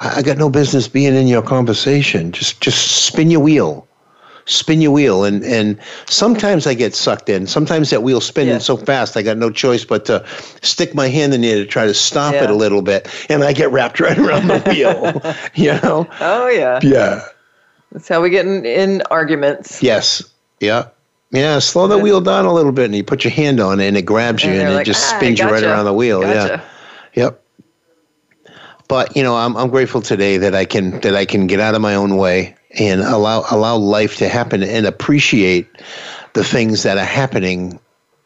I, 0.00 0.16
I 0.18 0.22
got 0.22 0.38
no 0.38 0.50
business 0.50 0.88
being 0.88 1.14
in 1.14 1.28
your 1.28 1.42
conversation. 1.42 2.32
Just 2.32 2.60
just 2.60 3.04
spin 3.06 3.30
your 3.30 3.40
wheel 3.40 3.86
spin 4.46 4.80
your 4.80 4.92
wheel 4.92 5.24
and 5.24 5.44
and 5.44 5.78
sometimes 6.08 6.66
I 6.66 6.74
get 6.74 6.94
sucked 6.94 7.28
in. 7.28 7.46
Sometimes 7.46 7.90
that 7.90 8.02
wheel's 8.02 8.24
spinning 8.24 8.54
Yeah. 8.54 8.58
so 8.58 8.76
fast 8.76 9.16
I 9.16 9.22
got 9.22 9.36
no 9.36 9.50
choice 9.50 9.84
but 9.84 10.04
to 10.06 10.24
stick 10.62 10.94
my 10.94 11.08
hand 11.08 11.34
in 11.34 11.40
there 11.42 11.56
to 11.56 11.66
try 11.66 11.84
to 11.86 11.92
stop 11.94 12.32
it 12.34 12.48
a 12.48 12.54
little 12.54 12.82
bit 12.82 13.08
and 13.28 13.42
I 13.44 13.52
get 13.52 13.70
wrapped 13.70 13.98
right 14.06 14.16
around 14.18 14.46
the 14.48 14.60
wheel. 14.68 15.34
you 15.54 15.72
know? 15.82 16.06
oh 16.20 16.48
yeah 16.48 16.78
Yeah. 16.82 17.22
that's 17.92 18.08
how 18.08 18.22
we 18.22 18.30
get 18.30 18.46
in, 18.46 18.64
in 18.64 19.02
arguments 19.10 19.82
Yes. 19.82 20.22
Yeah. 20.60 20.88
Yeah, 21.32 21.58
slow 21.58 21.88
the 21.88 21.98
wheel 21.98 22.20
down 22.20 22.44
a 22.46 22.52
little 22.54 22.70
bit 22.72 22.84
and 22.86 22.94
you 22.94 23.02
put 23.04 23.24
your 23.24 23.32
hand 23.32 23.58
on 23.60 23.80
it 23.80 23.88
and 23.88 23.96
it 23.96 24.02
grabs 24.02 24.44
you 24.44 24.50
And 24.50 24.60
and, 24.60 24.68
they're 24.68 24.74
it 24.74 24.78
like, 24.78 24.86
just 24.86 25.12
"Ah, 25.12 25.18
spins 25.18 25.38
you 25.40 25.46
right 25.50 25.62
around 25.64 25.84
the 25.84 25.92
wheel. 25.92 26.22
Yeah. 26.22 26.60
Yep. 27.14 27.42
But 28.88 29.16
you 29.16 29.22
know, 29.22 29.34
I'm 29.36 29.56
I'm 29.56 29.68
grateful 29.70 30.00
today 30.00 30.38
that 30.38 30.54
I 30.54 30.64
can 30.64 31.00
that 31.00 31.14
I 31.16 31.24
can 31.24 31.46
get 31.48 31.58
out 31.60 31.74
of 31.74 31.80
my 31.82 31.94
own 31.96 32.16
way 32.16 32.55
and 32.78 33.00
allow 33.00 33.44
allow 33.50 33.76
life 33.76 34.16
to 34.18 34.28
happen 34.28 34.62
and 34.62 34.86
appreciate 34.86 35.68
the 36.34 36.44
things 36.44 36.82
that 36.82 36.98
are 36.98 37.04
happening 37.04 37.78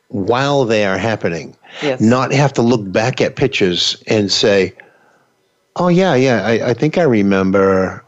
while 0.08 0.64
they 0.64 0.84
are 0.84 0.98
happening. 0.98 1.56
Yes. 1.80 2.00
Not 2.00 2.32
have 2.32 2.52
to 2.54 2.62
look 2.62 2.90
back 2.90 3.20
at 3.20 3.36
pictures 3.36 4.02
and 4.06 4.30
say, 4.30 4.74
"Oh 5.76 5.88
yeah, 5.88 6.14
yeah, 6.14 6.42
I, 6.44 6.70
I 6.70 6.74
think 6.74 6.98
I 6.98 7.02
remember 7.02 8.04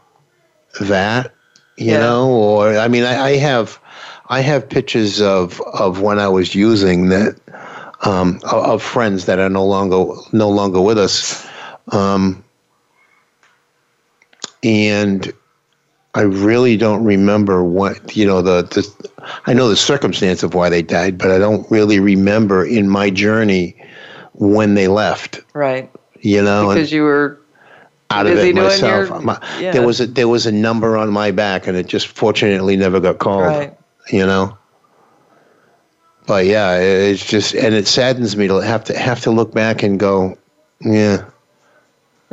that." 0.81 1.33
You 1.77 1.93
Yeah. 1.93 1.99
know, 1.99 2.29
or 2.31 2.77
I 2.77 2.87
mean, 2.87 3.03
I, 3.03 3.19
I 3.19 3.35
have 3.37 3.79
I 4.29 4.41
have 4.41 4.69
pictures 4.69 5.21
of 5.21 5.61
of 5.61 6.01
when 6.01 6.19
I 6.19 6.27
was 6.27 6.53
using 6.55 7.09
that 7.09 7.35
um, 8.01 8.39
of, 8.43 8.63
of 8.65 8.83
friends 8.83 9.25
that 9.25 9.39
are 9.39 9.49
no 9.49 9.65
longer 9.65 10.05
no 10.31 10.49
longer 10.49 10.81
with 10.81 10.97
us, 10.97 11.47
um, 11.91 12.43
and 14.63 15.33
I 16.15 16.21
really 16.21 16.77
don't 16.77 17.03
remember 17.03 17.63
what 17.63 18.15
you 18.15 18.25
know 18.25 18.41
the, 18.41 18.61
the 18.63 19.11
I 19.45 19.53
know 19.53 19.67
the 19.67 19.75
circumstance 19.75 20.43
of 20.43 20.53
why 20.53 20.69
they 20.69 20.81
died, 20.81 21.17
but 21.17 21.31
I 21.31 21.39
don't 21.39 21.69
really 21.71 21.99
remember 21.99 22.63
in 22.65 22.87
my 22.89 23.09
journey 23.09 23.75
when 24.33 24.75
they 24.75 24.87
left. 24.87 25.41
right 25.53 25.89
You 26.21 26.41
know, 26.43 26.69
because 26.69 26.91
you 26.91 27.03
were 27.03 27.39
out 28.11 28.27
of 28.27 28.37
it 28.37 28.53
myself. 28.55 29.09
your- 29.09 29.21
My- 29.21 29.41
yeah. 29.59 29.71
There 29.71 29.85
was 29.85 29.99
a 30.01 30.05
there 30.07 30.27
was 30.27 30.45
a 30.45 30.51
number 30.51 30.97
on 30.97 31.09
my 31.11 31.31
back, 31.31 31.65
and 31.67 31.75
it 31.75 31.87
just 31.87 32.07
fortunately 32.07 32.77
never 32.77 32.99
got 32.99 33.17
called. 33.19 33.43
Right. 33.45 33.77
You 34.11 34.25
know. 34.25 34.57
But 36.25 36.45
yeah, 36.45 36.77
it's 36.77 37.25
just, 37.25 37.53
and 37.53 37.75
it 37.75 37.85
saddens 37.85 38.37
me 38.37 38.47
to 38.47 38.55
have 38.59 38.83
to 38.85 38.97
have 38.97 39.19
to 39.21 39.31
look 39.31 39.51
back 39.53 39.83
and 39.83 39.99
go, 39.99 40.37
yeah, 40.79 41.25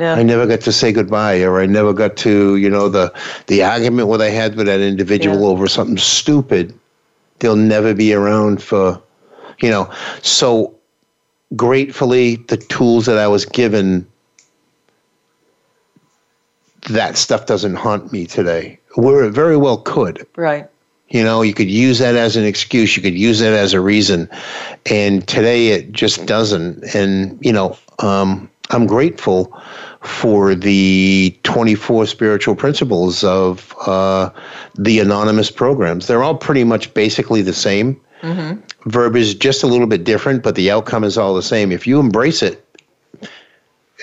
yeah 0.01 0.15
I 0.15 0.23
never 0.23 0.45
got 0.47 0.61
to 0.61 0.71
say 0.71 0.91
goodbye, 0.91 1.41
or 1.43 1.61
I 1.61 1.67
never 1.67 1.93
got 1.93 2.17
to, 2.25 2.55
you 2.57 2.69
know, 2.69 2.89
the 2.89 3.13
the 3.47 3.63
argument 3.63 4.07
what 4.07 4.21
I 4.21 4.29
had 4.29 4.55
with 4.55 4.65
that 4.65 4.81
individual 4.81 5.39
Yeah. 5.41 5.47
over 5.51 5.67
something 5.67 5.97
stupid. 5.97 6.73
They'll 7.39 7.55
never 7.75 7.93
be 7.93 8.13
around 8.13 8.61
for, 8.61 9.01
you 9.61 9.69
know. 9.69 9.89
So 10.21 10.73
gratefully, 11.55 12.37
the 12.47 12.57
tools 12.57 13.05
that 13.05 13.17
I 13.17 13.27
was 13.27 13.45
given, 13.45 14.05
that 16.89 17.17
stuff 17.17 17.45
doesn't 17.45 17.75
haunt 17.75 18.11
me 18.11 18.25
today. 18.25 18.79
Where 18.95 19.23
it 19.23 19.31
very 19.31 19.57
well 19.57 19.77
could. 19.77 20.25
right 20.35 20.67
You 21.09 21.23
know, 21.23 21.41
you 21.41 21.53
could 21.53 21.69
use 21.69 21.99
that 21.99 22.15
as 22.15 22.35
an 22.37 22.45
excuse. 22.45 22.95
You 22.95 23.03
could 23.03 23.17
use 23.17 23.39
that 23.39 23.53
as 23.53 23.73
a 23.73 23.79
reason. 23.81 24.29
And 24.85 25.27
today 25.27 25.69
it 25.69 25.91
just 25.91 26.25
doesn't. 26.25 26.95
And, 26.95 27.37
you 27.41 27.53
know, 27.53 27.77
um, 27.99 28.49
I'm 28.69 28.87
grateful 28.87 29.51
for 30.01 30.55
the 30.55 31.37
24 31.43 32.07
spiritual 32.07 32.55
principles 32.55 33.23
of 33.23 33.73
uh, 33.85 34.29
the 34.75 34.99
anonymous 34.99 35.51
programs. 35.51 36.07
They're 36.07 36.23
all 36.23 36.35
pretty 36.35 36.63
much 36.63 36.93
basically 36.93 37.41
the 37.41 37.53
same. 37.53 37.99
Verb 38.85 39.15
is 39.15 39.35
just 39.35 39.63
a 39.63 39.67
little 39.67 39.87
bit 39.87 40.03
different, 40.03 40.43
but 40.43 40.55
the 40.55 40.71
outcome 40.71 41.03
is 41.03 41.17
all 41.17 41.33
the 41.35 41.43
same. 41.43 41.71
If 41.71 41.85
you 41.85 41.99
embrace 41.99 42.41
it, 42.41 42.65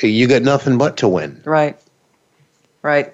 you 0.03 0.29
got 0.29 0.43
nothing 0.43 0.79
but 0.79 0.97
to 0.99 1.09
win. 1.09 1.41
right 1.45 1.79
right 2.83 3.13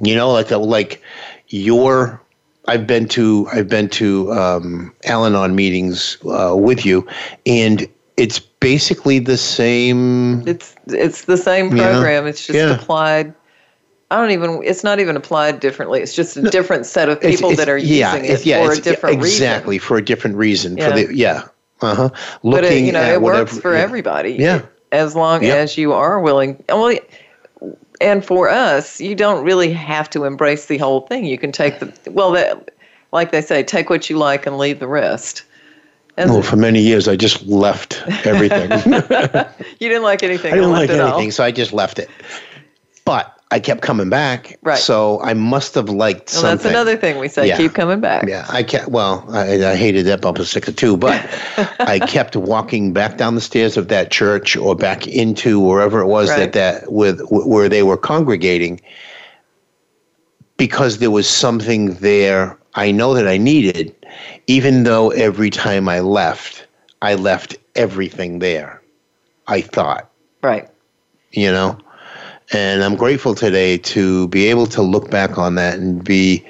You 0.00 0.14
know, 0.14 0.30
like 0.32 0.50
a, 0.50 0.58
like 0.58 1.02
your. 1.48 2.20
I've 2.68 2.86
been 2.86 3.08
to 3.08 3.48
I've 3.52 3.68
been 3.68 3.88
to 3.90 4.32
um, 4.32 4.94
Al-Anon 5.04 5.54
meetings 5.54 6.16
uh, 6.24 6.54
with 6.56 6.86
you, 6.86 7.06
and 7.44 7.86
it's 8.16 8.40
basically 8.62 9.18
the 9.18 9.36
same. 9.36 10.46
It's 10.46 10.74
it's 10.86 11.24
the 11.24 11.36
same 11.36 11.76
Yeah. 11.76 11.90
program. 11.92 12.26
It's 12.26 12.46
just 12.46 12.56
Yeah. 12.56 12.74
applied. 12.74 13.34
I 14.10 14.16
don't 14.16 14.30
even. 14.30 14.60
It's 14.64 14.84
not 14.84 15.00
even 15.00 15.16
applied 15.16 15.60
differently. 15.60 16.00
It's 16.02 16.14
just 16.14 16.36
a 16.36 16.42
different 16.42 16.86
set 16.86 17.08
of 17.08 17.20
people 17.20 17.50
it's- 17.50 17.56
that 17.58 17.68
are 17.68 17.78
yeah, 17.78 18.14
using 18.14 18.30
it 18.30 18.46
yeah, 18.46 18.58
for 18.58 18.68
a 18.70 18.72
it's- 18.76 18.84
different 18.84 19.16
exactly 19.22 19.76
reason. 19.76 19.86
for 19.86 19.96
a 19.96 20.04
different 20.04 20.36
reason. 20.36 20.76
Yeah. 20.76 20.90
For 20.90 20.96
the 21.06 21.14
yeah, 21.14 21.42
uh 21.80 21.94
huh. 21.94 22.08
But 22.44 22.64
it, 22.64 22.82
you 22.84 22.92
know, 22.92 23.02
it 23.02 23.20
whatever, 23.20 23.42
works 23.44 23.58
for 23.58 23.74
yeah. 23.74 23.80
everybody. 23.80 24.32
Yeah. 24.32 24.62
as 24.92 25.16
long 25.16 25.42
Yeah. 25.42 25.54
as 25.54 25.78
you 25.78 25.94
are 25.94 26.20
willing. 26.20 26.62
and 26.68 26.78
Well, 26.78 26.94
and 28.02 28.22
for 28.22 28.50
us, 28.50 29.00
you 29.00 29.14
don't 29.14 29.42
really 29.42 29.72
have 29.72 30.10
to 30.10 30.24
embrace 30.24 30.66
the 30.66 30.76
whole 30.76 31.02
thing. 31.02 31.24
You 31.24 31.38
can 31.38 31.50
take 31.52 31.78
the 31.78 31.90
well, 32.10 32.30
that 32.32 32.70
like 33.12 33.30
they 33.32 33.40
say, 33.40 33.62
take 33.62 33.88
what 33.88 34.10
you 34.10 34.18
like 34.18 34.46
and 34.46 34.58
leave 34.58 34.80
the 34.80 34.86
rest. 34.88 35.44
Well, 36.18 36.42
for 36.42 36.56
many 36.56 36.80
years, 36.80 37.08
I 37.08 37.16
just 37.16 37.44
left 37.46 38.02
everything. 38.26 38.70
You 39.80 39.88
didn't 39.88 40.04
like 40.04 40.22
anything. 40.22 40.52
I 40.52 40.56
didn't 40.56 40.70
like 40.70 40.90
anything, 40.90 41.30
so 41.32 41.42
I 41.42 41.50
just 41.50 41.72
left 41.72 41.98
it. 41.98 42.08
But 43.04 43.36
I 43.50 43.58
kept 43.58 43.82
coming 43.82 44.08
back, 44.08 44.58
Right. 44.62 44.78
So 44.78 45.20
I 45.22 45.34
must 45.34 45.74
have 45.74 45.88
liked 45.88 46.28
something. 46.30 46.42
Well, 46.44 46.52
something. 46.52 46.72
that's 46.72 46.74
another 46.74 46.96
thing 46.96 47.18
we 47.18 47.28
say. 47.28 47.48
Yeah. 47.48 47.56
Keep 47.56 47.74
coming 47.74 48.00
back. 48.00 48.26
Yeah, 48.28 48.46
I 48.48 48.62
kept. 48.62 48.88
Well, 48.88 49.24
I, 49.28 49.72
I 49.72 49.74
hated 49.76 50.06
that 50.06 50.20
bumper 50.20 50.44
sticker 50.44 50.70
too, 50.72 50.96
but 50.96 51.20
I 51.80 51.98
kept 51.98 52.36
walking 52.36 52.92
back 52.92 53.16
down 53.18 53.34
the 53.34 53.40
stairs 53.40 53.76
of 53.76 53.88
that 53.88 54.10
church 54.12 54.56
or 54.56 54.76
back 54.76 55.06
into 55.08 55.58
wherever 55.60 56.00
it 56.00 56.06
was 56.06 56.30
Right. 56.30 56.38
that 56.38 56.52
that 56.52 56.92
with 56.92 57.20
where 57.30 57.68
they 57.68 57.82
were 57.82 57.96
congregating, 57.96 58.80
because 60.56 60.98
there 60.98 61.10
was 61.10 61.28
something 61.28 61.94
there. 61.94 62.56
I 62.74 62.90
know 62.90 63.12
that 63.14 63.28
I 63.28 63.36
needed, 63.36 63.94
even 64.46 64.84
though 64.84 65.10
every 65.10 65.50
time 65.50 65.88
I 65.88 66.00
left, 66.00 66.66
I 67.02 67.14
left 67.14 67.56
everything 67.74 68.38
there. 68.38 68.82
I 69.46 69.60
thought 69.60 70.10
Right. 70.42 70.68
you 71.32 71.50
know 71.50 71.78
and 72.52 72.82
i'm 72.84 72.96
grateful 72.96 73.34
today 73.34 73.76
to 73.78 74.28
be 74.28 74.46
able 74.46 74.66
to 74.66 74.82
look 74.82 75.10
back 75.10 75.38
on 75.38 75.54
that 75.56 75.78
and 75.78 76.04
be 76.04 76.44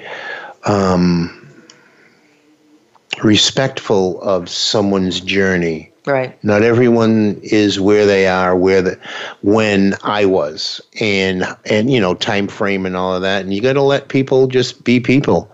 um, 0.65 1.29
respectful 3.23 4.21
of 4.21 4.49
someone's 4.49 5.19
journey 5.21 5.91
Right. 6.05 6.37
not 6.43 6.63
everyone 6.63 7.39
is 7.43 7.79
where 7.79 8.05
they 8.05 8.27
are 8.27 8.55
where 8.55 8.81
the 8.81 8.99
when 9.41 9.95
i 10.03 10.25
was 10.25 10.81
and 10.99 11.43
and 11.65 11.91
you 11.91 11.99
know 12.01 12.13
time 12.15 12.47
frame 12.47 12.85
and 12.85 12.95
all 12.97 13.15
of 13.15 13.21
that 13.21 13.43
and 13.43 13.53
you 13.53 13.61
got 13.61 13.73
to 13.73 13.81
let 13.81 14.09
people 14.09 14.47
just 14.47 14.83
be 14.83 14.99
people 14.99 15.49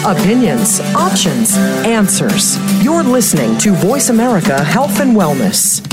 Opinions, 0.06 0.82
options, 0.95 1.56
answers. 1.86 2.58
You're 2.84 3.04
listening 3.04 3.58
to 3.60 3.72
Voice 3.72 4.10
America 4.10 4.62
Health 4.62 4.99
and 4.99 5.16
Wellness. 5.16 5.93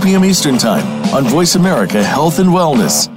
p.m. 0.00 0.24
Eastern 0.24 0.58
Time 0.58 0.86
on 1.14 1.24
Voice 1.24 1.54
America 1.54 2.02
Health 2.02 2.38
and 2.38 2.50
Wellness. 2.50 3.08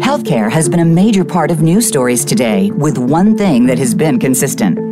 Healthcare 0.00 0.50
has 0.50 0.68
been 0.68 0.80
a 0.80 0.84
major 0.84 1.24
part 1.24 1.50
of 1.50 1.62
news 1.62 1.86
stories 1.86 2.24
today, 2.24 2.70
with 2.70 2.98
one 2.98 3.36
thing 3.36 3.66
that 3.66 3.78
has 3.78 3.94
been 3.94 4.18
consistent 4.18 4.91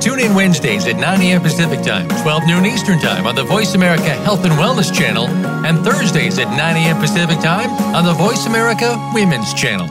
Tune 0.00 0.20
in 0.20 0.34
Wednesdays 0.34 0.86
at 0.86 0.96
9 0.96 1.20
a.m. 1.22 1.42
Pacific 1.42 1.82
Time, 1.82 2.08
12 2.22 2.46
noon 2.46 2.66
Eastern 2.66 3.00
Time 3.00 3.26
on 3.26 3.34
the 3.34 3.42
Voice 3.42 3.74
America 3.74 4.10
Health 4.10 4.44
and 4.44 4.54
Wellness 4.54 4.94
Channel, 4.94 5.26
and 5.66 5.84
Thursdays 5.84 6.38
at 6.38 6.48
9 6.48 6.58
a.m. 6.58 7.00
Pacific 7.00 7.40
Time 7.40 7.70
on 7.94 8.04
the 8.04 8.12
Voice 8.12 8.46
America 8.46 8.96
Women's 9.12 9.52
Channel. 9.54 9.86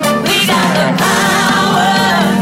We 0.00 0.46
got 0.46 0.68
the 0.76 1.02
power 1.02 2.41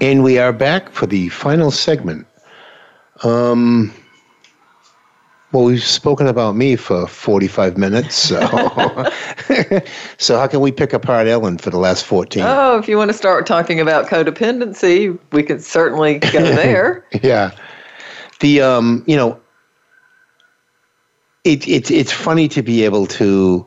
And 0.00 0.22
we 0.22 0.38
are 0.38 0.52
back 0.52 0.90
for 0.90 1.06
the 1.06 1.30
final 1.30 1.70
segment. 1.70 2.26
Um, 3.24 3.94
well, 5.52 5.64
we've 5.64 5.82
spoken 5.82 6.26
about 6.26 6.54
me 6.54 6.76
for 6.76 7.06
45 7.06 7.78
minutes, 7.78 8.14
so 8.14 8.40
so 10.18 10.36
how 10.38 10.46
can 10.48 10.60
we 10.60 10.70
pick 10.70 10.92
apart 10.92 11.28
Ellen 11.28 11.56
for 11.56 11.70
the 11.70 11.78
last 11.78 12.04
14? 12.04 12.42
Oh, 12.44 12.78
if 12.78 12.88
you 12.88 12.98
want 12.98 13.10
to 13.10 13.16
start 13.16 13.46
talking 13.46 13.80
about 13.80 14.06
codependency, 14.06 15.18
we 15.32 15.42
could 15.42 15.64
certainly 15.64 16.18
go 16.18 16.42
there. 16.42 17.06
yeah. 17.22 17.52
The 18.40 18.60
um, 18.60 19.02
you 19.06 19.16
know, 19.16 19.40
it, 21.44 21.66
it 21.66 21.90
it's 21.90 22.12
funny 22.12 22.48
to 22.48 22.60
be 22.62 22.84
able 22.84 23.06
to 23.06 23.66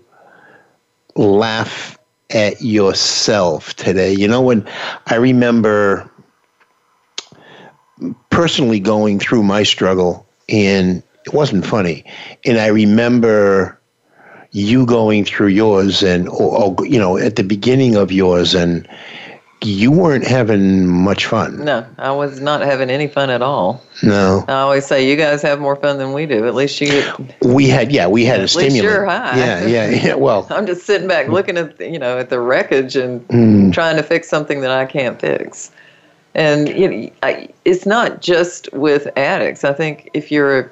laugh 1.16 1.98
at 2.30 2.62
yourself 2.62 3.74
today. 3.78 4.14
You 4.14 4.28
know, 4.28 4.42
when 4.42 4.70
I 5.08 5.16
remember 5.16 6.08
personally 8.40 8.80
going 8.80 9.20
through 9.20 9.44
my 9.44 9.64
struggle 9.64 10.26
and 10.48 11.04
it 11.26 11.34
wasn't 11.34 11.66
funny. 11.66 12.06
And 12.46 12.58
I 12.58 12.68
remember 12.68 13.78
you 14.52 14.86
going 14.86 15.26
through 15.26 15.48
yours 15.48 16.02
and 16.04 16.30
or, 16.30 16.78
or, 16.80 16.86
you 16.86 16.98
know 16.98 17.18
at 17.18 17.36
the 17.36 17.44
beginning 17.44 17.98
of 17.98 18.14
yours 18.14 18.56
and 18.56 18.88
you 19.62 19.92
weren't 19.92 20.26
having 20.26 20.88
much 20.88 21.26
fun. 21.26 21.66
No, 21.66 21.86
I 21.98 22.12
was 22.14 22.40
not 22.40 22.62
having 22.62 22.90
any 22.90 23.10
fun 23.10 23.30
at 23.30 23.42
all. 23.42 23.84
No. 24.02 24.46
I 24.48 24.54
always 24.54 24.86
say 24.86 25.06
you 25.10 25.18
guys 25.18 25.42
have 25.42 25.60
more 25.60 25.76
fun 25.76 25.98
than 25.98 26.14
we 26.14 26.26
do. 26.26 26.48
At 26.48 26.56
least 26.56 26.80
you. 26.80 27.04
We 27.44 27.68
had 27.68 27.92
yeah, 27.92 28.08
we 28.08 28.24
had 28.24 28.40
a 28.40 28.48
stimulant. 28.48 29.10
high. 29.10 29.38
Yeah, 29.38 29.66
yeah, 29.68 29.90
yeah. 29.90 30.14
Well, 30.26 30.48
I'm 30.50 30.66
just 30.66 30.86
sitting 30.86 31.10
back 31.10 31.28
looking 31.28 31.58
at 31.58 31.78
you 31.82 32.00
know 32.00 32.18
at 32.18 32.30
the 32.30 32.40
wreckage 32.40 32.96
and 32.96 33.28
Mm. 33.28 33.74
trying 33.74 33.98
to 33.98 34.04
fix 34.04 34.30
something 34.30 34.62
that 34.62 34.72
I 34.72 34.86
can't 34.86 35.20
fix. 35.20 35.72
And 36.36 36.70
you 36.70 36.90
know, 36.90 37.10
I, 37.24 37.50
it's 37.66 37.86
not 37.86 38.22
just 38.22 38.72
with 38.74 39.08
addicts. 39.18 39.64
I 39.64 39.74
think 39.74 40.10
if 40.14 40.32
you're 40.32 40.60
a, 40.60 40.70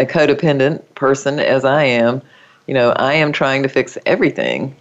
a 0.00 0.06
codependent 0.06 0.82
person, 0.94 1.38
as 1.40 1.64
I 1.64 1.82
am, 1.84 2.22
you 2.66 2.74
know, 2.74 2.90
I 2.92 3.12
am 3.14 3.32
trying 3.32 3.62
to 3.64 3.68
fix 3.68 3.98
everything 4.06 4.74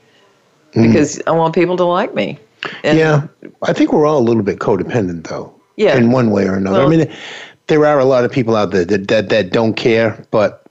Mm. 0.73 0.87
because 0.87 1.21
I 1.27 1.31
want 1.31 1.55
people 1.55 1.77
to 1.77 1.85
like 1.85 2.13
me. 2.13 2.37
And 2.83 2.97
yeah, 2.97 3.25
I 3.63 3.71
think 3.71 3.93
we're 3.93 4.05
all 4.05 4.19
a 4.19 4.21
little 4.27 4.43
bit 4.43 4.59
codependent 4.59 5.25
though. 5.27 5.53
Yeah. 5.77 5.95
In 5.95 6.11
one 6.11 6.29
way 6.29 6.45
or 6.45 6.55
another. 6.55 6.81
I 6.83 6.87
mean, 6.87 7.09
there 7.67 7.85
are 7.85 7.99
a 7.99 8.05
lot 8.05 8.25
of 8.25 8.31
people 8.31 8.55
out 8.55 8.71
there 8.71 8.83
that, 8.83 9.07
that 9.07 9.29
that 9.29 9.51
don't 9.51 9.75
care, 9.75 10.21
but 10.29 10.65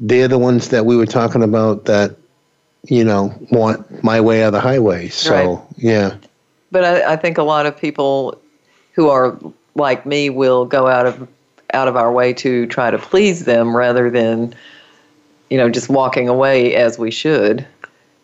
they're 0.00 0.26
the 0.28 0.38
ones 0.38 0.70
that 0.70 0.84
we 0.84 0.96
were 0.96 1.06
talking 1.06 1.42
about 1.44 1.84
that 1.84 2.16
you 2.88 3.04
know 3.04 3.32
want 3.52 4.02
my 4.02 4.20
way 4.20 4.42
or 4.42 4.50
the 4.50 4.60
highway. 4.60 5.08
So 5.08 5.32
Right. 5.54 5.66
yeah. 5.76 6.16
But 6.72 6.84
I, 6.84 7.12
I 7.12 7.16
think 7.16 7.38
a 7.38 7.42
lot 7.44 7.66
of 7.66 7.76
people 7.78 8.36
who 8.92 9.08
are 9.08 9.38
like 9.74 10.06
me 10.06 10.30
will 10.30 10.64
go 10.64 10.86
out 10.86 11.06
of 11.06 11.28
out 11.72 11.88
of 11.88 11.96
our 11.96 12.10
way 12.12 12.32
to 12.32 12.66
try 12.66 12.90
to 12.90 12.98
please 12.98 13.44
them 13.44 13.76
rather 13.76 14.10
than, 14.10 14.54
you 15.50 15.56
know, 15.56 15.70
just 15.70 15.88
walking 15.88 16.28
away 16.28 16.74
as 16.74 16.98
we 16.98 17.10
should. 17.10 17.64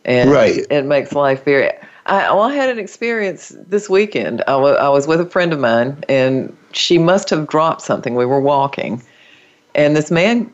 And 0.05 0.31
Right. 0.31 0.67
it 0.71 0.85
makes 0.85 1.12
life 1.12 1.45
very. 1.45 1.71
I, 2.07 2.33
well, 2.33 2.43
I 2.43 2.55
had 2.55 2.71
an 2.71 2.79
experience 2.79 3.53
this 3.67 3.91
weekend. 3.91 4.43
I 4.47 4.55
I 4.55 4.89
was 4.89 5.09
with 5.09 5.21
a 5.21 5.27
friend 5.27 5.53
of 5.53 5.59
mine, 5.59 6.05
and 6.09 6.57
she 6.73 6.99
must 6.99 7.31
have 7.31 7.49
dropped 7.49 7.83
something. 7.83 8.14
We 8.14 8.27
were 8.27 8.41
walking, 8.41 9.03
and 9.75 9.97
this 9.97 10.11
man 10.11 10.51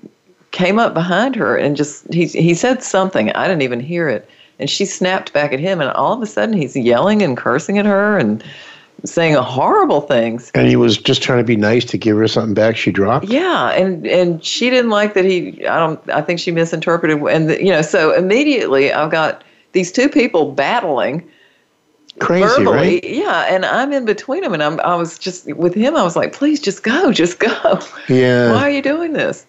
came 0.51 0.79
up 0.79 0.93
behind 0.93 1.35
her 1.35 1.57
and 1.57 1.77
just 1.77 2.13
he 2.13 2.27
he 2.27 2.55
said 2.55 2.83
something. 2.83 3.31
I 3.33 3.49
didn't 3.49 3.63
even 3.63 3.81
hear 3.81 4.09
it, 4.09 4.29
and 4.59 4.71
she 4.71 4.85
snapped 4.87 5.33
back 5.35 5.53
at 5.53 5.61
him, 5.61 5.81
and 5.81 5.91
all 5.91 6.15
of 6.15 6.23
a 6.23 6.27
sudden 6.27 6.55
he's 6.55 6.75
yelling 6.77 7.21
and 7.23 7.37
cursing 7.37 7.79
at 7.79 7.87
her 7.87 8.19
and 8.19 8.43
saying 9.05 9.35
horrible 9.35 10.01
things. 10.01 10.51
And 10.55 10.67
he 10.69 10.77
was 10.77 10.97
just 10.97 11.23
trying 11.23 11.39
to 11.39 11.45
be 11.45 11.57
nice 11.57 11.85
to 11.87 11.99
give 11.99 12.17
her 12.17 12.29
something 12.29 12.55
back 12.55 12.77
she 12.77 12.93
dropped. 12.93 13.27
Yeah, 13.27 13.71
and 13.71 14.07
and 14.07 14.45
she 14.45 14.71
didn't 14.71 14.91
like 14.91 15.15
that 15.15 15.25
he. 15.25 15.67
I 15.67 15.79
don't. 15.79 16.11
I 16.11 16.23
think 16.23 16.41
she 16.41 16.51
misinterpreted. 16.51 17.21
And 17.23 17.51
the, 17.51 17.63
you 17.63 17.71
know, 17.71 17.83
so 17.83 18.15
immediately 18.15 18.93
I've 18.93 19.11
got 19.11 19.45
these 19.73 19.91
two 19.91 20.09
people 20.09 20.53
battling 20.53 21.29
Crazy, 22.21 22.47
verbally. 22.47 22.77
right? 22.77 23.05
Yeah, 23.05 23.47
and 23.49 23.65
I'm 23.65 23.93
in 23.93 24.05
between 24.05 24.43
them, 24.43 24.53
and 24.53 24.63
I'm. 24.63 24.79
I 24.81 24.95
was 24.95 25.19
just 25.19 25.47
with 25.55 25.75
him. 25.75 25.97
I 25.97 26.03
was 26.03 26.15
like, 26.17 26.33
please, 26.33 26.61
just 26.61 26.83
go, 26.83 27.13
just 27.13 27.39
go. 27.39 27.81
Yeah. 28.09 28.53
Why 28.53 28.63
are 28.63 28.71
you 28.71 28.83
doing 28.83 29.15
this? 29.15 29.47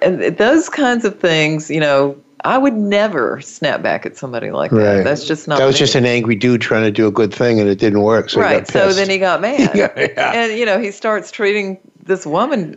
And 0.00 0.20
those 0.36 0.68
kinds 0.68 1.04
of 1.04 1.18
things, 1.18 1.70
you 1.70 1.80
know, 1.80 2.16
I 2.44 2.58
would 2.58 2.74
never 2.74 3.40
snap 3.40 3.80
back 3.82 4.04
at 4.04 4.16
somebody 4.16 4.50
like 4.50 4.70
Right. 4.70 4.82
that. 4.96 5.04
That's 5.04 5.24
just 5.24 5.48
not. 5.48 5.58
That 5.58 5.64
was 5.66 5.76
me. 5.76 5.78
just 5.80 5.94
an 5.94 6.04
angry 6.04 6.36
dude 6.36 6.60
trying 6.60 6.82
to 6.82 6.90
do 6.90 7.06
a 7.06 7.10
good 7.10 7.32
thing 7.32 7.58
and 7.58 7.68
it 7.68 7.78
didn't 7.78 8.02
work. 8.02 8.28
So 8.30 8.40
right. 8.40 8.68
So 8.68 8.92
then 8.92 9.08
he 9.08 9.18
got 9.18 9.40
mad, 9.48 9.70
Yeah, 9.74 9.90
yeah. 9.96 10.32
and 10.32 10.58
you 10.58 10.66
know 10.66 10.78
he 10.78 10.90
starts 10.90 11.30
treating 11.30 11.78
this 12.02 12.26
woman 12.26 12.76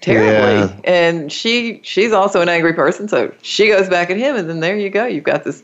terribly, 0.00 0.74
Yeah. 0.74 0.80
and 0.84 1.30
she 1.30 1.80
she's 1.82 2.12
also 2.12 2.40
an 2.40 2.48
angry 2.48 2.72
person, 2.72 3.06
so 3.08 3.32
she 3.42 3.68
goes 3.68 3.88
back 3.88 4.08
at 4.10 4.16
him, 4.16 4.34
and 4.36 4.48
then 4.48 4.60
there 4.60 4.76
you 4.76 4.88
go, 4.90 5.04
you've 5.06 5.24
got 5.24 5.44
this 5.44 5.62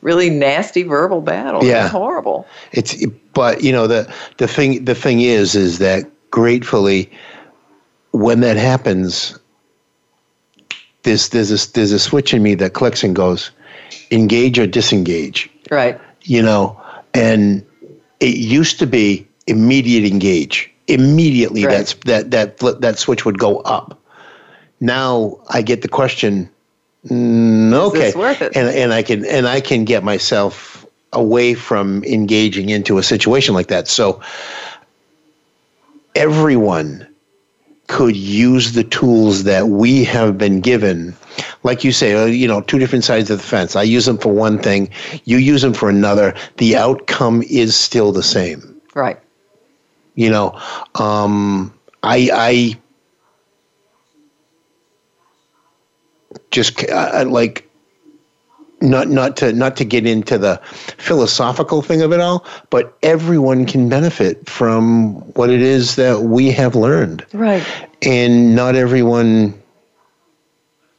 really 0.00 0.30
nasty 0.30 0.82
verbal 0.82 1.20
battle. 1.20 1.62
Yeah. 1.62 1.82
It's 1.84 1.92
horrible. 1.92 2.46
It's 2.72 3.04
but 3.34 3.62
you 3.62 3.72
know 3.72 3.86
the 3.86 4.10
the 4.38 4.48
thing 4.48 4.86
the 4.86 4.94
thing 4.94 5.20
is 5.20 5.54
is 5.54 5.78
that 5.80 6.04
gratefully 6.30 7.10
when 8.12 8.40
that 8.40 8.56
happens 8.56 9.38
there's 11.02 11.30
there's 11.30 11.50
a, 11.50 11.72
there's 11.72 11.92
a 11.92 11.98
switch 11.98 12.34
in 12.34 12.42
me 12.42 12.54
that 12.56 12.74
clicks 12.74 13.02
and 13.02 13.14
goes 13.16 13.50
engage 14.10 14.58
or 14.58 14.66
disengage 14.66 15.50
Right. 15.70 16.00
you 16.22 16.42
know 16.42 16.80
and 17.14 17.64
it 18.20 18.36
used 18.36 18.78
to 18.80 18.86
be 18.86 19.26
immediate 19.46 20.04
engage 20.10 20.70
immediately 20.88 21.64
Right. 21.64 21.78
that's 21.78 21.94
that 22.04 22.30
that 22.32 22.58
flip, 22.58 22.80
that 22.80 22.98
switch 22.98 23.24
would 23.24 23.38
go 23.38 23.58
up 23.60 23.98
now 24.80 25.38
i 25.48 25.62
get 25.62 25.82
the 25.82 25.88
question 25.88 26.48
mm, 27.06 27.72
okay 27.72 27.98
this 27.98 28.16
worth 28.16 28.42
it? 28.42 28.56
and 28.56 28.68
and 28.68 28.92
i 28.92 29.02
can 29.02 29.24
and 29.24 29.46
i 29.48 29.60
can 29.60 29.84
get 29.84 30.04
myself 30.04 30.84
away 31.12 31.54
from 31.54 32.04
engaging 32.04 32.68
into 32.70 32.98
a 32.98 33.02
situation 33.02 33.54
like 33.54 33.68
that 33.68 33.88
so 33.88 34.20
everyone 36.14 37.06
could 37.90 38.16
use 38.16 38.72
the 38.72 38.84
tools 38.84 39.44
that 39.44 39.68
we 39.68 40.04
have 40.04 40.38
been 40.38 40.60
given. 40.60 41.14
Like 41.64 41.84
you 41.84 41.92
say 41.92 42.14
uh, 42.14 42.26
you 42.26 42.48
know 42.48 42.60
two 42.62 42.78
different 42.78 43.04
sides 43.04 43.30
of 43.30 43.38
the 43.38 43.44
fence. 43.46 43.76
I 43.76 43.82
use 43.82 44.06
them 44.06 44.18
for 44.18 44.32
one 44.32 44.58
thing 44.58 44.90
you 45.24 45.38
use 45.38 45.62
them 45.62 45.74
for 45.74 45.88
another. 45.90 46.34
The 46.58 46.76
outcome 46.76 47.42
is 47.48 47.76
still 47.76 48.12
the 48.12 48.22
same. 48.22 48.80
Right. 48.94 49.18
you 50.16 50.30
know 50.30 50.58
um 50.96 51.72
i 52.02 52.28
i 52.34 52.78
just 56.50 56.84
uh, 56.90 57.10
I- 57.14 57.22
like 57.24 57.69
not 58.80 59.08
not 59.08 59.36
to 59.38 59.52
not 59.52 59.76
to 59.76 59.84
get 59.84 60.06
into 60.06 60.38
the 60.38 60.56
philosophical 60.98 61.82
thing 61.82 62.00
of 62.02 62.12
it 62.12 62.20
all 62.20 62.44
but 62.70 62.96
everyone 63.02 63.66
can 63.66 63.88
benefit 63.88 64.48
from 64.48 65.14
what 65.34 65.50
it 65.50 65.60
is 65.60 65.96
that 65.96 66.22
we 66.22 66.50
have 66.50 66.74
learned 66.74 67.24
Right. 67.34 67.62
and 68.02 68.54
not 68.56 68.76
everyone 68.76 69.54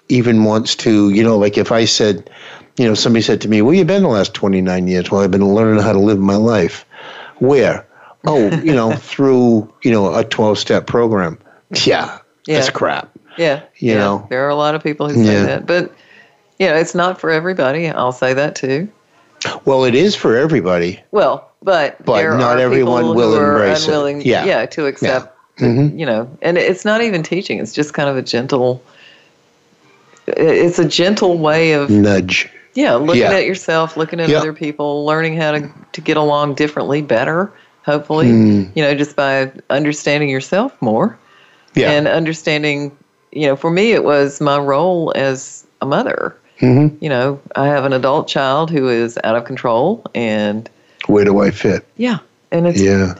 even 0.09 0.43
wants 0.43 0.75
to 0.75 1.09
you 1.09 1.23
know 1.23 1.37
like 1.37 1.57
if 1.57 1.71
i 1.71 1.85
said 1.85 2.29
you 2.77 2.85
know 2.85 2.93
somebody 2.93 3.21
said 3.23 3.41
to 3.41 3.47
me 3.49 3.61
where 3.61 3.73
you've 3.73 3.87
been 3.87 4.03
the 4.03 4.09
last 4.09 4.33
29 4.33 4.87
years 4.87 5.09
well 5.09 5.21
i've 5.21 5.31
been 5.31 5.53
learning 5.53 5.81
how 5.81 5.93
to 5.93 5.99
live 5.99 6.19
my 6.19 6.35
life 6.35 6.85
where 7.39 7.85
oh 8.25 8.49
you 8.63 8.73
know 8.73 8.93
through 8.93 9.71
you 9.83 9.91
know 9.91 10.13
a 10.13 10.23
12 10.23 10.57
step 10.57 10.87
program 10.87 11.37
yeah, 11.85 12.19
that's 12.45 12.67
Yeah. 12.67 12.71
crap 12.73 13.09
Yeah. 13.37 13.61
You 13.77 13.93
yeah. 13.93 13.97
know. 13.97 14.27
there 14.29 14.45
are 14.45 14.49
a 14.49 14.55
lot 14.55 14.75
of 14.75 14.83
people 14.83 15.07
who 15.07 15.15
say 15.15 15.33
Yeah. 15.33 15.45
that, 15.45 15.65
but 15.65 15.93
you 16.61 16.67
know, 16.67 16.75
it's 16.75 16.93
not 16.93 17.19
for 17.19 17.31
everybody. 17.31 17.89
I'll 17.89 18.11
say 18.11 18.33
that 18.35 18.55
too. 18.55 18.87
well 19.65 19.83
it 19.85 19.95
is 19.95 20.15
for 20.15 20.37
everybody 20.37 20.99
Well, 21.09 21.49
but 21.63 22.03
But 22.05 22.21
not 22.37 22.59
everyone 22.59 23.15
will 23.15 23.35
embrace 23.35 23.81
it. 23.83 23.87
unwilling, 23.87 24.21
Yeah. 24.21 24.65
to 24.67 24.85
accept. 24.85 25.35
Mhm. 25.57 25.97
You 25.97 26.05
know, 26.05 26.29
and 26.43 26.57
it's 26.59 26.85
not 26.85 27.01
even 27.01 27.23
teaching. 27.23 27.57
It's 27.59 27.73
just 27.73 27.93
kind 27.95 28.07
of 28.07 28.15
a 28.17 28.21
gentle. 28.21 28.81
It's 30.27 30.77
a 30.79 30.87
gentle 30.87 31.37
way 31.39 31.73
of 31.73 31.89
nudge 31.89 32.49
yeah, 32.73 32.93
looking 32.95 33.23
Yeah. 33.23 33.31
at 33.33 33.45
yourself, 33.45 33.97
looking 33.97 34.19
at 34.21 34.29
Yep. 34.29 34.39
other 34.39 34.53
people, 34.53 35.05
learning 35.05 35.35
how 35.37 35.51
to 35.51 35.69
to 35.93 36.01
get 36.01 36.15
along 36.17 36.53
differently, 36.53 37.01
better. 37.01 37.51
Hopefully, 37.85 38.27
Mm. 38.27 38.69
you 38.75 38.83
know, 38.83 38.93
just 38.93 39.15
by 39.15 39.51
understanding 39.71 40.29
yourself 40.29 40.71
more 40.81 41.17
yeah 41.73 41.89
and 41.91 42.07
understanding. 42.07 42.91
You 43.31 43.47
know, 43.47 43.55
for 43.55 43.71
me, 43.71 43.91
it 43.93 44.03
was 44.03 44.39
my 44.39 44.57
role 44.59 45.11
as 45.15 45.65
a 45.81 45.85
mother. 45.85 46.35
Mhm. 46.61 46.97
You 47.01 47.09
know, 47.09 47.41
I 47.55 47.67
have 47.67 47.85
an 47.85 47.93
adult 47.93 48.27
child 48.27 48.69
who 48.69 48.87
is 48.87 49.19
out 49.23 49.35
of 49.35 49.45
control, 49.45 50.03
and 50.15 50.69
where 51.07 51.25
do 51.25 51.41
i 51.41 51.49
fit 51.49 51.83
yeah, 51.97 52.19
and 52.51 52.67
it's 52.67 52.79
yeah 52.79 53.15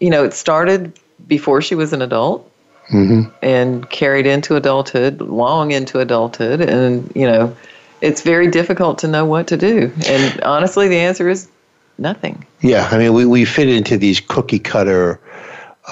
you 0.00 0.10
know, 0.10 0.24
it 0.24 0.34
started 0.34 0.92
before 1.26 1.62
she 1.62 1.74
was 1.74 1.92
an 1.92 2.02
adult 2.02 2.50
hmm 2.88 3.22
and 3.42 3.88
carried 3.88 4.26
into 4.26 4.56
adulthood, 4.56 5.20
long 5.22 5.70
into 5.70 6.00
adulthood. 6.00 6.60
And, 6.60 7.10
you 7.14 7.26
know, 7.26 7.56
it's 8.02 8.20
very 8.20 8.48
difficult 8.50 8.98
to 8.98 9.08
know 9.08 9.24
what 9.24 9.46
to 9.48 9.56
do. 9.56 9.90
And 10.06 10.40
honestly, 10.42 10.88
the 10.88 10.98
answer 10.98 11.28
is 11.28 11.48
nothing. 11.96 12.44
Yeah, 12.60 12.88
I 12.90 12.98
mean, 12.98 13.14
we, 13.14 13.24
we 13.24 13.46
fit 13.46 13.68
into 13.70 13.96
these 13.96 14.20
cookie 14.20 14.58
cutter 14.58 15.18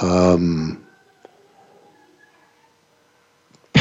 um, 0.03 0.82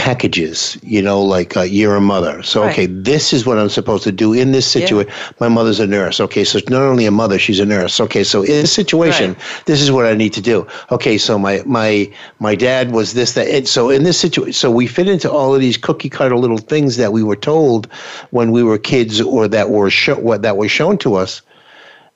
packages, 0.02 0.80
you 0.82 1.00
know, 1.00 1.22
like 1.22 1.56
uh, 1.56 1.62
you're 1.62 1.96
a 1.96 2.02
mother. 2.02 2.42
So, 2.42 2.64
Right. 2.64 2.72
okay, 2.72 2.86
this 2.88 3.34
is 3.34 3.46
what 3.46 3.60
I'm 3.60 3.70
supposed 3.70 4.04
to 4.06 4.12
do 4.12 4.34
in 4.34 4.52
this 4.52 4.66
situation. 4.66 5.14
My 5.40 5.48
mother's 5.48 5.80
a 5.80 5.86
nurse. 5.86 6.20
Okay, 6.20 6.44
so 6.44 6.58
it's 6.58 6.70
not 6.70 6.82
only 6.82 7.06
a 7.06 7.12
mother, 7.12 7.38
she's 7.38 7.60
a 7.60 7.68
nurse. 7.68 8.02
Okay, 8.02 8.24
so 8.24 8.42
in 8.42 8.64
this 8.64 8.74
situation, 8.74 9.36
this 9.68 9.80
is 9.80 9.92
what 9.92 10.08
I 10.08 10.16
need 10.16 10.34
to 10.34 10.42
do. 10.42 10.66
Okay, 10.92 11.20
so 11.20 11.38
my 11.38 11.62
my 11.68 12.12
my 12.40 12.56
dad 12.56 12.94
was 12.94 13.14
this 13.14 13.34
that. 13.34 13.48
And 13.48 13.68
so 13.68 13.92
in 13.92 14.02
this 14.02 14.20
situation, 14.20 14.54
so 14.54 14.72
we 14.72 14.88
fit 14.88 15.08
into 15.08 15.30
all 15.30 15.54
of 15.54 15.62
these 15.62 15.78
cookie 15.78 16.10
cutter 16.10 16.36
little 16.36 16.58
things 16.58 16.98
that 16.98 17.14
we 17.14 17.22
were 17.22 17.36
told 17.36 17.86
when 18.32 18.52
we 18.52 18.64
were 18.64 18.80
kids, 18.80 19.22
or 19.22 19.48
that 19.50 19.70
were 19.70 19.92
show, 19.92 20.16
what 20.16 20.42
that 20.42 20.58
was 20.58 20.72
shown 20.72 20.98
to 20.98 21.14
us 21.14 21.44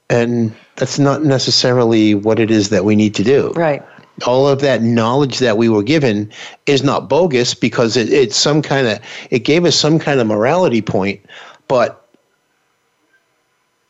and 0.10 0.56
that's 0.76 1.00
not 1.00 1.24
necessarily 1.24 2.14
what 2.14 2.40
it 2.40 2.52
is 2.52 2.70
that 2.70 2.86
we 2.86 2.96
need 2.96 3.16
to 3.16 3.24
do. 3.24 3.52
Right. 3.56 3.82
All 4.26 4.48
of 4.48 4.62
that 4.62 4.82
knowledge 4.82 5.40
that 5.40 5.58
we 5.58 5.68
were 5.68 5.84
given 5.84 6.32
is 6.66 6.84
not 6.84 7.10
bogus 7.10 7.54
because 7.54 7.98
it, 7.98 8.12
it's 8.12 8.38
some 8.38 8.62
kind 8.62 8.88
of 8.88 9.00
it 9.30 9.40
gave 9.40 9.66
us 9.66 9.76
some 9.76 10.00
kind 10.00 10.20
of 10.20 10.28
morality 10.28 10.82
point, 10.82 11.20
but 11.68 12.08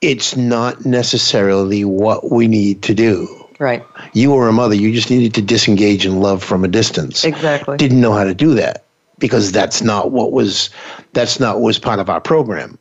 it's 0.01 0.35
not 0.35 0.85
necessarily 0.85 1.85
what 1.85 2.31
we 2.31 2.47
need 2.47 2.81
to 2.83 2.93
do. 2.93 3.27
Right. 3.59 3.83
You 4.13 4.31
were 4.31 4.49
a 4.49 4.53
mother, 4.53 4.75
you 4.75 4.93
just 4.93 5.09
needed 5.09 5.33
to 5.35 5.41
disengage 5.41 6.05
and 6.05 6.21
love 6.21 6.43
from 6.43 6.63
a 6.63 6.67
distance. 6.67 7.23
Exactly. 7.23 7.77
Didn't 7.77 8.01
know 8.01 8.13
how 8.13 8.23
to 8.23 8.33
do 8.33 8.53
that 8.55 8.83
because 9.19 9.51
that's 9.51 9.81
not 9.81 10.11
what 10.11 10.31
was 10.31 10.69
that's 11.13 11.39
not 11.39 11.55
what 11.55 11.63
was 11.63 11.79
part 11.79 11.99
of 11.99 12.09
our 12.09 12.19
program. 12.19 12.77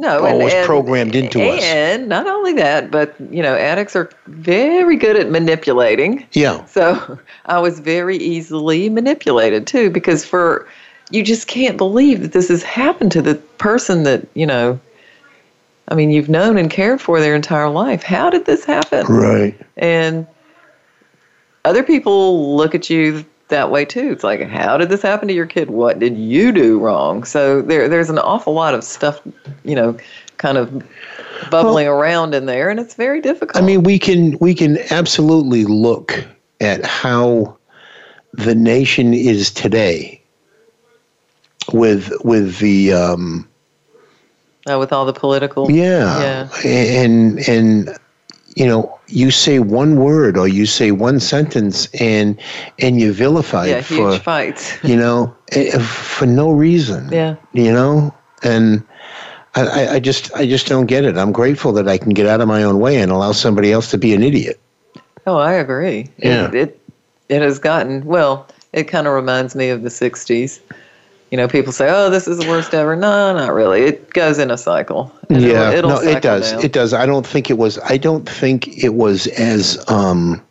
No, 0.00 0.20
Or 0.20 0.28
and, 0.28 0.38
was 0.38 0.52
and- 0.54 0.64
programmed 0.66 1.14
into 1.16 1.42
us. 1.42 1.62
And 1.64 2.08
not 2.08 2.26
only 2.28 2.52
that, 2.54 2.90
but 2.90 3.14
you 3.32 3.42
know, 3.42 3.54
addicts 3.56 3.96
are 3.96 4.08
very 4.26 4.94
good 4.96 5.16
at 5.16 5.28
manipulating. 5.30 6.24
Yeah. 6.32 6.64
So 6.66 7.18
I 7.46 7.58
was 7.58 7.80
very 7.80 8.16
easily 8.16 8.88
manipulated 8.88 9.66
too, 9.66 9.90
because 9.90 10.24
for 10.24 10.68
you 11.10 11.22
just 11.24 11.48
can't 11.48 11.76
believe 11.76 12.20
that 12.22 12.32
this 12.32 12.48
has 12.48 12.62
happened 12.62 13.10
to 13.12 13.22
the 13.22 13.34
person 13.58 14.04
that 14.04 14.26
you 14.34 14.46
know. 14.46 14.78
I 15.90 15.94
mean, 15.94 16.10
you've 16.10 16.28
known 16.28 16.58
and 16.58 16.70
cared 16.70 17.00
for 17.00 17.18
their 17.18 17.34
entire 17.34 17.70
life. 17.70 18.02
How 18.02 18.28
did 18.28 18.44
this 18.44 18.62
happen? 18.62 19.06
Right. 19.06 19.58
And 19.78 20.26
other 21.64 21.82
people 21.82 22.56
look 22.56 22.74
at 22.74 22.90
you 22.90 23.24
that 23.48 23.70
way 23.70 23.84
too. 23.84 24.10
It's 24.12 24.24
like, 24.24 24.40
how 24.42 24.76
did 24.76 24.88
this 24.88 25.02
happen 25.02 25.28
to 25.28 25.34
your 25.34 25.46
kid? 25.46 25.70
What 25.70 25.98
did 25.98 26.16
you 26.16 26.52
do 26.52 26.78
wrong? 26.78 27.24
So 27.24 27.62
there, 27.62 27.88
there's 27.88 28.10
an 28.10 28.18
awful 28.18 28.54
lot 28.54 28.74
of 28.74 28.84
stuff, 28.84 29.20
you 29.64 29.74
know, 29.74 29.96
kind 30.38 30.58
of 30.58 30.84
bubbling 31.50 31.86
around 31.86 32.34
in 32.34 32.46
there, 32.46 32.70
and 32.70 32.80
it's 32.80 32.94
very 32.94 33.20
difficult. 33.20 33.62
I 33.62 33.66
mean, 33.66 33.82
we 33.82 33.98
can 33.98 34.38
we 34.40 34.54
can 34.54 34.78
absolutely 34.90 35.64
look 35.64 36.24
at 36.60 36.84
how 36.84 37.56
the 38.32 38.54
nation 38.54 39.14
is 39.14 39.50
today 39.50 40.22
with 41.72 42.12
with 42.24 42.58
the 42.58 42.92
um, 42.92 43.48
uh, 44.70 44.78
with 44.78 44.92
all 44.92 45.04
the 45.04 45.12
political, 45.12 45.70
yeah, 45.70 46.48
yeah, 46.64 46.68
and 46.68 47.38
and 47.48 47.98
you 48.58 48.66
know 48.66 48.80
you 49.06 49.30
say 49.30 49.58
one 49.60 49.96
word 49.96 50.36
or 50.36 50.48
you 50.48 50.66
say 50.66 50.90
one 50.90 51.20
sentence 51.20 51.88
and 52.00 52.36
and 52.80 53.00
you 53.00 53.12
vilify 53.12 53.66
yeah, 53.66 53.78
it 53.78 53.86
huge 53.86 54.18
for 54.18 54.22
fights. 54.24 54.76
you 54.90 54.96
know 54.96 55.34
eh, 55.52 55.78
for 55.78 56.26
no 56.26 56.50
reason 56.50 57.08
Yeah. 57.12 57.36
you 57.52 57.72
know 57.72 58.12
and 58.42 58.82
I, 59.54 59.62
I- 59.62 59.92
I 59.94 59.98
just 60.00 60.32
I 60.34 60.44
just 60.46 60.66
don't 60.68 60.86
get 60.86 61.04
it. 61.04 61.16
I'm 61.16 61.32
grateful 61.32 61.72
that 61.72 61.88
I 61.88 61.98
can 61.98 62.10
get 62.10 62.26
out 62.26 62.40
of 62.40 62.48
my 62.48 62.62
own 62.62 62.78
way 62.80 63.00
and 63.00 63.10
allow 63.10 63.32
somebody 63.32 63.72
else 63.72 63.90
to 63.90 63.98
be 63.98 64.12
an 64.14 64.22
idiot. 64.22 64.58
Oh, 65.26 65.36
I 65.36 65.52
agree. 65.54 66.08
Yeah. 66.18 66.48
It, 66.48 66.54
it 66.54 66.80
it 67.28 67.42
has 67.42 67.58
gotten 67.58 68.04
well. 68.04 68.46
It 68.72 68.84
kind 68.84 69.06
of 69.06 69.14
reminds 69.14 69.54
me 69.54 69.70
of 69.70 69.82
the 69.82 69.88
'60s. 69.90 70.60
You 71.30 71.36
know, 71.36 71.48
people 71.48 71.72
say, 71.72 71.88
"Oh, 71.90 72.08
this 72.08 72.26
is 72.26 72.38
the 72.38 72.48
worst 72.48 72.72
ever." 72.72 72.96
No, 72.96 73.34
not 73.34 73.52
really. 73.52 73.82
It 73.82 74.12
goes 74.14 74.38
in 74.38 74.50
a 74.50 74.56
cycle. 74.56 75.12
Yeah, 75.28 75.72
it'll, 75.72 75.90
it'll 75.90 75.90
no, 75.90 76.00
it 76.00 76.22
does. 76.22 76.52
down. 76.52 76.64
It 76.64 76.72
does. 76.72 76.94
I 76.94 77.04
don't 77.04 77.26
think 77.26 77.50
it 77.50 77.58
was. 77.58 77.78
I 77.80 77.98
don't 77.98 78.28
think 78.28 78.82
it 78.82 78.94
was 78.94 79.26
as 79.26 79.82
um, 79.88 80.42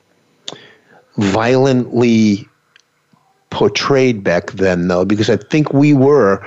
violently 1.18 2.48
portrayed 3.50 4.24
back 4.24 4.52
then, 4.52 4.88
though, 4.88 5.06
because 5.06 5.30
I 5.30 5.38
think 5.38 5.74
we 5.74 5.94
were, 5.94 6.46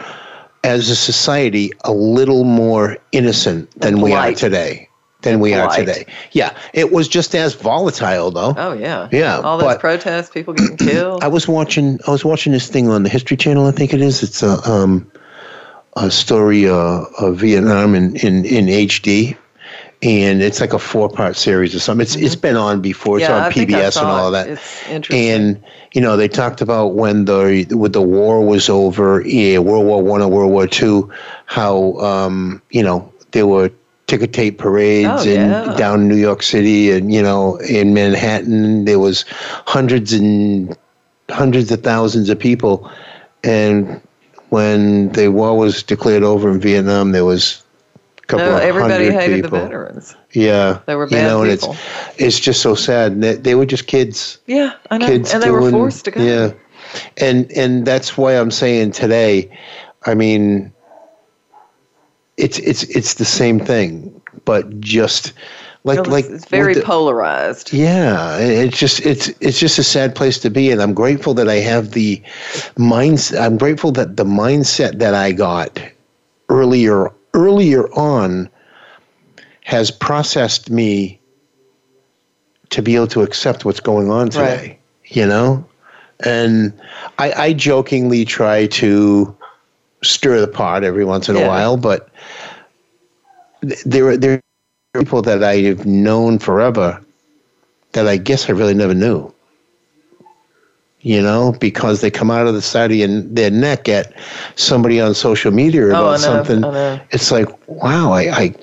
as 0.63 0.91
a 0.91 0.97
society, 0.97 1.73
a 1.85 1.93
little 1.93 2.45
more 2.45 2.99
innocent 3.13 3.69
than 3.81 4.01
we 4.01 4.13
are 4.13 4.33
today. 4.33 4.89
Than 5.23 5.39
we 5.41 5.53
are 5.55 5.69
today. 5.75 6.07
Yeah, 6.33 6.57
it 6.73 6.93
was 6.93 7.07
just 7.09 7.35
as 7.35 7.55
volatile, 7.55 8.31
though. 8.31 8.55
Oh 8.57 8.73
yeah. 8.73 9.09
Yeah, 9.13 9.39
All 9.41 9.59
those 9.59 9.77
protests, 9.77 10.31
people 10.31 10.55
getting 10.55 10.77
killed. 10.89 11.23
I 11.23 11.29
was 11.29 11.47
watching. 11.47 11.99
I 12.07 12.11
was 12.11 12.25
watching 12.25 12.53
this 12.53 12.69
thing 12.69 12.89
on 12.89 13.03
the 13.03 13.11
History 13.11 13.37
Channel. 13.37 13.67
I 13.67 13.73
think 13.73 13.93
it 13.93 14.01
is. 14.01 14.23
It's 14.23 14.43
a 14.43 14.59
um, 14.71 15.11
a 15.97 16.11
story 16.11 16.69
uh, 16.69 17.05
of 17.19 17.37
Vietnam 17.37 17.95
in, 17.95 18.17
in 18.17 18.45
in 18.47 18.67
HD, 18.67 19.37
and 20.03 20.41
it's 20.43 20.61
like 20.61 20.73
a 20.73 20.79
four 20.79 21.09
part 21.11 21.37
series 21.37 21.75
or 21.75 21.81
something. 21.81 22.03
It's 22.03 22.17
it's 22.17 22.37
been 22.37 22.57
on 22.57 22.81
before. 22.81 23.19
It's 23.19 23.27
Mm-hmm. 23.29 23.33
yeah, 23.35 23.45
on 23.47 23.53
I 23.53 23.83
PBS 23.89 23.97
and 24.01 24.07
all 24.07 24.31
that. 24.31 24.49
It's 24.49 24.89
interesting. 24.89 25.29
And 25.29 25.63
you 25.93 26.01
know, 26.01 26.17
they 26.17 26.29
talked 26.29 26.61
about 26.63 26.95
when 26.95 27.27
the 27.27 27.67
when 27.71 27.93
the 27.93 28.01
war 28.03 28.41
was 28.47 28.69
over, 28.71 29.21
yeah, 29.27 29.59
World 29.59 29.85
War 29.85 30.03
One 30.03 30.23
or 30.23 30.29
World 30.29 30.53
War 30.53 30.67
Two, 30.67 31.13
how 31.45 31.95
um, 31.99 32.63
you 32.71 32.83
know 32.83 33.13
there 33.33 33.47
were 33.47 33.71
ticker 34.11 34.27
tape 34.27 34.59
parades 34.59 35.09
Oh, 35.27 35.31
in 35.31 35.51
yeah. 35.51 35.75
down 35.77 36.09
New 36.09 36.17
York 36.17 36.43
City, 36.43 36.91
and 36.91 37.13
you 37.15 37.23
know 37.23 37.57
in 37.59 37.95
Manhattan 37.95 38.85
there 38.85 38.99
was 38.99 39.25
hundreds 39.67 40.13
and 40.13 40.77
hundreds 41.31 41.71
of 41.71 41.83
thousands 41.83 42.29
of 42.31 42.39
people, 42.39 42.91
and 43.45 44.01
when 44.51 45.11
the 45.13 45.29
war 45.29 45.57
was 45.57 45.83
declared 45.83 46.23
over 46.25 46.51
in 46.51 46.61
Vietnam, 46.61 47.13
there 47.13 47.25
was 47.25 47.63
a 48.23 48.27
couple 48.27 48.47
no, 48.47 48.57
of 48.57 48.63
everybody 48.63 49.07
hundred 49.07 49.21
hated 49.21 49.45
people. 49.45 49.59
the 49.59 49.65
veterans. 49.65 50.17
Yeah, 50.33 50.81
They 50.87 50.97
were 50.97 51.07
bad 51.07 51.17
you 51.17 51.23
know, 51.29 51.43
and 51.43 51.51
people. 51.61 51.75
it's 51.75 52.21
it's 52.21 52.41
just 52.41 52.61
so 52.63 52.75
sad. 52.75 53.13
And 53.13 53.23
They, 53.23 53.35
they 53.37 53.55
were 53.55 53.67
just 53.67 53.87
kids 53.87 54.39
Yeah, 54.47 54.75
I 54.91 54.99
know. 54.99 55.07
kids 55.07 55.33
and 55.33 55.43
they 55.43 55.51
were 55.51 55.71
forced 55.71 56.05
to 56.07 56.11
go. 56.11 56.21
Yeah, 56.23 56.53
and 57.19 57.51
and 57.53 57.87
that's 57.87 58.17
why 58.19 58.35
I'm 58.35 58.51
saying 58.51 58.93
today. 58.93 59.49
I 60.07 60.15
mean, 60.15 60.73
it's 62.41 62.59
it's 62.61 62.83
it's 62.85 63.15
the 63.15 63.25
same 63.25 63.61
thing, 63.61 64.21
but 64.45 64.81
just 64.81 65.33
like 65.85 65.99
it's- 65.99 66.13
like 66.13 66.25
it's 66.27 66.45
very 66.47 66.75
the- 66.75 66.83
polarized. 66.83 67.73
yeah, 67.73 68.37
it's 68.39 68.79
just 68.79 69.01
it's 69.05 69.29
it's 69.41 69.59
just 69.59 69.79
a 69.79 69.83
sad 69.85 70.15
place 70.15 70.39
to 70.41 70.51
be, 70.51 70.71
and 70.71 70.81
I'm 70.83 70.95
grateful 70.95 71.35
that 71.35 71.49
I 71.49 71.57
have 71.57 71.93
the 71.93 72.23
mindset. 72.77 73.41
I'm 73.41 73.59
grateful 73.59 73.93
that 73.93 74.17
the 74.17 74.25
mindset 74.25 74.99
that 74.99 75.15
I 75.15 75.33
got 75.33 75.81
earlier 76.49 77.11
earlier 77.35 77.89
on 77.95 78.49
has 79.65 79.91
processed 79.91 80.69
me 80.71 81.19
to 82.71 82.83
be 82.83 82.97
able 82.97 83.07
to 83.09 83.23
accept 83.23 83.65
what's 83.65 83.81
going 83.81 84.11
on 84.11 84.31
today. 84.31 84.57
Right. 84.57 84.81
You 85.07 85.27
know, 85.27 85.65
and 86.25 86.73
I, 87.19 87.33
I 87.33 87.53
jokingly 87.53 88.25
try 88.25 88.67
to 88.67 89.37
stir 90.03 90.41
the 90.41 90.49
pot 90.49 90.85
every 90.85 91.05
once 91.05 91.29
in 91.29 91.37
a 91.37 91.47
while, 91.49 91.77
but 91.77 92.09
th- 93.63 93.83
there 93.85 94.17
there 94.17 94.41
are 94.95 95.01
people 95.03 95.23
that 95.23 95.43
I 95.45 95.57
have 95.59 95.87
known 95.87 96.39
forever 96.39 97.01
that 97.93 98.07
I 98.07 98.17
guess 98.17 98.49
I 98.49 98.53
really 98.53 98.75
never 98.75 98.95
knew. 98.95 99.33
You 101.03 101.23
know, 101.23 101.53
because 101.61 102.03
they 102.03 102.11
come 102.11 102.31
out 102.31 102.47
of 102.47 102.53
the 102.55 102.61
side 102.61 102.91
of 102.91 102.97
your- 102.97 103.23
their 103.23 103.51
neck 103.51 103.89
at 103.89 104.13
somebody 104.57 105.01
on 105.01 105.15
social 105.15 105.51
media 105.51 105.87
Oh, 105.87 105.91
about 105.91 106.11
know, 106.13 106.17
something. 106.19 106.63
It's 107.11 107.31
like, 107.31 107.49
wow, 107.69 108.13
I, 108.13 108.55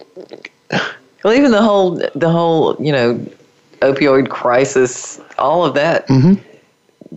I 0.71 0.79
Well, 1.23 1.33
even 1.33 1.51
the 1.51 1.61
whole 1.61 1.99
the 2.15 2.29
whole 2.29 2.75
you 2.79 2.91
know 2.91 3.19
opioid 3.81 4.29
crisis, 4.29 5.19
all 5.39 5.65
of 5.65 5.73
that. 5.73 6.07
Mm-hmm. 6.07 6.35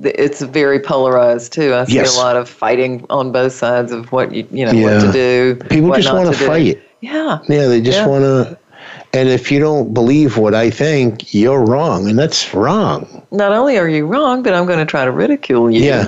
It's 0.03 0.41
very 0.41 0.79
polarized 0.79 1.53
too. 1.53 1.75
I 1.75 1.85
see 1.85 1.95
Yes. 1.95 2.17
a 2.17 2.19
lot 2.21 2.37
of 2.37 2.49
fighting 2.49 3.05
on 3.11 3.33
both 3.33 3.53
sides 3.53 3.93
of 3.93 4.13
what 4.13 4.33
you 4.33 4.47
you 4.51 4.65
know 4.65 4.73
what 4.83 5.01
to 5.07 5.13
do. 5.13 5.55
people 5.69 5.93
just 5.95 6.13
want 6.13 6.27
to 6.29 6.33
to 6.33 6.39
do. 6.39 6.47
fight. 6.47 6.83
Yeah, 7.01 7.39
Yeah, 7.49 7.67
they 7.67 7.81
just 7.81 7.99
Yeah. 7.99 8.07
want 8.07 8.25
to. 8.25 8.59
And 9.13 9.29
if 9.29 9.51
you 9.51 9.59
don't 9.59 9.93
believe 9.93 10.37
what 10.39 10.55
I 10.55 10.71
think, 10.71 11.35
you're 11.35 11.65
wrong, 11.65 12.09
and 12.09 12.19
that's 12.19 12.55
wrong. 12.55 13.23
not 13.33 13.53
only 13.53 13.79
are 13.79 13.89
you 13.89 14.07
wrong, 14.07 14.43
but 14.43 14.55
I'm 14.55 14.67
going 14.67 14.79
to 14.79 14.85
try 14.85 15.05
to 15.05 15.11
ridicule 15.11 15.71
you 15.71 15.83
Yeah. 15.83 16.07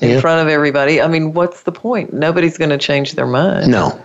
in 0.00 0.10
Yeah. 0.10 0.20
front 0.20 0.40
of 0.40 0.48
everybody. 0.48 1.00
I 1.02 1.08
mean, 1.08 1.34
what's 1.34 1.62
the 1.64 1.72
point? 1.72 2.12
Nobody's 2.14 2.56
going 2.56 2.70
to 2.70 2.78
change 2.78 3.12
their 3.12 3.26
mind. 3.26 3.70
No. 3.70 3.98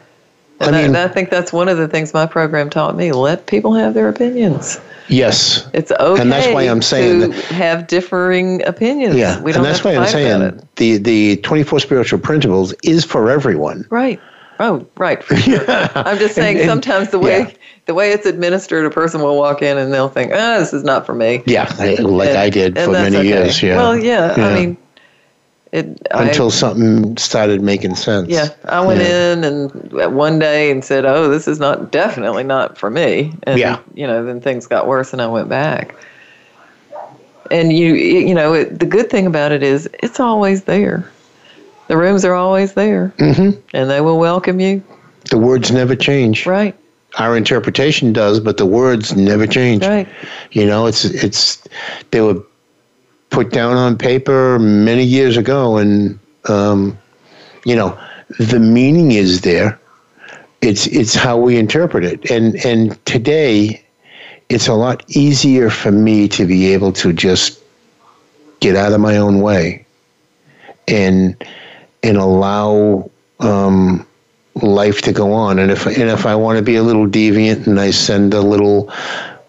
And 0.59 0.75
I 0.75 0.79
I, 0.79 0.81
and 0.83 0.97
I 0.97 1.07
think 1.07 1.29
that's 1.29 1.53
one 1.53 1.69
of 1.69 1.77
the 1.77 1.87
things 1.87 2.13
my 2.13 2.25
program 2.25 2.69
taught 2.69 2.95
me. 2.95 3.11
Let 3.11 3.45
people 3.45 3.73
have 3.75 3.93
their 3.93 4.09
opinions. 4.09 4.79
Yes. 5.07 5.69
It's 5.73 5.91
okay 5.91 6.21
And 6.21 6.31
that's 6.31 6.47
why 6.53 6.63
I'm 6.63 6.81
saying 6.81 7.21
to 7.21 7.27
that- 7.27 7.43
have 7.45 7.87
differing 7.87 8.65
opinions. 8.65 9.15
Yeah. 9.15 9.41
we 9.41 9.51
don't 9.51 9.57
and 9.61 9.65
that's 9.65 9.83
why 9.83 9.95
I'm 9.95 10.07
saying 10.07 10.59
the 10.75 10.97
the 10.97 11.37
24 11.37 11.79
spiritual 11.79 12.19
principles 12.19 12.73
is 12.83 13.05
for 13.05 13.29
everyone. 13.29 13.85
Right. 13.89 14.19
Oh, 14.59 14.85
right. 14.97 15.23
For 15.23 15.35
sure. 15.37 15.63
I'm 15.95 16.17
just 16.17 16.35
saying 16.35 16.57
And- 16.57 16.61
and- 16.63 16.69
sometimes 16.69 17.09
the 17.09 17.19
way 17.19 17.39
yeah. 17.39 17.51
the 17.85 17.93
way 17.93 18.11
it's 18.11 18.25
administered, 18.25 18.85
a 18.85 18.89
person 18.89 19.21
will 19.21 19.37
walk 19.37 19.61
in 19.61 19.77
and 19.77 19.93
they'll 19.93 20.09
think, 20.09 20.31
"Ah, 20.33 20.57
this 20.59 20.73
is 20.73 20.83
not 20.83 21.05
for 21.05 21.13
me." 21.15 21.41
Yeah, 21.45 21.73
I, 21.79 21.93
like 22.01 22.31
I 22.31 22.49
did 22.49 22.77
for 22.77 22.91
many 22.91 23.17
okay. 23.17 23.27
years. 23.27 23.61
Yeah. 23.63 23.77
Well, 23.77 23.95
yeah. 23.95 24.35
Yeah. 24.37 24.47
I 24.47 24.53
mean, 24.55 24.77
it 25.71 25.85
Until 26.11 26.47
I, 26.47 26.49
something 26.49 27.17
started 27.17 27.61
making 27.61 27.95
sense. 27.95 28.29
yeah, 28.29 28.49
I 28.65 28.81
went 28.85 29.01
Yeah. 29.01 29.33
in 29.33 29.43
and 29.43 30.15
one 30.15 30.39
day 30.39 30.71
and 30.71 30.83
said, 30.83 31.05
"Oh, 31.05 31.29
this 31.29 31.47
is 31.47 31.59
not 31.59 31.91
definitely 31.91 32.43
not 32.43 32.77
for 32.77 32.89
me." 32.89 33.33
And 33.43 33.59
Yeah. 33.59 33.79
you 33.93 34.07
know, 34.07 34.23
then 34.25 34.39
things 34.41 34.65
got 34.67 34.87
worse, 34.87 35.13
and 35.13 35.21
I 35.21 35.27
went 35.27 35.49
back. 35.49 35.95
And 37.49 37.71
you, 37.71 37.93
you 37.95 38.35
know, 38.35 38.53
it, 38.53 38.79
the 38.79 38.85
good 38.85 39.09
thing 39.09 39.25
about 39.25 39.51
it 39.51 39.63
is 39.63 39.89
it's 40.03 40.19
always 40.19 40.63
there. 40.65 41.09
The 41.87 41.95
rooms 41.97 42.25
are 42.25 42.33
always 42.33 42.73
there, 42.73 43.13
Mhm. 43.17 43.57
and 43.73 43.89
they 43.89 44.01
will 44.01 44.19
welcome 44.19 44.59
you. 44.59 44.81
The 45.29 45.37
words 45.37 45.71
never 45.71 45.95
change. 45.95 46.45
Right. 46.45 46.75
Our 47.17 47.37
interpretation 47.37 48.11
does, 48.13 48.39
but 48.41 48.57
the 48.57 48.65
words 48.65 49.15
never 49.15 49.47
change. 49.47 49.85
Right. 49.87 50.07
You 50.51 50.65
know, 50.65 50.85
it's 50.87 51.05
it's 51.05 51.63
they 52.11 52.19
were 52.21 52.35
put 53.29 53.51
down 53.51 53.75
on 53.75 53.97
paper 53.97 54.59
many 54.59 55.03
years 55.03 55.37
ago, 55.37 55.77
and 55.77 56.19
um, 56.49 56.97
you 57.65 57.75
know 57.75 57.97
the 58.39 58.59
meaning 58.59 59.11
is 59.11 59.41
there. 59.41 59.79
It's 60.61 60.87
it's 60.87 61.13
how 61.13 61.37
we 61.37 61.57
interpret 61.57 62.03
it, 62.03 62.31
and 62.31 62.55
and 62.65 63.03
today 63.05 63.83
it's 64.49 64.67
a 64.67 64.73
lot 64.73 65.03
easier 65.09 65.69
for 65.69 65.91
me 65.91 66.27
to 66.29 66.45
be 66.45 66.73
able 66.73 66.93
to 66.93 67.13
just 67.13 67.61
get 68.59 68.75
out 68.75 68.93
of 68.93 68.99
my 68.99 69.17
own 69.17 69.41
way 69.41 69.85
and 70.87 71.43
and 72.03 72.17
allow 72.17 73.09
um, 73.39 74.05
life 74.55 75.01
to 75.03 75.11
go 75.11 75.33
on. 75.33 75.59
And 75.59 75.71
if 75.71 75.85
and 75.85 76.09
if 76.09 76.25
I 76.25 76.35
want 76.35 76.57
to 76.57 76.63
be 76.63 76.75
a 76.75 76.83
little 76.83 77.07
deviant 77.07 77.67
and 77.67 77.79
I 77.79 77.91
send 77.91 78.33
a 78.33 78.41
little, 78.41 78.91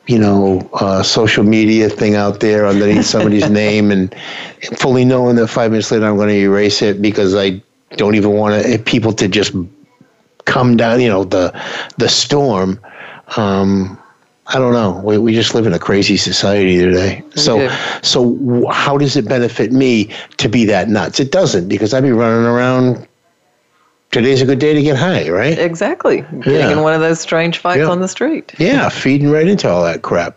you 0.09 0.18
know, 0.18 0.68
uh, 0.72 1.02
social 1.02 1.44
media 1.44 1.88
thing 1.90 2.14
out 2.14 2.40
there 2.40 2.66
underneath 2.66 3.04
somebody's 3.04 3.48
name, 3.64 3.90
and 3.92 4.14
fully 4.78 5.04
knowing 5.04 5.36
that 5.36 5.48
five 5.48 5.70
minutes 5.70 5.92
later 5.92 6.06
I'm 6.06 6.16
going 6.16 6.30
to 6.30 6.34
erase 6.34 6.82
it 6.82 7.00
because 7.00 7.34
I 7.34 7.62
don't 7.96 8.14
even 8.14 8.32
want 8.32 8.64
to, 8.64 8.78
people 8.78 9.12
to 9.12 9.28
just 9.28 9.52
come 10.46 10.78
down, 10.78 11.00
you 11.00 11.09
know, 11.09 11.24
the 11.24 11.52
the 11.98 12.09
storm. 12.09 12.80
Um, 13.36 13.98
I 14.46 14.59
don't 14.59 14.72
know. 14.72 15.02
We, 15.04 15.18
we 15.18 15.34
just 15.34 15.54
live 15.54 15.66
in 15.66 15.74
a 15.74 15.78
crazy 15.78 16.16
society 16.16 16.78
today. 16.78 17.22
So 17.34 17.68
do. 17.68 17.74
so 18.00 18.66
how 18.70 18.96
does 18.96 19.14
it 19.14 19.28
benefit 19.28 19.72
me 19.72 20.11
to 20.38 20.48
be 20.48 20.64
that 20.64 20.88
nuts? 20.88 21.20
It 21.20 21.30
doesn't 21.30 21.68
because 21.68 21.92
I'd 21.92 22.02
be 22.02 22.12
running 22.12 22.46
around. 22.46 23.06
Today's 24.18 24.42
a 24.42 24.46
good 24.46 24.58
day 24.58 24.74
to 24.74 24.82
get 24.82 24.96
high, 24.96 25.30
right? 25.30 25.56
Exactly. 25.56 26.22
Getting 26.40 26.52
Yeah. 26.54 26.72
in 26.72 26.80
one 26.82 26.92
of 26.92 27.00
those 27.00 27.20
strange 27.20 27.58
fights 27.58 27.78
Yeah. 27.78 27.86
on 27.88 28.00
the 28.00 28.08
street. 28.08 28.52
Yeah, 28.58 28.88
feeding 28.88 29.30
right 29.30 29.46
into 29.46 29.68
all 29.70 29.84
that 29.84 30.02
crap. 30.02 30.34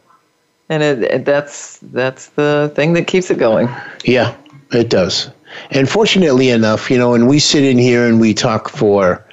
And 0.69 0.84
it, 0.84 1.01
it, 1.01 1.25
that's 1.25 1.79
that's 1.91 2.27
the 2.27 2.71
thing 2.75 2.93
that 2.93 3.07
keeps 3.07 3.32
it 3.32 3.39
going. 3.39 3.67
Yeah, 4.05 4.36
it 4.71 4.89
does. 4.89 5.32
And 5.71 5.89
fortunately 5.89 6.49
enough, 6.49 6.91
you 6.91 6.97
know, 6.99 7.15
and 7.15 7.27
we 7.27 7.39
sit 7.39 7.63
in 7.63 7.79
here 7.79 8.05
and 8.05 8.21
we 8.21 8.36
talk 8.36 8.69
for 8.69 9.25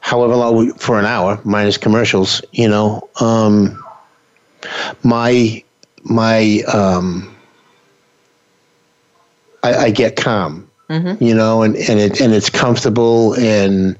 however 0.00 0.36
long 0.36 0.54
we, 0.56 0.70
for 0.72 0.98
an 0.98 1.06
hour 1.06 1.40
minus 1.44 1.78
commercials. 1.78 2.42
You 2.52 2.68
know, 2.68 3.08
um, 3.20 3.82
my 5.02 5.64
my 6.04 6.60
um, 6.74 7.34
I, 9.62 9.74
I 9.86 9.90
get 9.90 10.16
calm. 10.16 10.67
You 10.90 11.34
know, 11.34 11.62
and, 11.62 11.76
and 11.76 12.00
it 12.00 12.18
and 12.18 12.32
it's 12.32 12.48
comfortable, 12.48 13.34
and 13.34 13.94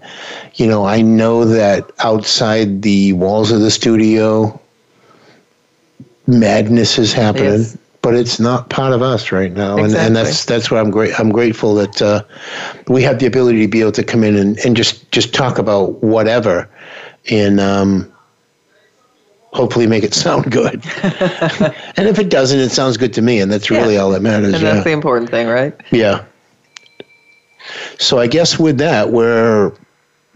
you 0.54 0.66
know, 0.66 0.86
I 0.86 1.02
know 1.02 1.44
that 1.44 1.90
outside 1.98 2.80
the 2.80 3.12
walls 3.12 3.50
of 3.50 3.60
the 3.60 3.70
studio, 3.70 4.58
madness 6.26 6.98
is 6.98 7.12
happening. 7.12 7.60
Yes. 7.60 7.76
But 8.00 8.14
it's 8.14 8.40
not 8.40 8.70
part 8.70 8.94
of 8.94 9.02
us 9.02 9.32
right 9.32 9.52
now, 9.52 9.76
and, 9.76 9.86
Exactly. 9.86 10.06
and 10.06 10.16
that's 10.16 10.44
that's 10.46 10.70
why 10.70 10.78
I'm 10.80 10.90
great. 10.90 11.18
I'm 11.20 11.30
grateful 11.30 11.74
that 11.74 12.00
uh, 12.00 12.22
we 12.86 13.02
have 13.02 13.18
the 13.18 13.26
ability 13.26 13.60
to 13.62 13.68
be 13.68 13.80
able 13.80 13.92
to 13.92 14.04
come 14.04 14.24
in 14.24 14.34
and, 14.36 14.56
and 14.60 14.74
just 14.76 15.10
just 15.12 15.34
talk 15.34 15.58
about 15.58 16.02
whatever, 16.02 16.70
and 17.30 17.60
um, 17.60 18.10
hopefully 19.52 19.86
make 19.86 20.04
it 20.04 20.14
sound 20.24 20.50
good. 20.50 20.82
and 21.02 22.08
if 22.08 22.18
it 22.18 22.30
doesn't, 22.30 22.60
it 22.60 22.70
sounds 22.70 22.96
good 22.96 23.12
to 23.14 23.20
me, 23.20 23.40
and 23.40 23.52
that's 23.52 23.68
really 23.68 23.94
Yeah. 23.94 24.00
all 24.00 24.10
that 24.12 24.22
matters. 24.22 24.54
And 24.54 24.62
yeah. 24.62 24.72
that's 24.74 24.84
the 24.84 24.92
important 24.92 25.30
thing, 25.30 25.48
right? 25.48 25.74
Yeah. 25.90 26.24
So 27.98 28.18
I 28.18 28.26
guess 28.26 28.58
with 28.58 28.78
that, 28.78 29.10
we're 29.10 29.72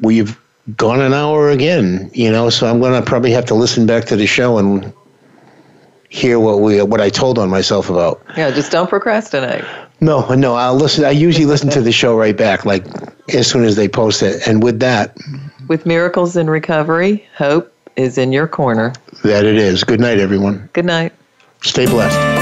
we've 0.01 0.39
gone 0.77 1.01
an 1.01 1.13
hour 1.15 1.51
again, 1.51 2.11
you 2.15 2.31
know. 2.31 2.51
So 2.51 2.67
I'm 2.69 2.81
gonna 2.81 3.03
probably 3.03 3.31
have 3.33 3.45
to 3.47 3.55
listen 3.55 3.87
back 3.87 4.05
to 4.07 4.17
the 4.17 4.27
show 4.27 4.59
and 4.59 4.93
hear 6.09 6.39
what 6.39 6.61
we 6.61 6.83
what 6.83 7.01
I 7.01 7.09
told 7.09 7.39
on 7.39 7.49
myself 7.51 7.89
about. 7.91 8.23
Yeah, 8.37 8.51
just 8.51 8.71
don't 8.73 8.89
procrastinate. 8.89 9.65
No, 10.01 10.29
no, 10.35 10.55
I'll 10.55 10.75
listen. 10.75 11.05
I 11.05 11.11
usually 11.11 11.47
listen 11.47 11.71
to 11.71 11.81
the 11.81 11.93
show 11.93 12.17
right 12.19 12.37
back, 12.37 12.65
like 12.65 12.85
as 13.35 13.47
soon 13.47 13.65
as 13.65 13.77
they 13.77 13.89
post 13.89 14.23
it. 14.23 14.47
And 14.49 14.63
with 14.63 14.81
that, 14.81 15.17
With 15.69 15.87
miracles 15.87 16.37
in 16.37 16.51
recovery, 16.51 17.25
hope 17.37 17.73
is 17.97 18.19
in 18.19 18.33
your 18.33 18.49
corner. 18.49 18.93
that 19.23 19.45
it 19.45 19.55
is. 19.57 19.85
Good 19.85 20.01
night, 20.01 20.19
everyone. 20.19 20.69
Good 20.73 20.87
night. 20.87 21.13
Stay 21.63 21.87
blessed. 21.87 22.42